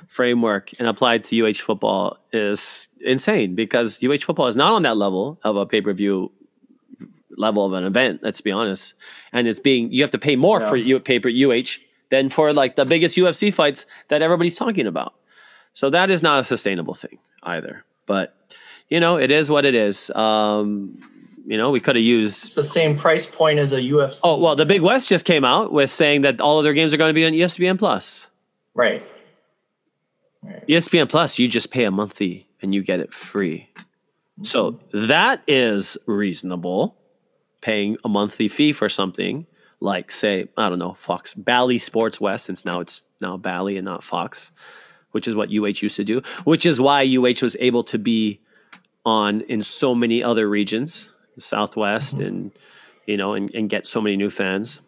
framework 0.08 0.72
and 0.80 0.88
applied 0.88 1.24
to 1.24 1.36
UH 1.36 1.54
football 1.64 2.18
is 2.34 2.90
insane 3.02 3.56
because 3.56 4.04
UH 4.04 4.18
football 4.26 4.48
is 4.48 4.56
not 4.58 4.74
on 4.74 4.84
that 4.84 4.98
level 4.98 5.40
of 5.44 5.56
a 5.56 5.66
pay 5.66 5.80
per 5.82 5.94
view 5.94 6.32
level 7.38 7.66
of 7.66 7.74
an 7.74 7.84
event. 7.84 8.22
Let's 8.24 8.42
be 8.42 8.52
honest, 8.52 8.96
and 9.32 9.48
it's 9.48 9.60
being 9.60 9.92
you 9.92 10.02
have 10.04 10.12
to 10.12 10.20
pay 10.20 10.36
more 10.36 10.60
for 10.62 10.76
you 10.76 10.96
U 10.96 11.00
pay 11.00 11.20
per 11.20 11.30
UH 11.30 11.80
than 12.10 12.30
for 12.30 12.54
like 12.54 12.76
the 12.76 12.86
biggest 12.86 13.18
UFC 13.18 13.54
fights 13.54 13.86
that 14.10 14.22
everybody's 14.22 14.56
talking 14.56 14.88
about. 14.88 15.14
So 15.74 15.90
that 15.90 16.10
is 16.10 16.24
not 16.24 16.40
a 16.40 16.44
sustainable 16.44 16.94
thing 16.94 17.20
either. 17.44 17.84
But 18.06 18.36
you 18.90 19.00
know, 19.00 19.18
it 19.18 19.32
is 19.32 19.50
what 19.50 19.66
it 19.66 19.76
is. 19.76 20.10
Um, 20.12 21.00
you 21.46 21.58
know, 21.58 21.72
we 21.72 21.80
could 21.80 21.96
have 21.96 22.04
used. 22.04 22.46
It's 22.46 22.56
the 22.56 22.64
same 22.64 22.98
price 22.98 23.26
point 23.26 23.60
as 23.60 23.72
a 23.72 23.78
UFC. 23.78 24.22
Oh 24.24 24.38
well, 24.38 24.56
the 24.56 24.66
Big 24.66 24.82
West 24.82 25.08
just 25.08 25.26
came 25.26 25.46
out 25.46 25.72
with 25.72 25.92
saying 25.92 26.22
that 26.24 26.42
all 26.42 26.58
of 26.58 26.64
their 26.64 26.74
games 26.74 26.94
are 26.94 26.98
going 26.98 27.10
to 27.10 27.14
be 27.14 27.26
on 27.26 27.32
ESPN 27.32 27.80
Plus. 27.80 28.28
right. 30.44 30.64
ESPN 30.68 31.10
Plus, 31.10 31.40
you 31.40 31.48
just 31.48 31.72
pay 31.72 31.84
a 31.84 31.92
monthly 31.92 32.48
and 32.62 32.74
you 32.74 32.84
get 32.84 33.00
it 33.00 33.14
free. 33.14 33.70
So 34.44 34.80
that 34.92 35.42
is 35.48 35.98
reasonable. 36.06 36.97
Paying 37.62 37.98
a 38.04 38.10
monthly 38.10 38.48
fee 38.48 38.72
for 38.74 38.90
something 38.90 39.46
like, 39.80 40.12
say, 40.12 40.48
I 40.58 40.70
don't 40.70 40.80
know, 40.80 40.94
Fox 40.94 41.34
Bally 41.36 41.78
Sports 41.78 42.20
West, 42.20 42.46
since 42.46 42.66
now 42.66 42.80
it's 42.80 43.04
now 43.22 43.38
Bally 43.38 43.78
and 43.78 43.86
not 43.86 44.04
Fox, 44.04 44.52
which 45.12 45.28
is 45.28 45.36
what 45.36 45.50
UH 45.50 45.82
used 45.82 45.98
to 45.98 46.04
do, 46.04 46.22
which 46.46 46.66
is 46.66 46.82
why 46.82 47.04
UH 47.04 47.42
was 47.42 47.56
able 47.60 47.84
to 47.86 47.98
be 48.00 48.40
on 49.06 49.42
in 49.42 49.62
so 49.64 49.94
many 49.96 50.24
other 50.24 50.50
regions, 50.50 51.14
the 51.36 51.42
Southwest, 51.42 52.20
and 52.20 52.52
you 53.06 53.18
know, 53.18 53.34
and, 53.34 53.54
and 53.56 53.70
get 53.70 53.88
so 53.88 54.02
many 54.02 54.18
new 54.18 54.30
fans. 54.30 54.82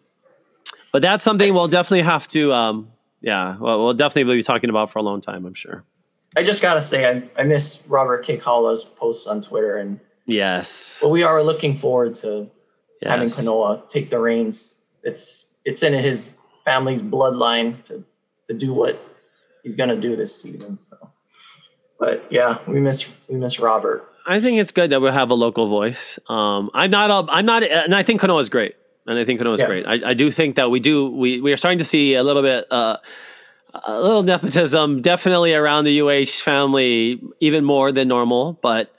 But 0.92 1.02
that's 1.02 1.24
something 1.24 1.54
we'll 1.54 1.68
definitely 1.68 2.02
have 2.02 2.26
to, 2.28 2.52
um, 2.52 2.90
yeah, 3.20 3.56
well, 3.58 3.78
we'll 3.82 3.94
definitely 3.94 4.36
be 4.36 4.42
talking 4.42 4.70
about 4.70 4.90
for 4.90 4.98
a 4.98 5.02
long 5.02 5.20
time, 5.20 5.46
I'm 5.46 5.54
sure. 5.54 5.84
I 6.36 6.42
just 6.42 6.62
gotta 6.62 6.82
say, 6.82 7.08
I, 7.08 7.40
I 7.40 7.44
miss 7.44 7.82
Robert 7.88 8.26
Kekaula's 8.26 8.84
posts 8.84 9.26
on 9.26 9.40
Twitter, 9.42 9.76
and 9.76 10.00
Yes. 10.26 11.00
but 11.02 11.08
we 11.10 11.22
are 11.22 11.42
looking 11.42 11.76
forward 11.76 12.14
to 12.16 12.50
having 13.08 13.28
yes. 13.28 13.40
Kanoa 13.40 13.88
take 13.88 14.10
the 14.10 14.18
reins. 14.18 14.74
It's 15.02 15.46
it's 15.64 15.82
in 15.82 15.92
his 15.94 16.30
family's 16.64 17.02
bloodline 17.02 17.82
to 17.86 18.04
to 18.46 18.54
do 18.54 18.74
what 18.74 19.00
he's 19.62 19.74
gonna 19.76 19.96
do 19.96 20.16
this 20.16 20.40
season. 20.40 20.78
So, 20.78 20.96
but 21.98 22.26
yeah, 22.30 22.58
we 22.66 22.80
miss 22.80 23.06
we 23.28 23.36
miss 23.36 23.58
Robert. 23.58 24.06
I 24.26 24.40
think 24.40 24.58
it's 24.60 24.70
good 24.72 24.90
that 24.90 25.00
we 25.00 25.10
have 25.10 25.30
a 25.30 25.34
local 25.34 25.68
voice. 25.68 26.18
Um, 26.28 26.70
I'm 26.74 26.90
not. 26.90 27.10
A, 27.10 27.32
I'm 27.32 27.46
not. 27.46 27.62
And 27.62 27.94
I 27.94 28.02
think 28.02 28.20
Kanoa 28.20 28.40
is 28.40 28.48
great. 28.48 28.76
And 29.06 29.18
I 29.18 29.24
think 29.24 29.40
Kanoa 29.40 29.54
is 29.54 29.60
Yeah. 29.60 29.66
great. 29.66 29.86
I, 29.86 30.10
I 30.10 30.14
do 30.14 30.30
think 30.30 30.56
that 30.56 30.70
we 30.70 30.78
do. 30.78 31.10
We 31.10 31.40
we 31.40 31.52
are 31.52 31.56
starting 31.56 31.78
to 31.78 31.84
see 31.84 32.14
a 32.14 32.22
little 32.22 32.42
bit. 32.42 32.66
Uh, 32.70 32.98
a 33.86 34.00
little 34.02 34.24
nepotism, 34.24 35.00
definitely 35.00 35.54
around 35.54 35.84
the 35.84 36.00
UH 36.00 36.42
family, 36.42 37.22
even 37.38 37.64
more 37.64 37.92
than 37.92 38.08
normal. 38.08 38.54
But 38.62 38.92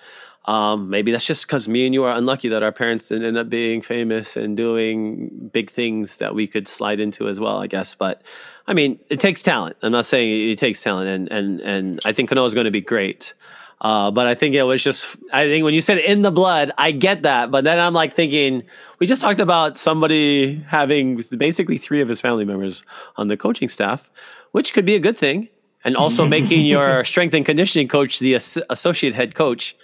um, 0.51 0.89
maybe 0.89 1.13
that's 1.13 1.25
just 1.25 1.47
because 1.47 1.69
me 1.69 1.85
and 1.85 1.93
you 1.93 2.03
are 2.03 2.13
unlucky 2.13 2.49
that 2.49 2.61
our 2.61 2.73
parents 2.73 3.07
didn't 3.07 3.25
end 3.25 3.37
up 3.37 3.49
being 3.49 3.81
famous 3.81 4.35
and 4.35 4.57
doing 4.57 5.49
big 5.53 5.69
things 5.69 6.17
that 6.17 6.35
we 6.35 6.45
could 6.45 6.67
slide 6.67 6.99
into 6.99 7.29
as 7.29 7.39
well. 7.39 7.59
I 7.61 7.67
guess, 7.67 7.95
but 7.95 8.21
I 8.67 8.73
mean, 8.73 8.99
it 9.09 9.21
takes 9.21 9.41
talent. 9.43 9.77
I'm 9.81 9.93
not 9.93 10.05
saying 10.05 10.49
it 10.49 10.59
takes 10.59 10.83
talent, 10.83 11.09
and 11.09 11.31
and 11.31 11.61
and 11.61 11.99
I 12.03 12.11
think 12.11 12.29
Kanoa 12.29 12.45
is 12.47 12.53
going 12.53 12.65
to 12.65 12.71
be 12.71 12.81
great. 12.81 13.33
Uh, 13.79 14.11
but 14.11 14.27
I 14.27 14.35
think 14.35 14.53
it 14.53 14.61
was 14.61 14.83
just, 14.83 15.17
I 15.33 15.45
think 15.45 15.63
when 15.63 15.73
you 15.73 15.81
said 15.81 15.97
in 15.97 16.21
the 16.21 16.29
blood, 16.29 16.71
I 16.77 16.91
get 16.91 17.23
that. 17.23 17.49
But 17.49 17.63
then 17.63 17.79
I'm 17.79 17.95
like 17.95 18.13
thinking, 18.13 18.61
we 18.99 19.07
just 19.07 19.23
talked 19.23 19.39
about 19.39 19.75
somebody 19.75 20.57
having 20.67 21.23
basically 21.35 21.79
three 21.79 21.99
of 21.99 22.07
his 22.07 22.21
family 22.21 22.45
members 22.45 22.83
on 23.15 23.27
the 23.27 23.35
coaching 23.35 23.69
staff, 23.69 24.07
which 24.51 24.75
could 24.75 24.85
be 24.85 24.93
a 24.93 24.99
good 24.99 25.17
thing. 25.17 25.49
And 25.83 25.97
also 25.97 26.27
making 26.37 26.63
your 26.67 27.03
strength 27.03 27.33
and 27.33 27.43
conditioning 27.43 27.87
coach 27.87 28.19
the 28.19 28.35
as- 28.35 28.59
associate 28.69 29.15
head 29.15 29.33
coach 29.33 29.75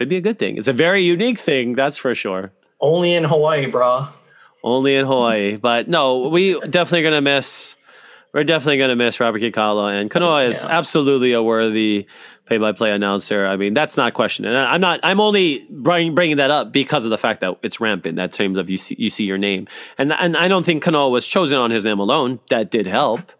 could 0.00 0.08
be 0.08 0.16
a 0.16 0.22
good 0.22 0.38
thing. 0.38 0.56
It's 0.56 0.66
a 0.66 0.72
very 0.72 1.02
unique 1.02 1.38
thing, 1.38 1.74
that's 1.74 1.98
for 1.98 2.14
sure. 2.14 2.52
Only 2.80 3.12
in 3.12 3.22
Hawaii, 3.24 3.70
brah. 3.70 4.08
Only 4.64 4.96
in 4.96 5.04
Hawaii. 5.04 5.58
But 5.58 5.90
no, 5.90 6.28
we 6.28 6.58
definitely 6.60 7.02
to 7.10 7.20
miss. 7.20 7.76
We're 8.32 8.44
definitely 8.44 8.78
to 8.78 8.96
miss 8.96 9.20
Robert 9.20 9.42
Kekaula, 9.42 10.00
and 10.00 10.10
Kanoa 10.10 10.48
is 10.48 10.64
yeah. 10.64 10.78
absolutely 10.78 11.34
a 11.34 11.42
worthy 11.42 12.06
play-by-play 12.46 12.92
announcer. 12.92 13.46
I 13.46 13.56
mean, 13.56 13.74
that's 13.74 13.98
not 13.98 14.14
question. 14.14 14.46
And 14.46 14.56
I- 14.56 14.72
I'm 14.72 14.80
not. 14.80 15.00
I'm 15.02 15.20
only 15.20 15.66
bring, 15.68 16.14
bringing 16.14 16.38
that 16.38 16.50
up 16.50 16.72
because 16.72 17.04
of 17.04 17.10
the 17.10 17.18
fact 17.18 17.42
that 17.42 17.58
it's 17.62 17.78
rampant. 17.78 18.16
That 18.16 18.32
terms 18.32 18.56
of 18.56 18.70
you 18.70 18.78
see, 18.78 18.96
you 18.98 19.10
see 19.10 19.24
your 19.24 19.36
name, 19.36 19.68
and 19.98 20.14
and 20.14 20.34
I 20.34 20.48
don't 20.48 20.64
think 20.64 20.82
Kanoa 20.82 21.10
was 21.10 21.26
chosen 21.26 21.58
on 21.58 21.70
his 21.70 21.84
name 21.84 21.98
alone. 21.98 22.40
That 22.48 22.70
did 22.70 22.86
help. 22.86 23.32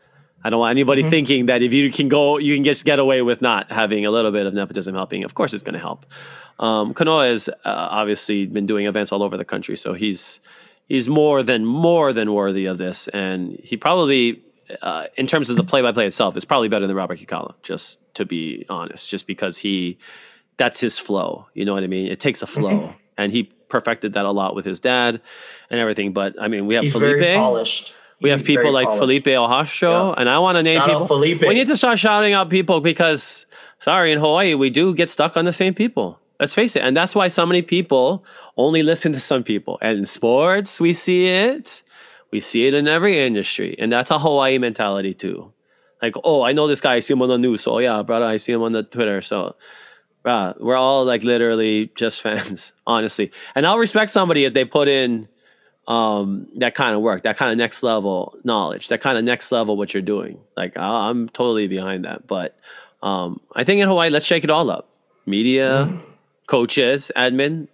I 0.43 0.51
don't 0.51 0.61
want 0.61 0.71
anybody 0.71 1.03
mm-hmm. 1.03 1.11
thinking 1.11 1.47
that 1.47 1.63
if 1.63 1.73
you 1.73 1.91
can 1.91 2.09
go, 2.09 2.39
you 2.39 2.55
can 2.55 2.65
just 2.65 2.85
get 2.85 2.99
away 2.99 3.21
with 3.23 3.43
not 3.43 3.71
having 3.71 4.07
a 4.07 4.11
little 4.11 4.31
bit 4.31 4.47
of 4.47 4.55
nepotism 4.55 4.95
helping. 4.95 5.25
Of 5.25 5.35
course, 5.35 5.53
it's 5.53 5.63
going 5.63 5.75
to 5.75 5.81
help. 5.81 6.07
Um, 6.61 6.95
Kanoa 6.95 7.31
has 7.31 7.49
uh, 7.49 7.55
obviously 7.65 8.47
been 8.47 8.67
doing 8.67 8.87
events 8.87 9.11
all 9.13 9.23
over 9.23 9.37
the 9.37 9.45
country, 9.45 9.77
so 9.77 9.95
he's 9.95 10.41
he's 10.87 11.09
more 11.09 11.43
than 11.43 11.65
more 11.65 12.13
than 12.13 12.33
worthy 12.33 12.67
of 12.67 12.77
this, 12.79 13.09
and 13.09 13.59
he 13.65 13.77
probably, 13.77 14.43
uh, 14.83 15.07
in 15.17 15.27
terms 15.27 15.49
of 15.51 15.57
the 15.57 15.65
play-by-play 15.65 16.07
itself, 16.07 16.37
is 16.37 16.45
probably 16.45 16.69
better 16.69 16.87
than 16.87 16.95
Robert 16.95 17.19
Kekaula. 17.19 17.55
Just 17.63 17.99
to 18.15 18.25
be 18.25 18.67
honest, 18.69 19.09
just 19.09 19.27
because 19.27 19.57
he, 19.57 19.99
that's 20.59 20.79
his 20.81 20.99
flow. 20.99 21.47
You 21.55 21.65
know 21.65 21.73
what 21.75 21.83
I 21.83 21.87
mean? 21.89 22.07
It 22.09 22.21
takes 22.21 22.43
a 22.43 22.47
flow, 22.47 22.93
and 23.17 23.33
he 23.33 23.45
perfected 23.71 24.13
that 24.13 24.27
a 24.27 24.31
lot 24.31 24.55
with 24.55 24.67
his 24.67 24.81
dad 24.81 25.21
and 25.71 25.81
everything. 25.81 26.13
But 26.13 26.35
I 26.39 26.49
mean, 26.49 26.67
we 26.67 26.75
have 26.75 26.85
He's 26.85 26.93
Felipe. 26.93 27.21
We 28.21 28.29
have 28.29 28.41
He's 28.41 28.47
people 28.47 28.71
like 28.71 28.85
polished. 28.89 29.01
Felipe 29.01 29.25
Ojastro, 29.25 30.09
Yeah. 30.13 30.21
and 30.21 30.29
I 30.29 30.39
want 30.41 30.57
to 30.57 30.63
name 30.63 30.79
Shout 30.79 30.91
out 30.91 30.93
people. 30.93 31.07
Felipe. 31.07 31.41
We 31.41 31.55
need 31.55 31.69
to 31.69 31.77
start 31.77 31.99
shouting 31.99 32.35
out 32.35 32.51
people 32.51 32.83
because, 32.83 33.47
sorry, 33.79 34.13
in 34.13 34.19
Hawaii 34.19 34.53
we 34.55 34.69
do 34.69 34.95
get 34.95 35.09
stuck 35.09 35.39
on 35.39 35.47
the 35.47 35.55
same 35.55 35.73
people. 35.73 36.20
Let's 36.41 36.55
face 36.55 36.75
it. 36.75 36.83
And 36.83 36.97
that's 36.97 37.15
why 37.15 37.29
so 37.29 37.45
many 37.47 37.63
people 37.63 38.25
only 38.57 38.83
listen 38.83 39.13
to 39.13 39.21
some 39.21 39.45
people. 39.45 39.79
And 39.83 39.99
in 39.99 40.07
sports, 40.07 40.81
we 40.81 40.95
see 40.95 41.29
it. 41.29 41.83
We 42.33 42.41
see 42.41 42.67
it 42.67 42.75
in 42.75 42.89
every 42.89 43.21
industry. 43.21 43.77
And 43.79 43.93
that's 43.93 44.11
a 44.11 44.19
Hawaii 44.19 44.57
mentality 44.59 45.13
too. 45.15 45.53
Like, 46.01 46.15
oh, 46.25 46.43
I 46.43 46.53
know 46.53 46.67
this 46.67 46.81
guy. 46.81 46.95
I 46.95 47.01
see 47.01 47.13
him 47.13 47.21
on 47.23 47.29
the 47.29 47.37
news. 47.39 47.61
So, 47.61 47.79
yeah, 47.79 48.03
brother, 48.03 48.25
I 48.25 48.39
see 48.39 48.53
him 48.53 48.63
on 48.63 48.73
the 48.73 48.83
Twitter. 48.83 49.21
So, 49.21 49.55
bruh, 50.25 50.59
we're 50.59 50.77
all 50.77 51.05
like 51.05 51.23
literally 51.25 51.91
just 51.95 52.23
fans, 52.27 52.73
honestly. 52.87 53.31
And 53.55 53.67
I'll 53.67 53.79
respect 53.79 54.11
somebody 54.11 54.45
if 54.47 54.55
they 54.55 54.65
put 54.65 54.89
in 54.89 55.29
um, 55.89 56.47
that 56.57 56.75
kind 56.75 56.95
of 56.95 57.03
work, 57.03 57.25
that 57.25 57.37
kind 57.37 57.51
of 57.51 57.59
next 57.59 57.83
level 57.83 58.35
knowledge, 58.45 58.89
that 58.89 59.01
kind 59.03 59.19
of 59.19 59.25
next 59.25 59.53
level 59.53 59.77
what 59.77 59.93
you're 59.93 60.03
doing. 60.03 60.39
Like, 60.57 60.79
I- 60.79 61.11
I'm 61.11 61.29
totally 61.29 61.69
behind 61.69 62.05
that. 62.07 62.27
But 62.27 62.57
um, 63.03 63.41
I 63.55 63.65
think 63.65 63.81
in 63.83 63.89
Hawaii, 63.89 64.09
let's 64.09 64.25
shake 64.25 64.45
it 64.45 64.51
all 64.51 64.71
up. 64.71 64.89
Media, 65.27 65.87
Mm-hmm. 65.91 66.10
Coaches, 66.51 67.13
admin, 67.15 67.69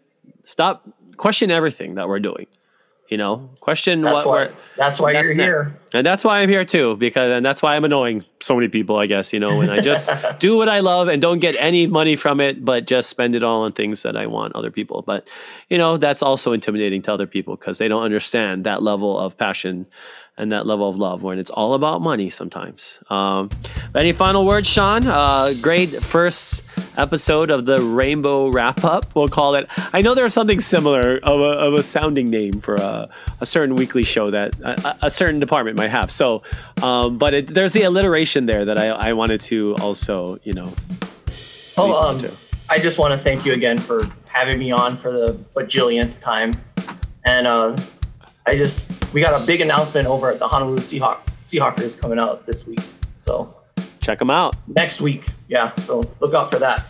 stop 0.45 0.87
question 1.17 1.51
everything 1.51 1.95
that 1.95 2.09
we're 2.09 2.21
doing. 2.21 2.47
You 3.09 3.17
know, 3.17 3.49
question 3.61 4.03
That's 4.03 4.15
what 4.15 4.27
why. 4.27 4.33
we're 4.33 4.53
That's 4.77 5.01
why 5.01 5.13
that's 5.15 5.29
you're 5.29 5.37
here. 5.37 5.81
And 5.97 6.07
that's 6.07 6.25
why 6.25 6.41
I'm 6.41 6.49
here 6.49 6.65
too, 6.65 6.97
because 6.97 7.31
and 7.31 7.45
that's 7.45 7.63
why 7.63 7.77
I'm 7.77 7.85
annoying 7.85 8.25
so 8.41 8.55
many 8.55 8.69
people, 8.69 8.97
I 8.97 9.07
guess, 9.07 9.33
you 9.33 9.41
know, 9.41 9.61
and 9.61 9.71
I 9.71 9.81
just 9.81 10.11
do 10.39 10.57
what 10.57 10.69
I 10.69 10.81
love 10.81 11.09
and 11.09 11.21
don't 11.21 11.39
get 11.39 11.57
any 11.59 11.87
money 11.87 12.17
from 12.17 12.41
it, 12.41 12.65
but 12.65 12.87
just 12.87 13.11
spend 13.11 13.35
it 13.35 13.43
all 13.43 13.63
on 13.63 13.73
things 13.73 14.03
that 14.03 14.17
I 14.17 14.27
want 14.27 14.55
other 14.55 14.71
people. 14.71 15.03
But, 15.03 15.29
you 15.69 15.79
know, 15.79 15.97
that's 15.97 16.23
also 16.23 16.53
intimidating 16.53 17.03
to 17.03 17.13
other 17.13 17.27
people 17.27 17.57
because 17.57 17.79
they 17.79 17.89
don't 17.89 18.03
understand 18.03 18.65
that 18.65 18.83
level 18.83 19.19
of 19.19 19.37
passion 19.37 19.87
and 20.39 20.53
that 20.53 20.67
level 20.67 20.89
of 20.89 20.99
love 20.99 21.23
when 21.23 21.39
it's 21.39 21.51
all 21.51 21.75
about 21.75 22.03
money 22.03 22.29
sometimes. 22.29 22.99
Um, 23.09 23.49
any 23.95 24.13
final 24.13 24.45
words, 24.45 24.69
Sean? 24.69 25.07
Uh, 25.07 25.55
great 25.63 26.03
first 26.03 26.63
episode 26.99 27.51
of 27.51 27.65
the 27.65 27.79
Rainbow 27.79 28.49
Wrap 28.49 28.85
Up. 28.85 29.15
We'll 29.15 29.29
call 29.29 29.55
it. 29.55 29.67
I 29.95 30.03
know 30.03 30.15
there's 30.15 30.35
something 30.35 30.61
similar 30.61 31.19
of 31.23 31.41
a, 31.41 31.59
of 31.59 31.75
a 31.75 31.83
sounding 31.83 32.31
name 32.31 32.61
for 32.61 32.75
a, 32.75 33.09
a 33.41 33.47
certain 33.47 33.77
weekly 33.77 34.03
show 34.03 34.31
that 34.31 34.59
a, 34.61 35.07
a 35.07 35.11
certain 35.11 35.41
department 35.41 35.79
might 35.79 35.86
have. 35.89 36.11
So, 36.11 36.43
um, 36.83 37.19
but 37.19 37.35
it, 37.35 37.47
there's 37.49 37.73
the 37.73 37.83
alliteration 37.83 38.47
there 38.47 38.65
that 38.65 38.79
I, 38.79 38.89
I 38.89 39.13
wanted 39.13 39.41
to 39.43 39.75
also, 39.81 40.39
you 40.45 40.53
know, 40.53 40.73
Oh, 41.79 42.09
um. 42.11 42.21
I 42.69 42.79
just 42.79 42.99
want 42.99 43.13
to 43.13 43.19
thank 43.19 43.45
you 43.45 43.53
again 43.53 43.79
for 43.79 44.09
having 44.33 44.59
me 44.59 44.73
on 44.73 44.97
for 44.97 45.13
the 45.13 45.33
bajillionth 45.55 46.19
time. 46.21 46.53
And 47.25 47.47
uh, 47.47 47.77
I 48.47 48.57
just, 48.57 49.13
we 49.13 49.21
got 49.21 49.41
a 49.41 49.45
big 49.47 49.61
announcement 49.61 50.07
over 50.09 50.31
at 50.31 50.39
the 50.39 50.49
Honolulu 50.49 50.79
Seahawk, 50.79 51.19
Seahawkers 51.45 52.01
coming 52.01 52.19
out 52.19 52.47
this 52.47 52.67
week. 52.67 52.81
So 53.15 53.55
check 54.01 54.19
them 54.19 54.31
out. 54.31 54.57
next 54.67 55.01
week, 55.01 55.27
yeah. 55.49 55.75
So 55.77 56.03
look 56.21 56.35
out 56.35 56.51
for 56.51 56.59
that. 56.59 56.85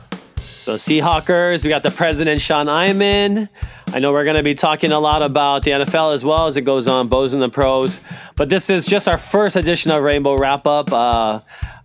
So 0.67 0.75
Seahawkers, 0.75 1.63
we 1.63 1.69
got 1.69 1.85
the 1.85 1.93
president 1.93 2.41
Sean 2.41 2.67
Eyman. 2.67 3.49
I 3.93 4.01
know 4.01 4.11
we're 4.11 4.25
going 4.25 4.37
to 4.37 4.43
be 4.43 4.57
talking 4.57 4.91
a 4.91 4.99
lot 4.99 5.23
about 5.23 5.63
the 5.63 5.71
NFL 5.71 6.13
as 6.13 6.25
well 6.25 6.49
as 6.49 6.57
it 6.57 6.63
goes 6.63 6.89
on, 6.89 7.07
Bows 7.07 7.35
and 7.35 7.41
the 7.41 7.49
Pros. 7.49 8.01
But 8.35 8.49
this 8.49 8.69
is 8.69 8.85
just 8.85 9.07
our 9.07 9.17
first 9.17 9.55
edition 9.55 9.93
of 9.93 10.03
Rainbow 10.03 10.37
Wrap 10.37 10.67
Up. 10.67 10.93
Uh, 10.93 11.39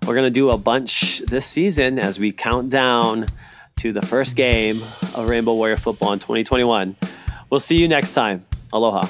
we're 0.07 0.15
going 0.15 0.25
to 0.25 0.31
do 0.31 0.49
a 0.49 0.57
bunch 0.57 1.19
this 1.19 1.45
season 1.45 1.99
as 1.99 2.17
we 2.17 2.31
count 2.31 2.71
down 2.71 3.27
to 3.81 3.93
the 3.93 4.01
first 4.01 4.35
game 4.35 4.81
of 5.13 5.29
Rainbow 5.29 5.53
Warrior 5.53 5.77
Football 5.77 6.13
in 6.13 6.17
2021. 6.17 6.95
We'll 7.51 7.59
see 7.59 7.77
you 7.77 7.87
next 7.87 8.15
time. 8.15 8.47
Aloha. 8.73 9.05